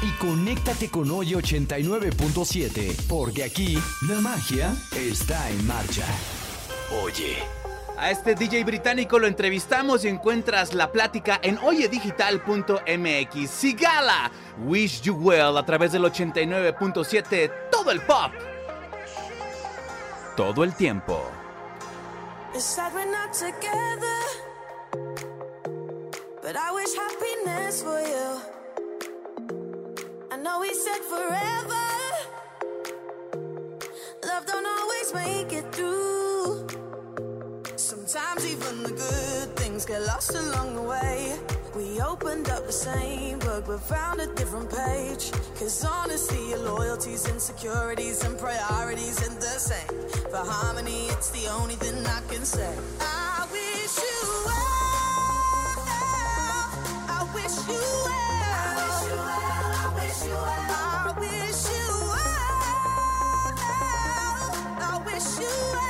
[0.00, 3.78] y conéctate con hoy 89.7, porque aquí
[4.08, 6.06] la magia está en marcha.
[7.04, 7.36] Oye.
[7.98, 13.50] A este DJ británico lo entrevistamos y encuentras la plática en oyedigital.mx.
[13.50, 14.30] Sigala,
[14.64, 18.32] Wish You Well a través del 89.7, todo el pop.
[20.34, 21.30] Todo el tiempo.
[22.54, 24.27] It's sad we're not together,
[26.48, 28.40] but I wish happiness for you.
[30.30, 31.88] I know we said forever.
[34.24, 36.66] Love don't always make it through.
[37.76, 41.36] Sometimes even the good things get lost along the way.
[41.76, 45.30] We opened up the same book but found a different page.
[45.58, 49.90] Cause honestly, your loyalties, insecurities, and priorities ain't the same.
[50.30, 52.74] For harmony, it's the only thing I can say.
[53.00, 53.77] I wish
[57.44, 58.08] wish you
[65.74, 65.87] well.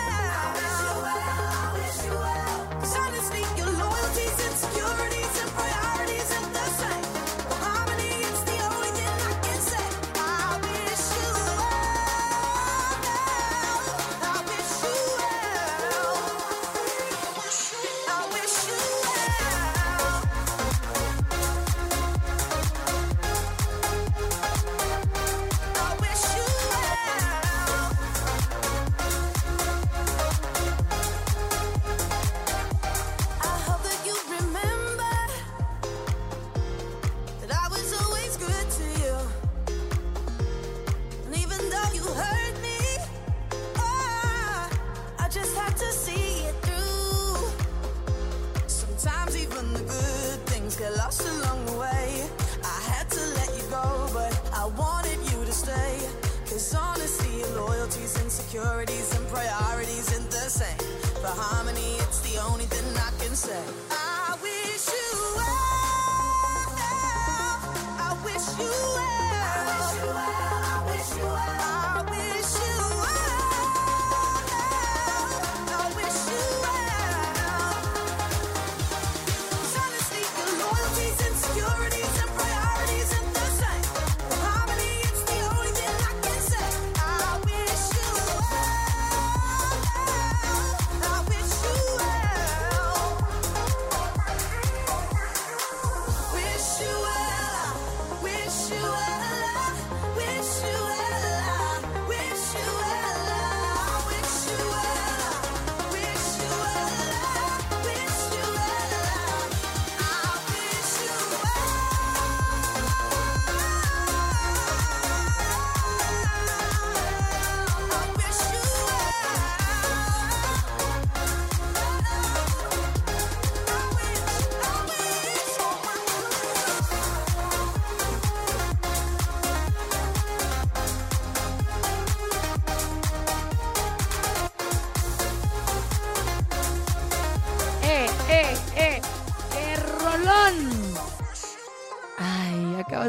[58.80, 60.78] Insecurities and priorities ain't the same.
[61.20, 63.87] For harmony, it's the only thing I can say.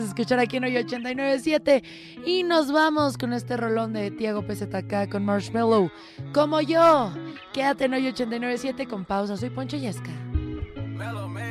[0.10, 1.84] Escuchar aquí en Hoy 897
[2.26, 5.92] y nos vamos con este rolón de Tiago PZK con Marshmallow.
[6.34, 7.12] Como yo,
[7.54, 9.38] quédate en Hoy 897 con pausa.
[9.38, 10.12] Soy Poncho Yesca.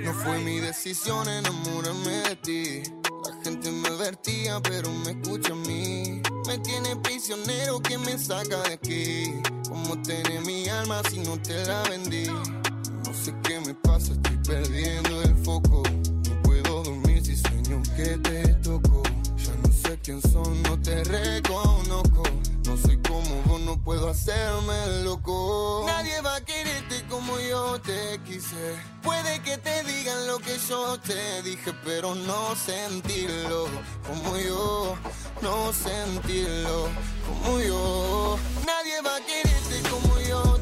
[0.05, 2.83] No fue mi decisión enamorarme de ti.
[3.25, 6.21] La gente me advertía, pero me escucha a mí.
[6.47, 9.35] Me tiene prisionero que me saca de aquí.
[9.69, 12.27] Como tener mi alma si no te la vendí?
[12.27, 15.83] No sé qué me pasa, estoy perdiendo el foco.
[17.99, 19.03] Que te toco.
[19.45, 22.23] Ya no sé quién son, no te reconozco.
[22.65, 25.85] No soy como vos, no puedo hacerme loco.
[25.87, 28.77] Nadie va a quererte como yo te quise.
[29.03, 33.67] Puede que te digan lo que yo te dije, pero no sentirlo
[34.07, 34.97] como yo.
[35.43, 36.89] No sentirlo
[37.27, 38.39] como yo.
[38.65, 40.58] Nadie va a quererte como yo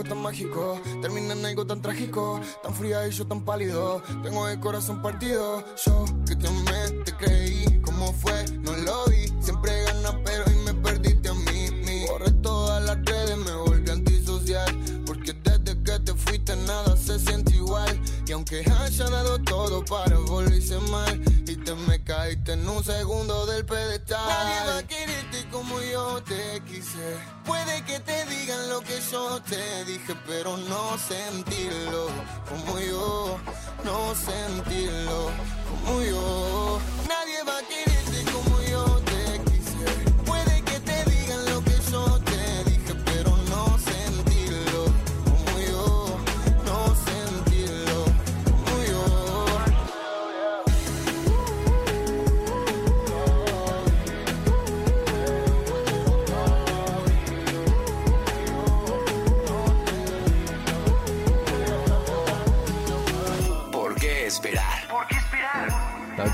[0.00, 4.02] algo tan mágico termina en algo tan trágico, tan fría y yo tan pálido.
[4.22, 5.62] Tengo el corazón partido.
[5.84, 7.80] Yo que te amé, te creí.
[7.82, 8.44] ¿Cómo fue?
[8.62, 9.30] No lo vi.
[9.40, 11.70] Siempre ganas, pero hoy me perdiste a mí.
[11.84, 12.04] mí.
[12.08, 14.74] Borré todas las redes, me volví antisocial.
[15.04, 18.00] Porque desde que te fuiste nada se siente igual.
[18.26, 21.20] Y aunque haya dado todo para volverse mal,
[21.74, 24.28] me caíste en un segundo del pedestal.
[24.28, 27.16] Nadie va a quererte como yo te quise.
[27.44, 32.08] Puede que te digan lo que yo te dije, pero no sentirlo
[32.48, 33.38] como yo.
[33.84, 35.30] No sentirlo
[35.68, 36.80] como yo.
[37.08, 37.89] Nadie va a quererte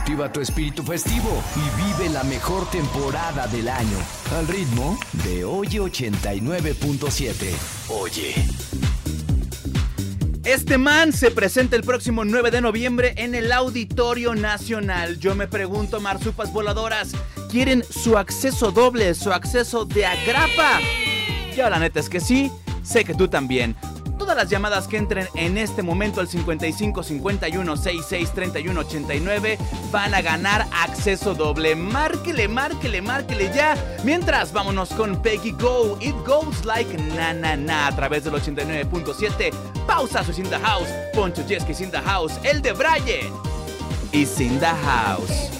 [0.06, 3.98] Activa tu espíritu festivo y vive la mejor temporada del año.
[4.38, 7.34] Al ritmo de Oye 89.7.
[7.88, 8.32] Oye.
[10.44, 15.18] Este man se presenta el próximo 9 de noviembre en el Auditorio Nacional.
[15.18, 17.10] Yo me pregunto, marsupas voladoras,
[17.50, 20.78] ¿quieren su acceso doble, su acceso de agrapa?
[21.56, 22.52] Yo la neta es que sí,
[22.84, 23.74] sé que tú también.
[24.18, 29.58] Todas las llamadas que entren en este momento al 55 51 66 31 89
[29.90, 31.76] van a ganar acceso doble.
[31.76, 33.76] Márquele, márquele, márquele ya.
[34.04, 35.98] Mientras, vámonos con Peggy Go.
[36.00, 39.52] It goes like na na na a través del 89.7.
[39.86, 40.88] Pausa, soy in the house.
[41.14, 42.38] Poncho Jesky is in the house.
[42.42, 43.32] El de Brian
[44.12, 45.55] is in the house.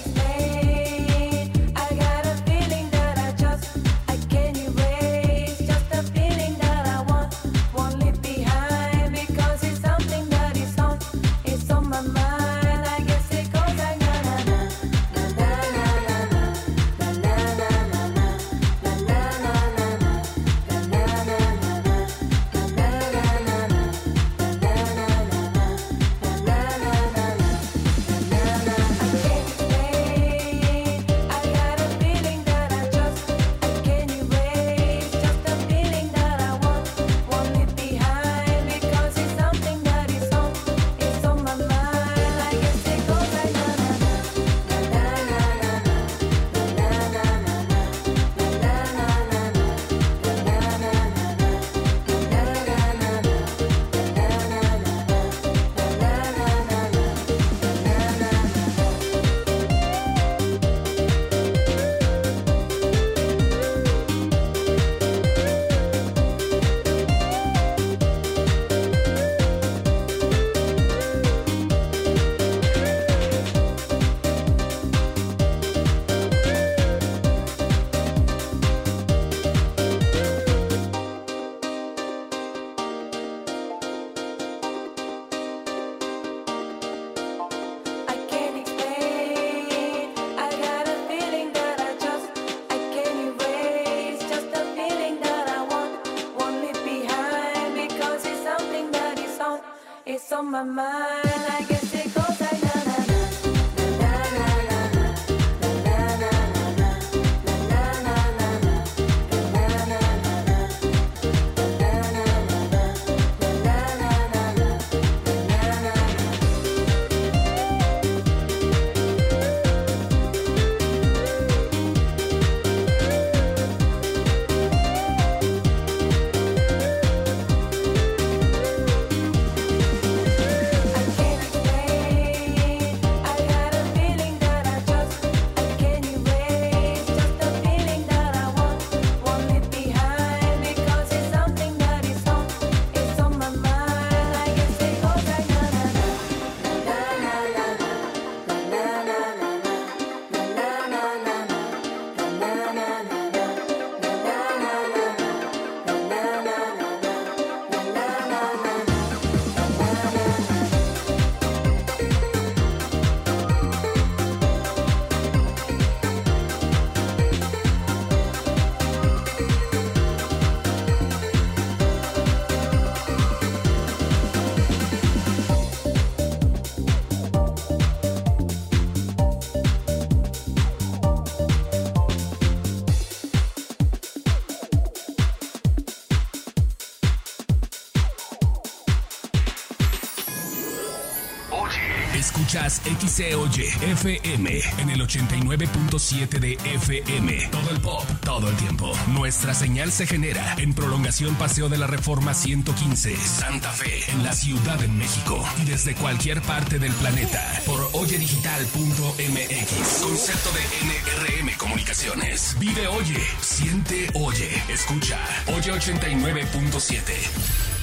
[192.87, 197.49] XCOY FM en el 89.7 de FM.
[197.51, 198.93] Todo el pop, todo el tiempo.
[199.07, 204.31] Nuestra señal se genera en prolongación Paseo de la Reforma 115, Santa Fe, en la
[204.31, 205.43] Ciudad de México.
[205.61, 210.01] Y desde cualquier parte del planeta por oyedigital.mx.
[210.01, 212.55] Concepto de NRM Comunicaciones.
[212.59, 215.19] Vive Oye, siente Oye, escucha.
[215.47, 217.76] Oye 89.7.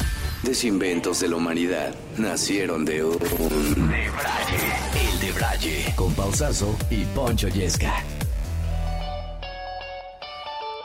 [0.45, 3.19] Desinventos de la humanidad nacieron de un...
[3.19, 4.03] Debraye,
[5.11, 8.05] el de Braille, con Pausazo y Poncho Yesca.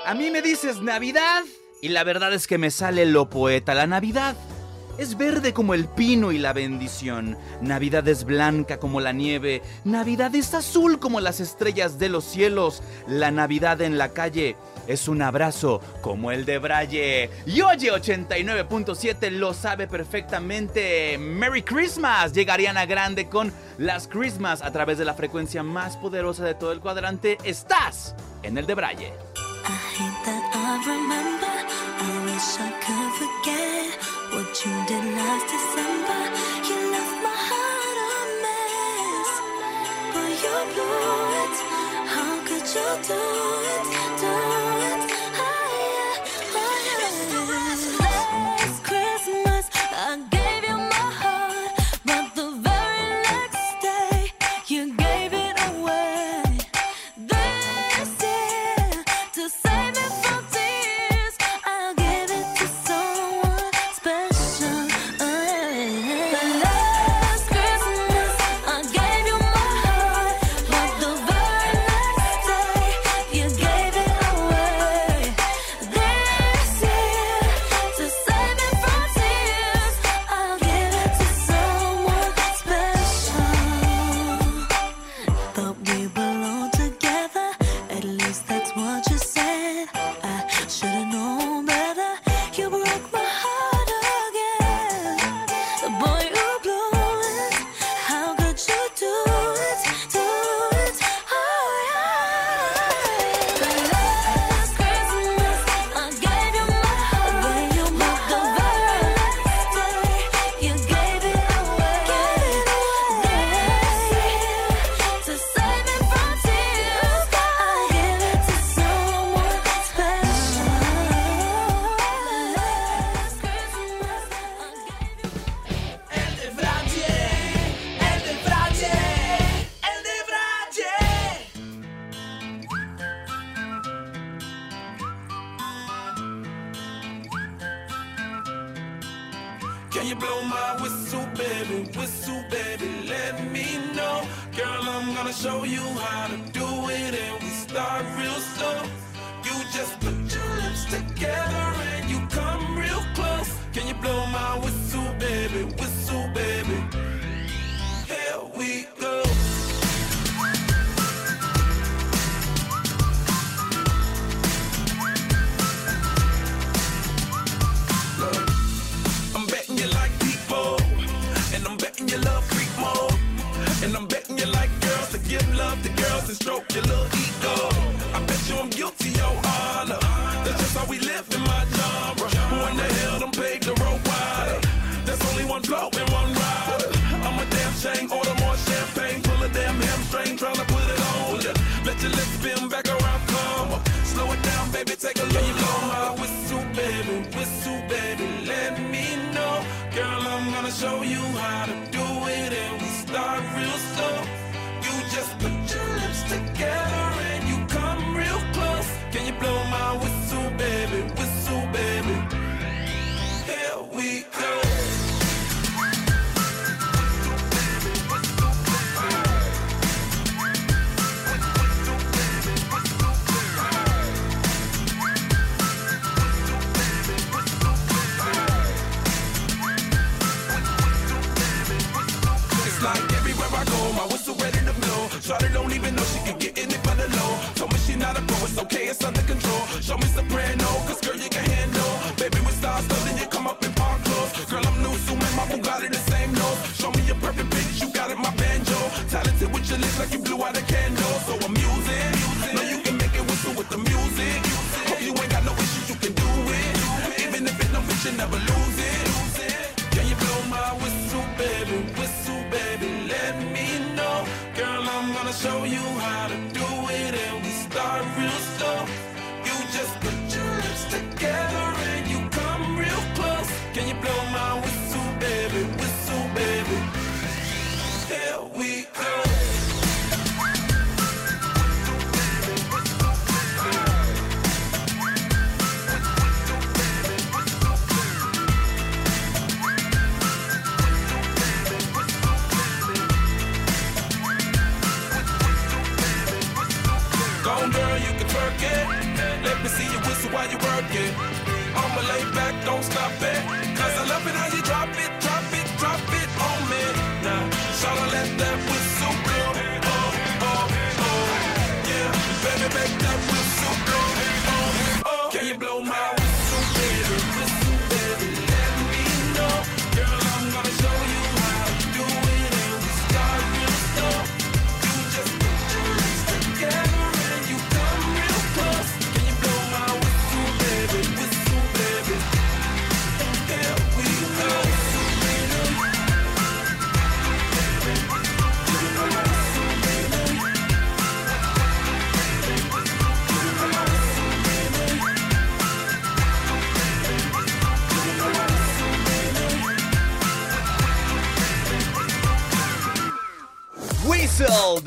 [0.06, 1.44] A mí me dices Navidad
[1.81, 3.73] y la verdad es que me sale lo poeta.
[3.73, 4.38] La Navidad
[4.98, 7.38] es verde como el pino y la bendición.
[7.61, 9.61] Navidad es blanca como la nieve.
[9.84, 12.81] Navidad es azul como las estrellas de los cielos.
[13.07, 14.56] La Navidad en la calle
[14.89, 17.29] es un abrazo como el de Braille.
[17.45, 21.17] Y oye, 89.7 lo sabe perfectamente.
[21.19, 22.33] Merry Christmas.
[22.33, 26.71] Llega Ariana Grande con las Christmas a través de la frecuencia más poderosa de todo
[26.71, 27.37] el cuadrante.
[27.43, 29.13] Estás en el de Braille.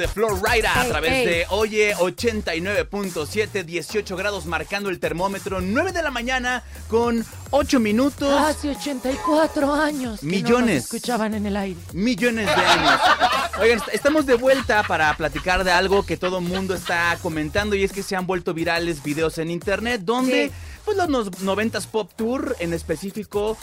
[0.03, 1.27] De Florida a través ey.
[1.27, 8.33] de Oye 89.7, 18 grados marcando el termómetro, 9 de la mañana con 8 minutos.
[8.41, 10.21] Hace 84 años.
[10.21, 10.85] que no nos Millones.
[10.85, 11.79] escuchaban en el aire.
[11.93, 13.01] millones de años.
[13.61, 17.77] Oigan, est- estamos de vuelta para platicar de algo que todo el mundo está comentando
[17.77, 20.53] y es que se han vuelto virales videos en internet donde Sí.
[20.85, 23.57] pues los nos- 90s Pop Tour en específico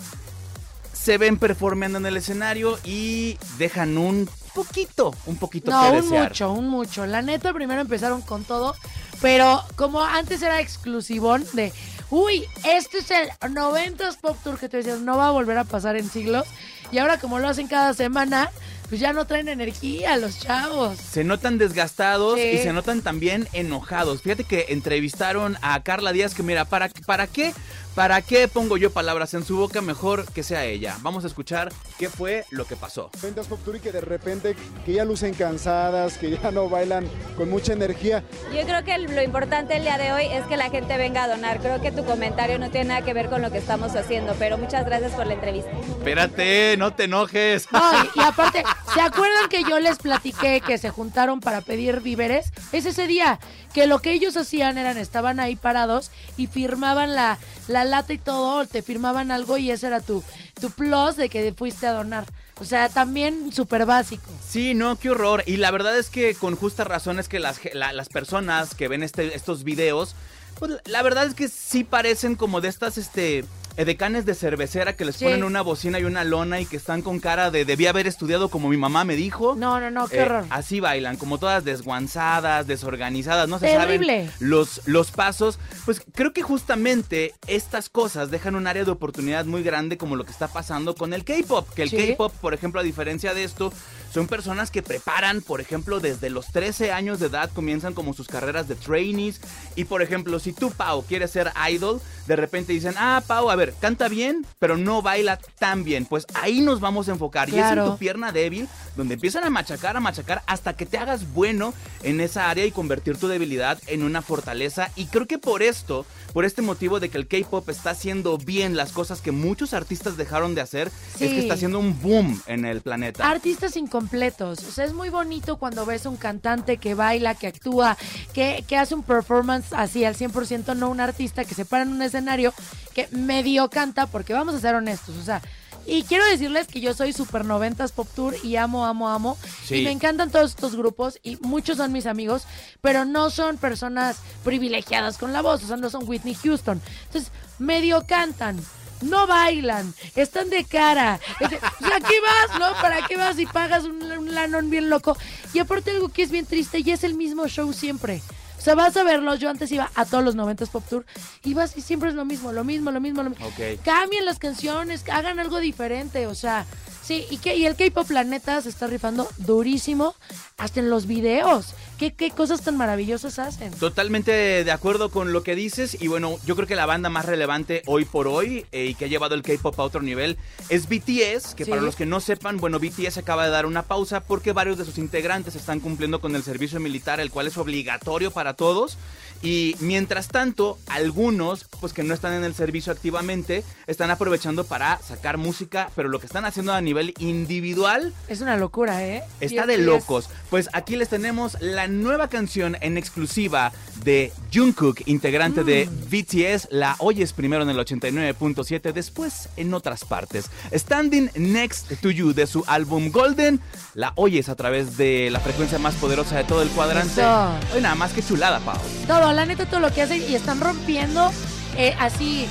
[0.93, 6.01] se ven performeando en el escenario y dejan un poquito, un poquito No, que un
[6.03, 6.29] desear.
[6.29, 7.05] mucho, un mucho.
[7.05, 8.75] La neta, primero empezaron con todo,
[9.21, 11.73] pero como antes era exclusivón de,
[12.09, 15.63] uy, este es el 90s Pop Tour que te decías, no va a volver a
[15.63, 16.45] pasar en siglos.
[16.91, 18.49] Y ahora como lo hacen cada semana,
[18.89, 20.97] pues ya no traen energía los chavos.
[20.97, 22.47] Se notan desgastados Sí.
[22.47, 24.23] y se notan también enojados.
[24.23, 27.53] Fíjate que entrevistaron a Carla Díaz que mira, ¿para, ¿para qué?
[27.95, 29.81] ¿Para qué pongo yo palabras en su boca?
[29.81, 30.95] Mejor que sea ella.
[31.01, 33.09] Vamos a escuchar qué fue lo que pasó.
[33.21, 34.55] Ventas Pop Tour y que de repente
[34.85, 38.23] que ya lucen cansadas, que ya no bailan con mucha energía.
[38.53, 41.27] Yo creo que lo importante el día de hoy es que la gente venga a
[41.27, 41.59] donar.
[41.59, 44.57] Creo que tu comentario no tiene nada que ver con lo que estamos haciendo, pero
[44.57, 45.71] muchas gracias por la entrevista.
[45.71, 47.67] Espérate, no te enojes.
[47.71, 48.63] No, y, y aparte,
[48.93, 52.53] ¿se acuerdan que yo les platiqué que se juntaron para pedir víveres?
[52.71, 53.39] Es ese día
[53.73, 57.37] que lo que ellos hacían eran, estaban ahí parados y firmaban la,
[57.67, 60.23] la lata y todo, te firmaban algo y ese era tu,
[60.59, 62.25] tu plus de que fuiste a donar.
[62.59, 64.29] O sea, también súper básico.
[64.47, 65.43] Sí, no, qué horror.
[65.45, 69.01] Y la verdad es que con justa razón es que las, las personas que ven
[69.01, 70.15] este, estos videos,
[70.59, 73.45] pues la verdad es que sí parecen como de estas, este,
[73.79, 77.19] edecanes de cervecera que les ponen una bocina y una lona y que están con
[77.19, 79.55] cara de debí haber estudiado como mi mamá me dijo.
[79.55, 80.45] No, no, no, qué Eh, horror.
[80.49, 84.27] Así bailan, como todas desguanzadas, desorganizadas, no se Terrible.
[84.27, 85.59] saben los, los pasos.
[85.85, 90.25] Pues creo que justamente estas cosas dejan un área de oportunidad muy grande como lo
[90.25, 91.67] que está pasando con el K-pop.
[91.73, 91.95] Que el Sí.
[91.97, 93.71] K-pop, por ejemplo, a diferencia de esto,
[94.13, 98.27] son personas que preparan, por ejemplo, desde los 13 años de edad comienzan como sus
[98.27, 99.39] carreras de trainees.
[99.75, 103.55] Y por ejemplo, si tú, Pau, quieres ser idol, de repente dicen, ah, Pau, a
[103.55, 106.05] ver, canta bien, pero no baila tan bien.
[106.05, 107.49] Pues ahí nos vamos a enfocar.
[107.49, 107.91] Y es en Claro.
[107.91, 111.73] tu pierna débil, donde empiezan a machacar, a machacar, hasta que te hagas bueno
[112.03, 114.91] en esa área y convertir tu debilidad en una fortaleza.
[114.95, 118.75] Y creo que por esto, por este motivo de que el K-pop está haciendo bien
[118.75, 121.25] las cosas que muchos artistas dejaron de hacer, Sí.
[121.25, 123.29] es que está haciendo un boom en el planeta.
[123.29, 124.63] Artistas incompletos.
[124.63, 127.97] O sea, es muy bonito cuando ves a un cantante que baila, que actúa,
[128.33, 131.89] que, que hace un performance así al 100%, no un artista que se para en
[131.89, 132.53] un escenario
[132.93, 135.41] que medio canta, porque vamos a ser honestos, o sea.
[135.85, 139.37] Y quiero decirles que yo soy super noventas pop tour y amo, amo, amo.
[139.65, 139.77] Sí.
[139.77, 142.45] Y me encantan todos estos grupos y muchos son mis amigos,
[142.81, 146.79] pero no son personas privilegiadas con la voz, o sea, no son Whitney Houston.
[147.05, 148.59] Entonces, medio cantan,
[149.01, 151.19] no bailan, están de cara.
[151.39, 152.81] Es de, ¿Y a qué vas, no?
[152.81, 155.17] ¿Para qué vas y pagas un, un lanón bien loco?
[155.53, 158.21] Y aparte algo que es bien triste y es el mismo show siempre.
[158.59, 161.05] O sea, vas a verlos, yo antes iba a todos los 90s Pop Tour
[161.45, 163.47] y vas y siempre es lo mismo, lo mismo, lo mismo, lo mismo.
[163.47, 163.81] Ok.
[163.85, 166.65] Cambien las canciones, hagan algo diferente, o sea,
[167.09, 170.13] sí, y, que, y el K-Pop la neta se está rifando durísimo
[170.57, 171.73] hasta en los videos.
[171.97, 173.73] ¿Qué, qué cosas tan maravillosas hacen?
[173.73, 174.31] Totalmente
[174.63, 177.81] de acuerdo con lo que dices y bueno, yo creo que la banda más relevante
[177.87, 180.37] hoy por hoy eh, y que ha llevado el K-pop a otro nivel
[180.69, 181.71] es BTS, que Sí.
[181.71, 184.85] para los que no sepan, bueno, BTS acaba de dar una pausa porque varios de
[184.85, 188.97] sus integrantes están cumpliendo con el servicio militar, el cual es obligatorio para todos.
[189.41, 194.99] Y mientras tanto, algunos, pues que no están en el servicio activamente, están aprovechando para
[195.01, 199.23] sacar música, pero lo que están haciendo a nivel individual Es una locura, ¿eh?
[199.39, 200.29] Está de locos.
[200.49, 203.71] Pues aquí les tenemos la nueva canción en exclusiva
[204.03, 206.09] de Jungkook, integrante de Mm.
[206.09, 206.67] BTS.
[206.71, 210.45] La oyes primero en el 89.7, después en otras partes.
[210.73, 213.59] Standing Next to You de su álbum Golden.
[213.93, 217.21] La oyes a través de la frecuencia más poderosa de todo el cuadrante.
[217.21, 217.79] Eso.
[217.81, 218.77] Nada más que chulada, Pau.
[219.07, 221.31] Todo, la neta, todo lo que hacen y están rompiendo
[221.77, 222.47] eh, así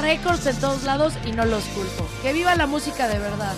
[0.00, 2.06] récords en todos lados y no los culpo.
[2.22, 3.54] Que viva la música de verdad.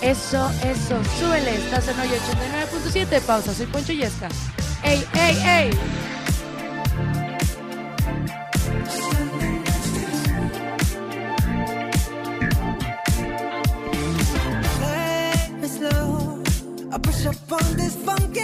[0.00, 4.28] Eso, eso, súbele, estás en hoy 89.7, pausa, soy Poncho Yesca.
[4.82, 5.70] ¡Ey, ey, ey!
[16.94, 18.43] I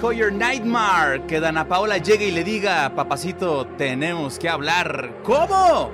[0.00, 1.26] Nightmare.
[1.26, 5.22] Que Dana Paola llegue y le diga, papacito, tenemos que hablar.
[5.24, 5.90] ¿Cómo?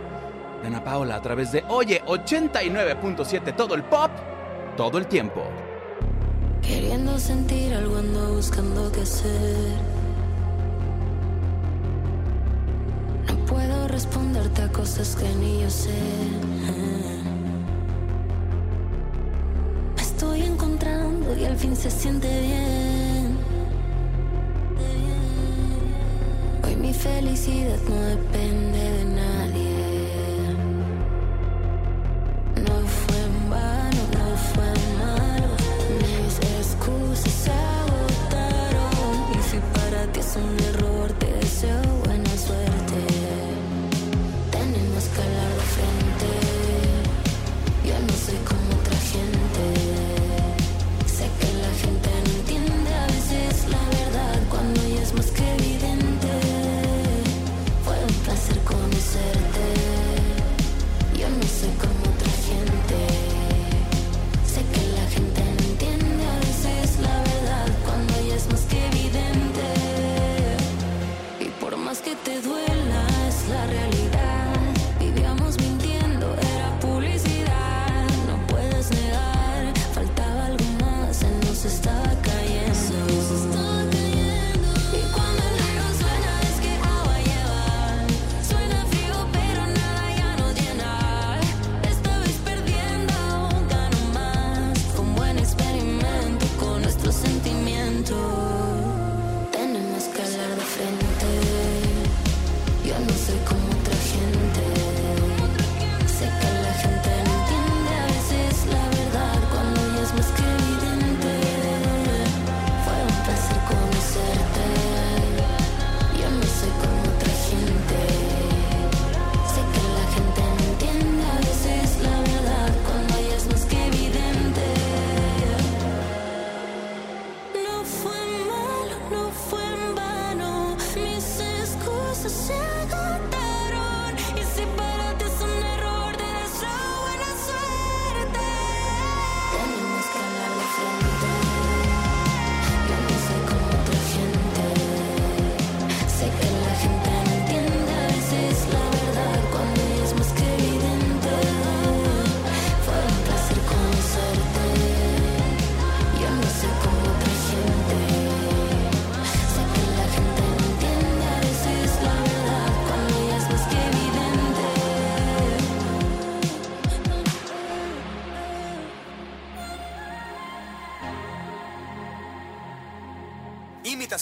[0.62, 4.10] Dana Paola a través de Oye 89.7, todo el pop,
[4.76, 5.42] todo el tiempo.
[6.62, 9.76] Queriendo sentir algo ando buscando qué hacer.
[13.26, 15.90] No puedo responderte a cosas que ni yo sé.
[19.96, 22.93] Me estoy encontrando y al fin se siente bien.
[27.14, 29.33] Felicidad no depende de nadie.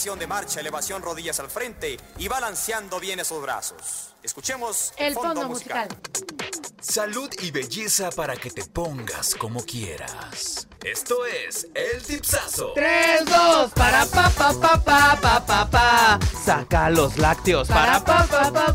[0.03, 4.13] De marcha, elevación, rodillas al frente y balanceando bien esos brazos.
[4.21, 5.87] Escuchemos El fondo musical.
[6.81, 10.67] Salud y belleza para que te pongas como quieras.
[10.83, 12.73] Esto es el tipsazo.
[12.75, 16.19] 3, 2, para pa pa pa pa pa pa pa.
[16.43, 18.72] Saca los lácteos para pa pa pa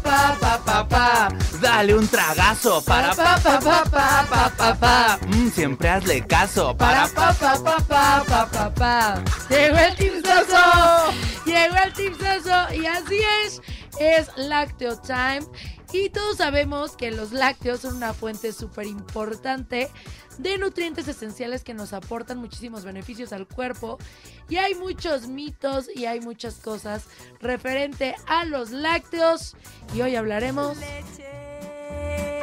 [1.60, 5.18] Dale un tragazo para pa pa pa pa pa pa pa.
[5.28, 9.23] Mm, siempre hazle caso para pa pa pa pa pa pa pa.
[9.49, 11.12] Llegó el tipsazo.
[11.44, 12.75] Llegó el tipsazo.
[12.75, 13.62] Y así es.
[14.01, 15.47] Es Lácteo Time.
[15.93, 19.91] Y todos sabemos que los lácteos son una fuente súper importante
[20.39, 23.99] de nutrientes esenciales que nos aportan muchísimos beneficios al cuerpo.
[24.49, 27.05] Y hay muchos mitos y hay muchas cosas
[27.41, 29.57] referente a los lácteos.
[29.94, 30.78] Y hoy hablaremos.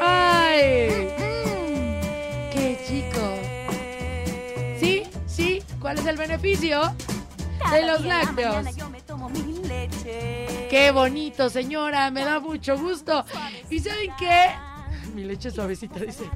[0.02, 1.10] ¡Ay!
[2.52, 3.40] ¡Qué chico!
[4.80, 5.04] ¿Sí?
[5.26, 5.64] ¿Sí?
[5.80, 6.96] ¿Cuál es el beneficio
[7.72, 8.66] de los lácteos?
[10.70, 13.26] Qué bonito, señora, me da mucho gusto.
[13.70, 14.50] ¿Y saben qué?
[15.16, 16.30] Mi leche suavecita, dice.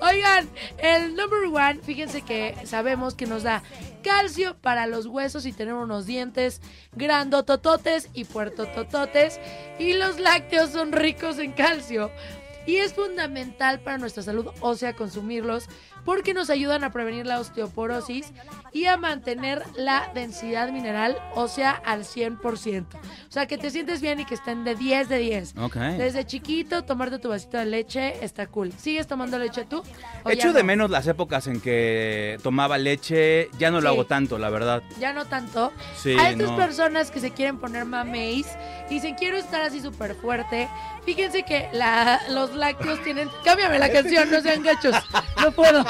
[0.00, 0.48] Oigan,
[0.78, 3.62] el number one, fíjense que sabemos que nos da
[4.02, 9.38] calcio para los huesos y tener unos dientes grandotototes y puertotototes.
[9.78, 12.10] Y los lácteos son ricos en calcio.
[12.66, 15.68] Y es fundamental para nuestra salud ósea consumirlos
[16.06, 18.32] porque nos ayudan a prevenir la osteoporosis
[18.72, 22.86] y a mantener la densidad mineral ósea al 100%.
[22.94, 25.54] O sea, que te sientes bien y que estén de 10 de 10.
[25.58, 25.76] Ok.
[25.76, 28.72] Desde chiquito, tomarte tu vasito de leche está cool.
[28.72, 29.82] ¿Sigues tomando leche tú?
[30.24, 30.66] ¿O ya Echo de no?
[30.66, 33.48] menos las épocas en que tomaba leche.
[33.58, 33.94] Ya no lo Sí.
[33.94, 34.82] hago tanto, la verdad.
[35.00, 35.72] Ya no tanto.
[35.96, 36.56] Sí, a estas no.
[36.56, 38.46] personas que se quieren poner mameis
[38.88, 40.68] dicen quiero estar así súper fuerte,
[41.04, 43.28] fíjense que la- los lácteos tienen...
[43.44, 44.94] Cámbiame la canción, no sean gachos.
[45.42, 45.84] No puedo.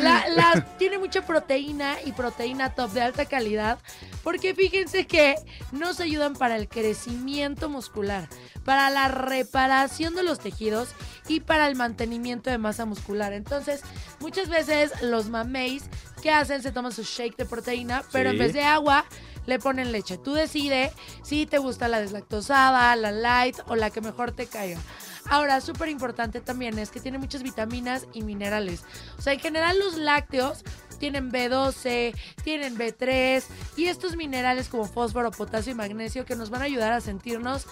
[0.00, 3.78] La, tiene mucha proteína y proteína top de alta calidad
[4.22, 5.36] porque fíjense que
[5.72, 8.28] nos ayudan para el crecimiento muscular,
[8.64, 10.90] para la reparación de los tejidos
[11.28, 13.32] y para el mantenimiento de masa muscular.
[13.32, 13.82] Entonces,
[14.20, 15.84] muchas veces los mameis,
[16.22, 16.62] ¿qué hacen?
[16.62, 19.04] Se toman su shake de proteína, pero en vez de agua
[19.46, 20.18] le ponen leche.
[20.18, 24.78] Tú decides si te gusta la deslactosada, la light o la que mejor te caiga.
[25.28, 28.82] Ahora, súper importante también es que tiene muchas vitaminas y minerales.
[29.18, 30.64] O sea, en general los lácteos
[30.98, 33.42] tienen B12, tienen B3
[33.76, 37.66] y estos minerales como fósforo, potasio y magnesio que nos van a ayudar a sentirnos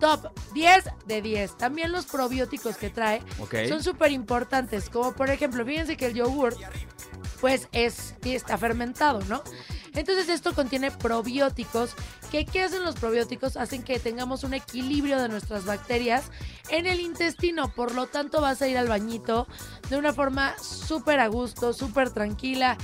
[0.00, 1.58] top 10 de 10.
[1.58, 3.22] También los probióticos que trae
[3.68, 6.56] son súper importantes, como por ejemplo, fíjense que el yogur
[7.40, 9.42] pues es, está fermentado, ¿no?
[9.94, 11.94] Entonces esto contiene probióticos,
[12.30, 13.56] ¿qué hacen los probióticos?
[13.56, 16.30] Hacen que tengamos un equilibrio de nuestras bacterias
[16.70, 19.46] en el intestino, por lo tanto vas a ir al bañito
[19.90, 22.78] de una forma súper a gusto, súper tranquila,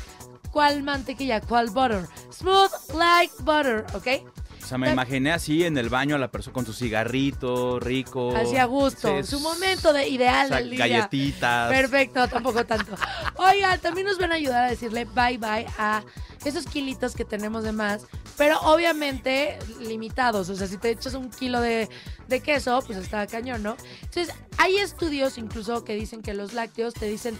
[0.50, 4.28] cual mantequilla, cual butter, smooth like butter, ¿ok?
[4.68, 8.36] O sea, me imaginé así en el baño a la persona con su cigarrito rico.
[8.36, 10.78] Así a gusto, Sí, su momento de ideal o sea, del día.
[10.86, 11.70] galletitas.
[11.70, 12.94] Perfecto, tampoco tanto.
[13.36, 16.02] Oiga, también nos van a ayudar a decirle bye bye a
[16.44, 18.02] esos kilitos que tenemos de más,
[18.36, 20.50] pero obviamente limitados.
[20.50, 21.88] O sea, si te echas un kilo de,
[22.28, 23.74] de queso, pues está cañón, ¿no?
[24.02, 27.38] Entonces, hay estudios incluso que dicen que los lácteos te dicen,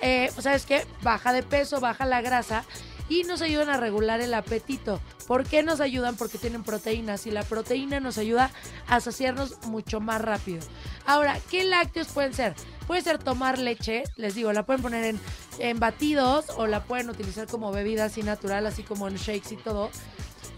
[0.00, 0.86] eh, ¿sabes qué?
[1.02, 2.64] Baja de peso, baja la grasa
[3.08, 5.00] y nos ayudan a regular el apetito.
[5.26, 6.16] ¿Por qué nos ayudan?
[6.16, 8.50] Porque tienen proteínas y la proteína nos ayuda
[8.86, 10.60] a saciarnos mucho más rápido.
[11.06, 12.54] Ahora, ¿qué lácteos pueden ser?
[12.86, 15.20] Puede ser tomar leche, les digo, la pueden poner en,
[15.58, 19.56] en batidos o la pueden utilizar como bebida así natural, así como en shakes y
[19.56, 19.90] todo.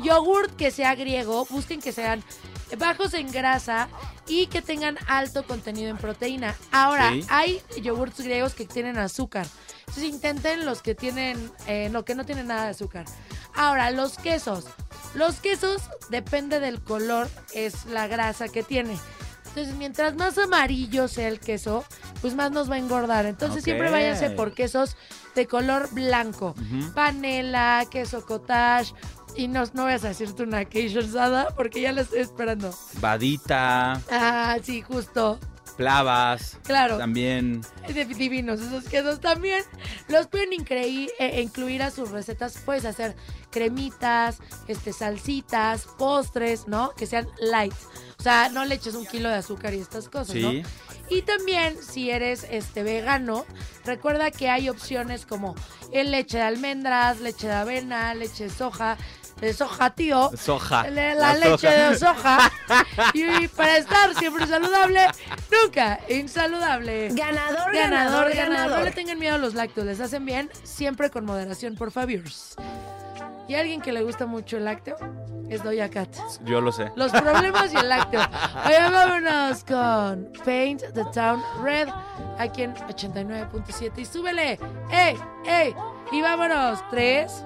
[0.02, 2.22] Yogurt que sea griego, busquen que sean
[2.78, 3.88] bajos en grasa
[4.28, 6.54] y que tengan alto contenido en proteína.
[6.70, 7.24] Ahora, Sí.
[7.28, 9.46] hay yogurts griegos que tienen azúcar.
[9.90, 13.06] Entonces intenten los que tienen, eh, no, que no tienen nada de azúcar.
[13.56, 14.66] Ahora, los quesos.
[15.14, 18.96] Los quesos, depende del color, es la grasa que tiene.
[19.48, 21.84] Entonces, mientras más amarillo sea el queso,
[22.20, 23.26] pues más nos va a engordar.
[23.26, 23.92] Entonces, siempre Ok.
[23.94, 24.96] váyanse por quesos
[25.34, 26.54] de color blanco.
[26.94, 28.94] Panela, queso cottage.
[29.34, 32.72] Y no, no vayas a decirte una quiche sada porque ya la estoy esperando.
[33.00, 35.40] Vadita, Ah, sí, justo.
[35.80, 36.58] Plavas.
[36.64, 36.98] Claro.
[36.98, 37.62] También.
[38.16, 39.64] Divinos esos quesos también.
[40.08, 42.58] Los pueden increí- eh, incluir a sus recetas.
[42.64, 43.16] Puedes hacer
[43.50, 46.90] cremitas, este, salsitas, postres, ¿no?
[46.96, 47.72] Que sean light.
[48.18, 50.42] O sea, no le eches un kilo de azúcar y estas cosas, Sí.
[50.42, 50.52] ¿no?
[51.08, 53.44] Y también, si eres este vegano,
[53.84, 55.56] recuerda que hay opciones como
[55.92, 58.96] el leche de almendras, leche de avena, leche de soja,
[59.40, 60.30] de soja, tío.
[60.36, 60.88] Soja.
[60.90, 61.90] La, La leche soja.
[61.90, 62.52] de soja.
[63.14, 65.06] y para estar siempre saludable,
[65.50, 67.08] nunca insaludable.
[67.12, 68.78] Ganador, ganador, ganador, ganador.
[68.78, 72.10] No le tengan miedo a los lácteos, les hacen bien, siempre con moderación, por favor.
[73.48, 74.96] Y alguien que le gusta mucho el lácteo
[75.48, 76.08] es Doja Cat.
[76.44, 76.92] Yo lo sé.
[76.94, 78.20] Los problemas y el lácteo.
[78.66, 81.88] Oye, vámonos con Paint the Town Red
[82.38, 84.58] aquí en 89.7 y súbele.
[84.92, 85.18] ¡Ey!
[85.46, 85.74] ¡Ey!
[86.12, 86.78] Y vámonos.
[86.90, 87.44] 3,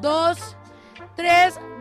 [0.00, 0.56] 2,
[1.18, 1.26] 3,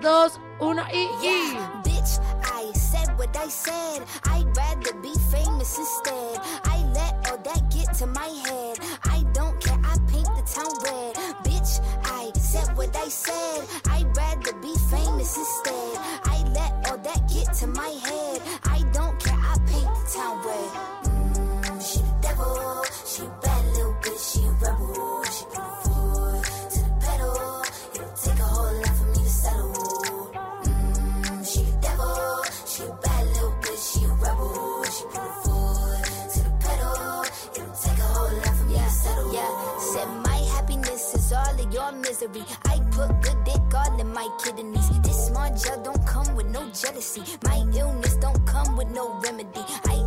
[0.01, 1.09] 2, 1 y...
[1.22, 1.57] y.
[1.83, 4.01] Bitch, I said what I said.
[4.24, 6.40] I'd rather be famous instead.
[6.66, 8.80] I let all that get to my head.
[9.03, 11.14] I don't care, I paint the town red.
[11.45, 13.61] Bitch, I said what I said.
[13.85, 15.98] I'd rather be famous instead.
[16.25, 18.41] I let all that get to my head.
[18.64, 20.69] I don't care, I paint the town red.
[21.61, 23.22] Mm, she the devil, she
[41.58, 42.44] all of your misery.
[42.66, 44.90] I put good dick all in my kidneys.
[45.02, 47.24] This small gel don't come with no jealousy.
[47.44, 49.64] My illness don't come with no remedy.
[49.86, 50.07] I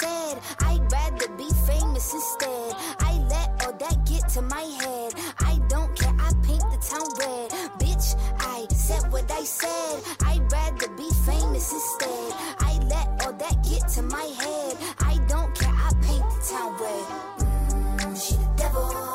[0.00, 2.74] I'd rather be famous instead.
[3.00, 5.12] I let all that get to my head.
[5.40, 7.50] I don't care, I paint the town red.
[7.78, 10.02] Bitch, I said what I said.
[10.24, 12.32] I'd rather be famous instead.
[12.60, 14.76] I let all that get to my head.
[15.00, 17.06] I don't care, I paint the town red.
[17.98, 19.11] Mm, she the devil,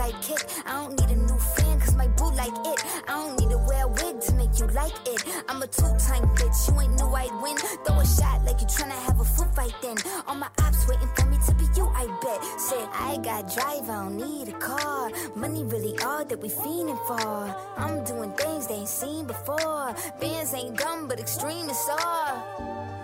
[0.00, 0.62] sidekick.
[0.66, 2.80] I don't need a new fan, cause my boo like it.
[3.06, 5.20] I don't need to wear a wig to make you like it.
[5.48, 6.58] I'm a two-time bitch.
[6.68, 7.56] You ain't knew I'd win.
[7.84, 9.96] Throw a shot like you tryna have a foot fight then.
[10.26, 12.40] All my ops waiting for me to be you, I bet.
[12.58, 15.10] Said I got drive, I don't need a car.
[15.34, 17.54] Money really all that we fiending for.
[17.76, 19.94] I'm doing things they ain't seen before.
[20.20, 22.99] Bands ain't dumb, but extreme is all.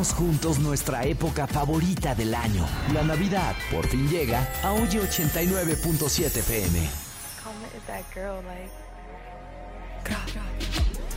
[0.00, 2.64] Vivamos juntos nuestra época favorita del año.
[2.94, 6.88] La Navidad por fin llega a Oye 89.7 FM.
[7.44, 8.70] Karma is that girl, like.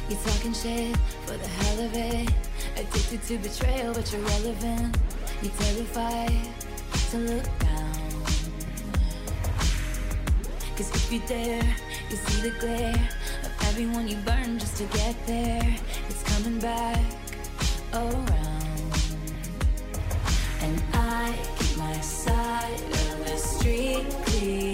[0.10, 2.30] You talking shit for the hell of it.
[2.76, 4.98] Addicted to betrayal, but you're relevant.
[5.42, 6.34] You terrified
[7.12, 8.24] to look down.
[10.76, 11.64] Cause if you dare,
[12.10, 13.10] you see the glare
[13.46, 15.78] of everyone you burn just to get there.
[16.10, 17.00] It's coming back
[17.94, 18.53] around.
[23.94, 24.73] clean, clean.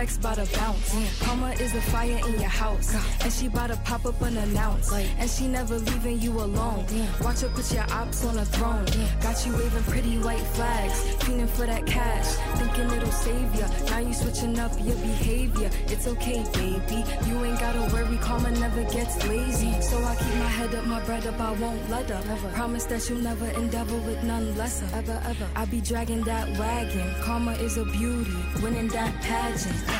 [0.00, 0.94] Checks bout to bounce.
[1.20, 2.94] Karma is a fire in your house.
[3.22, 4.92] And she bout to pop up unannounced.
[4.92, 6.86] And she never leaving you alone.
[7.20, 8.86] Watch her put your ops on a throne.
[9.20, 10.98] Got you waving pretty white flags.
[11.24, 12.26] Feeling for that cash.
[12.58, 13.66] Thinking it'll save ya.
[13.90, 15.70] Now you switching up your behavior.
[15.86, 17.04] It's okay, baby.
[17.26, 18.16] You ain't gotta worry.
[18.18, 19.72] Karma never gets lazy.
[19.80, 21.40] So I keep my head up, my bread up.
[21.40, 22.22] I won't let her.
[22.54, 24.88] Promise that you'll never endeavor with none lesser.
[24.96, 25.48] Ever, ever.
[25.56, 27.14] I be dragging that wagon.
[27.22, 28.36] Karma is a beauty.
[28.62, 29.99] Winning that pageant.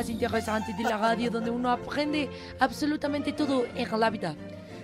[0.00, 4.34] más interesante de la radio donde uno aprende absolutamente todo en la vida.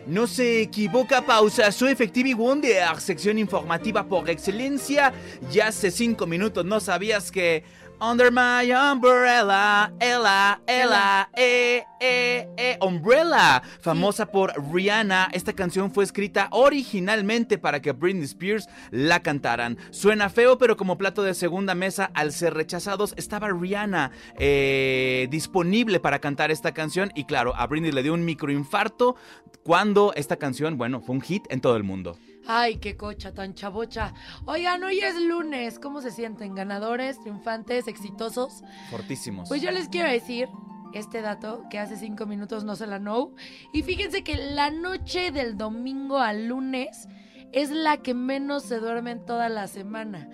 [0.06, 1.72] No se equivoca, pausa.
[1.72, 5.14] Soy Efectivi Wonder, sección informativa por excelencia.
[5.50, 7.64] Ya hace cinco minutos no sabías que.
[7.98, 15.30] Under my umbrella, Ella, Ella, eh, eh, eh, Umbrella, famosa por Rihanna.
[15.32, 19.78] Esta canción fue escrita originalmente para que Britney Spears la cantaran.
[19.90, 25.98] Suena feo, pero como plato de segunda mesa, al ser rechazados, estaba Rihanna eh, disponible
[25.98, 27.10] para cantar esta canción.
[27.14, 29.16] Y claro, a Britney le dio un microinfarto
[29.62, 32.18] cuando esta canción, bueno, fue un hit en todo el mundo.
[32.46, 34.14] Ay, qué cocha tan chabocha.
[34.44, 35.78] Oigan, hoy es lunes.
[35.78, 36.54] ¿Cómo se sienten?
[36.54, 38.62] ¿Ganadores, triunfantes, exitosos?
[38.90, 39.48] Fortísimos.
[39.48, 40.48] Pues yo les quiero decir
[40.94, 43.34] este dato que hace cinco minutos no se la know.
[43.72, 47.08] Y fíjense que la noche del domingo al lunes
[47.52, 50.28] es la que menos se duerme en toda la semana.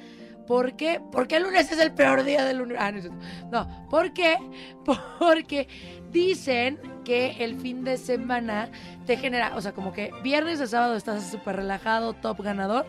[0.46, 1.00] ¿Por qué?
[1.12, 2.76] Porque el lunes es el peor día del lunes.
[2.80, 3.00] Ah, no,
[3.50, 4.36] no, ¿por qué?
[5.18, 5.68] Porque
[6.10, 8.68] dicen que el fin de semana
[9.06, 12.86] te genera, o sea, como que viernes a sábado estás súper relajado, top ganador.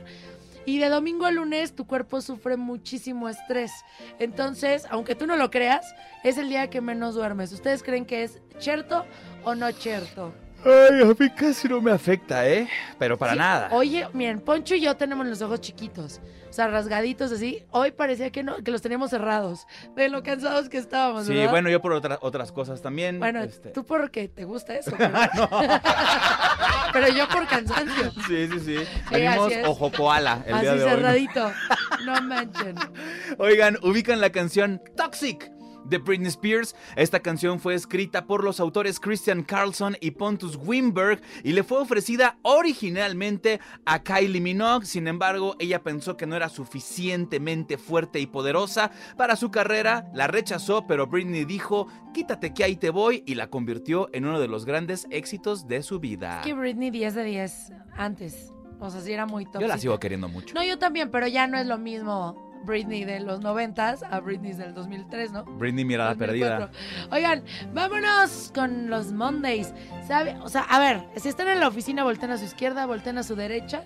[0.65, 3.71] Y de domingo a lunes tu cuerpo sufre muchísimo estrés.
[4.19, 7.51] Entonces, aunque tú no lo creas, es el día que menos duermes.
[7.51, 9.05] ¿Ustedes creen que es cierto
[9.43, 10.33] o no cierto?
[10.65, 12.67] Ay, a mí casi no me afecta, ¿eh?
[12.97, 13.69] Pero para Sí, nada.
[13.71, 17.65] Oye, miren, Poncho y yo tenemos los ojos chiquitos, o sea, rasgaditos así.
[17.71, 21.51] Hoy parecía que no, que los teníamos cerrados, de lo cansados que estábamos, Sí, ¿verdad?
[21.51, 23.19] bueno, yo por otra- otras cosas también.
[23.19, 25.11] Bueno, este, tú porque te gusta eso, pero,
[26.93, 28.11] pero yo por cansancio.
[28.27, 28.77] Sí, sí, sí.
[28.77, 29.67] Sí, Venimos así es.
[29.67, 31.51] ojo koala el así día de cerradito.
[32.05, 32.75] No manchen.
[33.37, 35.51] Oigan, ubican la canción Toxic
[35.85, 36.75] de Britney Spears.
[36.95, 41.79] Esta canción fue escrita por los autores Christian Carlson y Pontus Wimberg y le fue
[41.79, 44.85] ofrecida originalmente a Kylie Minogue.
[44.85, 50.27] Sin embargo, ella pensó que no era suficientemente fuerte y poderosa para su carrera, la
[50.27, 54.47] rechazó, pero Britney dijo, quítate que ahí te voy y la convirtió en uno de
[54.47, 56.39] los grandes éxitos de su vida.
[56.39, 58.53] Es que Britney 10 de 10 antes.
[58.79, 59.61] O sea, sí era muy tóxica.
[59.61, 60.53] Yo la sigo queriendo mucho.
[60.53, 64.53] No, yo también, pero ya no es lo mismo Britney de los 90 a Britney
[64.53, 65.43] del 2003, ¿no?
[65.45, 66.67] Britney mirada 2004.
[66.71, 67.07] perdida.
[67.11, 67.43] Oigan,
[67.73, 69.73] vámonos con los Mondays.
[70.07, 70.35] ¿Sabe?
[70.41, 73.23] O sea, a ver, si están en la oficina, volteen a su izquierda, volteen a
[73.23, 73.83] su derecha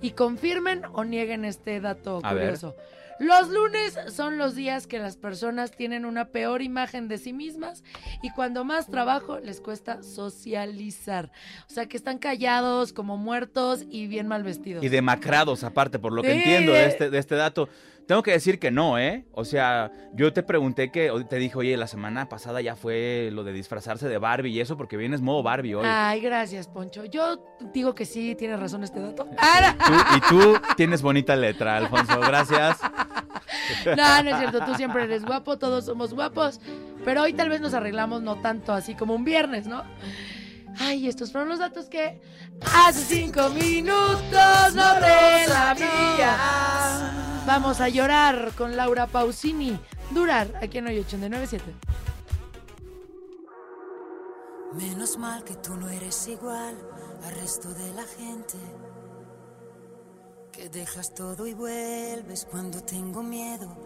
[0.00, 2.44] y confirmen o nieguen este dato A ver.
[2.44, 2.74] curioso.
[3.20, 7.82] Los lunes son los días que las personas tienen una peor imagen de sí mismas
[8.22, 11.32] y cuando más trabajo les cuesta socializar.
[11.68, 14.84] O sea, que están callados, como muertos y bien mal vestidos.
[14.84, 17.68] Y demacrados, aparte, por lo que entiendo de este, de este dato.
[18.08, 19.26] Tengo que decir que no, ¿eh?
[19.32, 23.44] O sea, yo te pregunté que, te dije, oye, la semana pasada ya fue lo
[23.44, 25.84] de disfrazarse de Barbie y eso porque vienes modo Barbie hoy.
[25.86, 27.04] Ay, gracias, Poncho.
[27.04, 29.26] Yo digo que sí, tiene razón este dato.
[29.86, 32.18] Tú- y tú tienes bonita letra, Alfonso.
[32.18, 32.78] Gracias.
[33.84, 36.58] No, no es cierto, tú siempre eres guapo, todos somos guapos,
[37.04, 39.82] pero hoy tal vez nos arreglamos no tanto así como un viernes, ¿no?
[40.80, 42.20] Ay, estos fueron los datos que
[42.74, 45.46] hace cinco minutos no te.
[47.46, 49.78] Vamos a llorar con Laura Pausini.
[50.10, 51.64] Durar, aquí en Hoy 897.
[54.74, 56.76] Menos mal que tú no eres igual
[57.24, 58.58] al resto de la gente.
[60.52, 63.76] Que dejas todo y vuelves cuando tengo miedo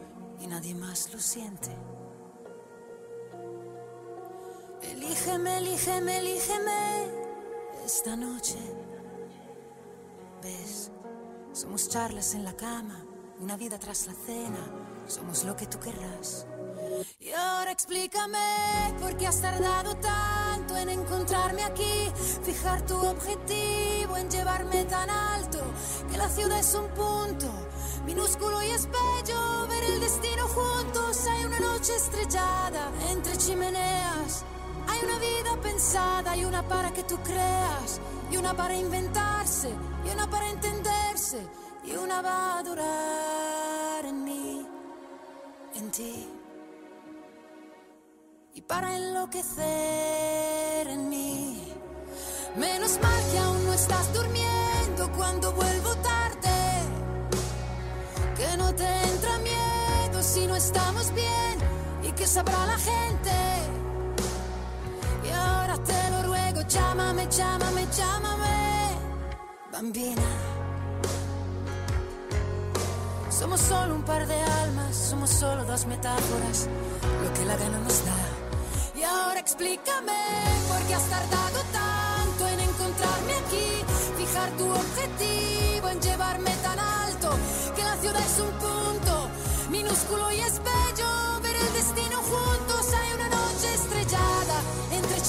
[0.40, 1.70] y nadie más lo siente.
[4.82, 7.06] Elígeme, elígeme, elígeme
[7.84, 8.58] esta noche.
[10.42, 10.90] ¿Ves?
[11.52, 13.04] Somos charlas en la cama,
[13.40, 14.64] una vida tras la cena.
[15.06, 16.46] Somos lo que tú querrás.
[17.20, 22.10] Y ahora explícame por qué has tardado tanto en encontrarme aquí,
[22.42, 25.58] fijar tu objetivo en llevarme tan alto,
[26.10, 27.50] que la ciudad es un punto
[28.04, 31.26] minúsculo y es ver el destino juntos.
[31.26, 34.44] Hay una noche estrellada entre chimeneas,
[34.88, 39.70] hay una vida pensada y una para que tú creas, y una para inventarse,
[40.04, 41.46] y una para entenderse,
[41.84, 44.66] y una va a durar en mí,
[45.74, 46.28] en ti
[48.54, 51.72] y para enloquecer en mí.
[52.56, 56.50] Menos mal que aún no estás durmiendo cuando vuelvo tarde.
[58.36, 61.58] Que no te entra miedo si no estamos bien
[62.02, 63.32] y que sabrá la gente
[65.32, 68.96] Ahora te lo ruego, llámame, llámame, llámame,
[69.72, 70.22] bambina.
[73.30, 76.68] Somos solo un par de almas, somos solo dos metáforas,
[77.24, 78.20] lo que la gana nos da.
[78.94, 80.20] Y ahora explícame
[80.68, 83.68] por qué has tardado tanto en encontrarme aquí,
[84.18, 87.30] fijar tu objetivo, en llevarme tan alto,
[87.74, 89.28] que la ciudad es un punto
[89.70, 92.22] minúsculo y es bello ver el destino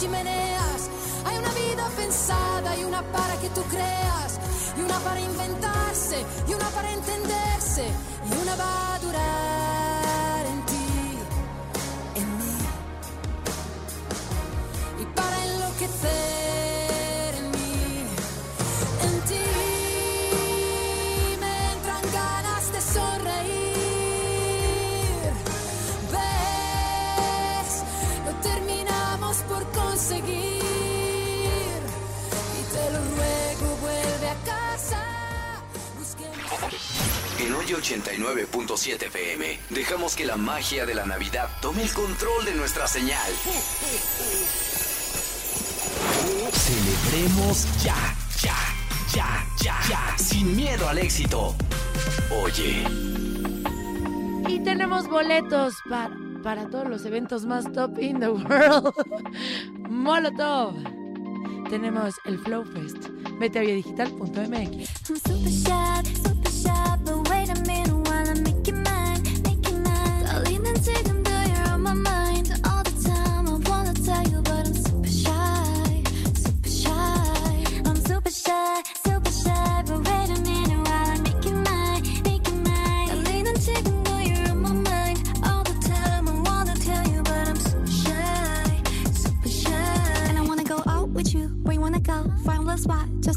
[0.05, 4.39] hay una vida pensada y una para que tú creas,
[4.77, 7.87] y una para inventarse, y una para entenderse,
[8.29, 11.17] y una va a durar en ti,
[12.15, 12.57] en mí,
[15.01, 16.32] y para enloquecer
[37.43, 42.55] En hoy 89.7 FM, dejamos que la magia de la Navidad tome el control de
[42.55, 43.33] nuestra señal.
[46.53, 48.55] Celebremos ya, ya,
[49.13, 51.53] ya, ya, ya, sin miedo al éxito.
[52.45, 52.85] Oye,
[54.47, 58.93] Y tenemos boletos para, para todos los eventos más top in the world.
[59.89, 60.75] Molotov.
[61.69, 63.09] Tenemos el Flow Fest.
[63.37, 64.89] Vete a viadigital.mx.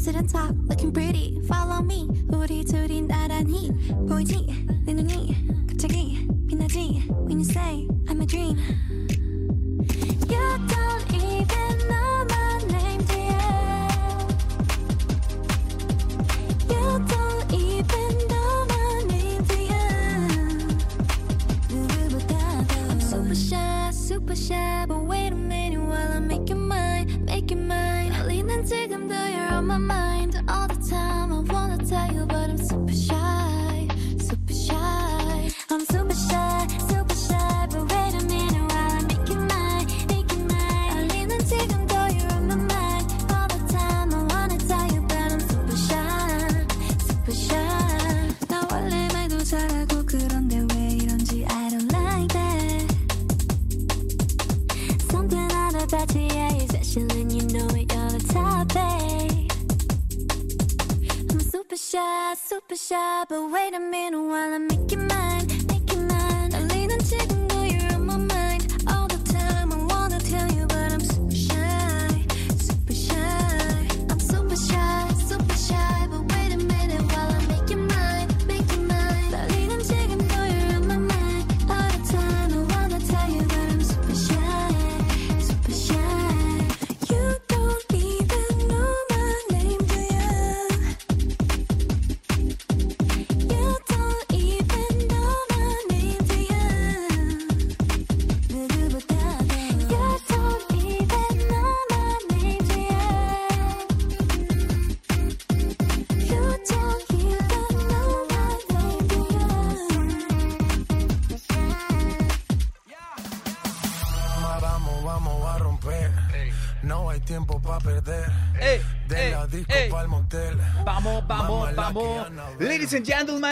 [0.07, 1.37] sit and talk, looking pretty.
[1.49, 2.06] Follow me.
[29.77, 30.06] My mind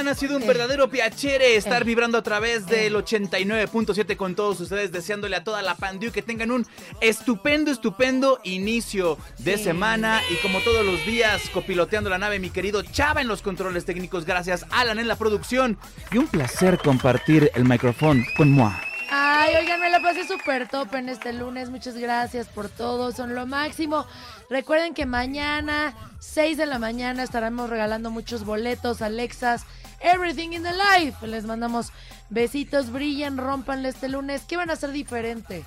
[0.07, 5.35] ha sido un verdadero piacere estar vibrando a través del 89.7 con todos ustedes, deseándole
[5.35, 6.65] a toda la pandiu que tengan un
[7.01, 9.63] estupendo, estupendo inicio de Sí.
[9.65, 10.21] semana.
[10.31, 14.25] Y como todos los días, copiloteando la nave, mi querido Chava en los controles técnicos.
[14.25, 15.77] Gracias, Alan en la producción.
[16.11, 18.71] Y un placer compartir el micrófono con moi.
[19.17, 21.69] Ay, oigan, me la pasé súper top en este lunes.
[21.69, 24.05] Muchas gracias por todo, son lo máximo.
[24.49, 29.63] Recuerden que mañana, 6 de la mañana, estaremos regalando muchos boletos, Alexas,
[30.01, 31.25] Everything in the Life.
[31.27, 31.93] Les mandamos
[32.29, 34.41] besitos, brillen, rompanle este lunes.
[34.45, 35.63] ¿Qué van a hacer diferente?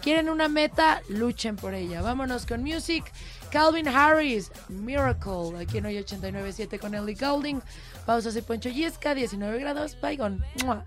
[0.00, 1.02] ¿Quieren una meta?
[1.10, 2.00] Luchen por ella.
[2.00, 3.04] Vámonos con music.
[3.50, 7.60] Calvin Harris, Miracle, aquí en hoy 89.7 con Ellie Golding.
[8.06, 9.98] Pausa y Poncho Yesca, 19 grados.
[10.64, 10.86] ¡Mua!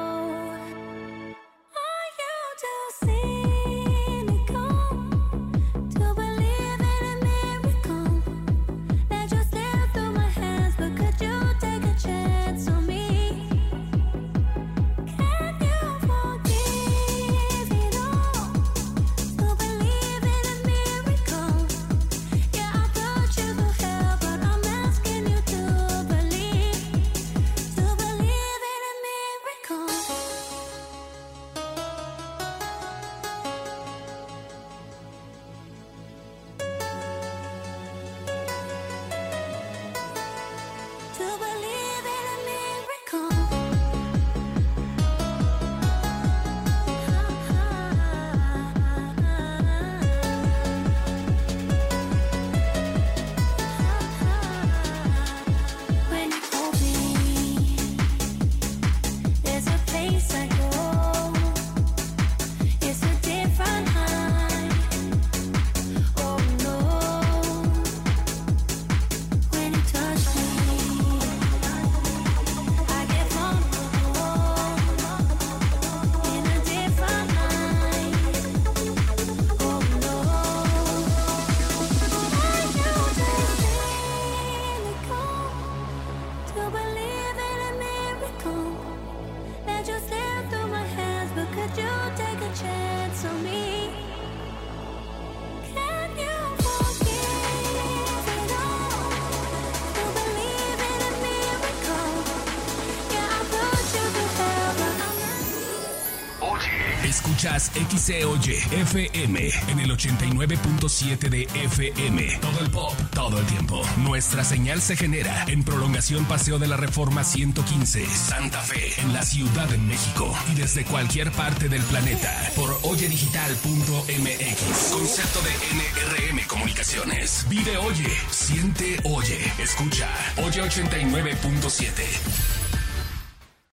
[107.61, 112.39] Escuchas XEOY FM en el 89.7 de FM.
[112.39, 113.83] Todo el pop, todo el tiempo.
[113.97, 119.21] Nuestra señal se genera en prolongación Paseo de la Reforma 115, Santa Fe, en la
[119.21, 120.35] Ciudad de México.
[120.51, 124.91] Y desde cualquier parte del planeta por oyedigital.mx.
[124.91, 127.45] Concepto de NRM Comunicaciones.
[127.47, 132.60] Vive Oye, siente Oye, escucha Oye 89.7.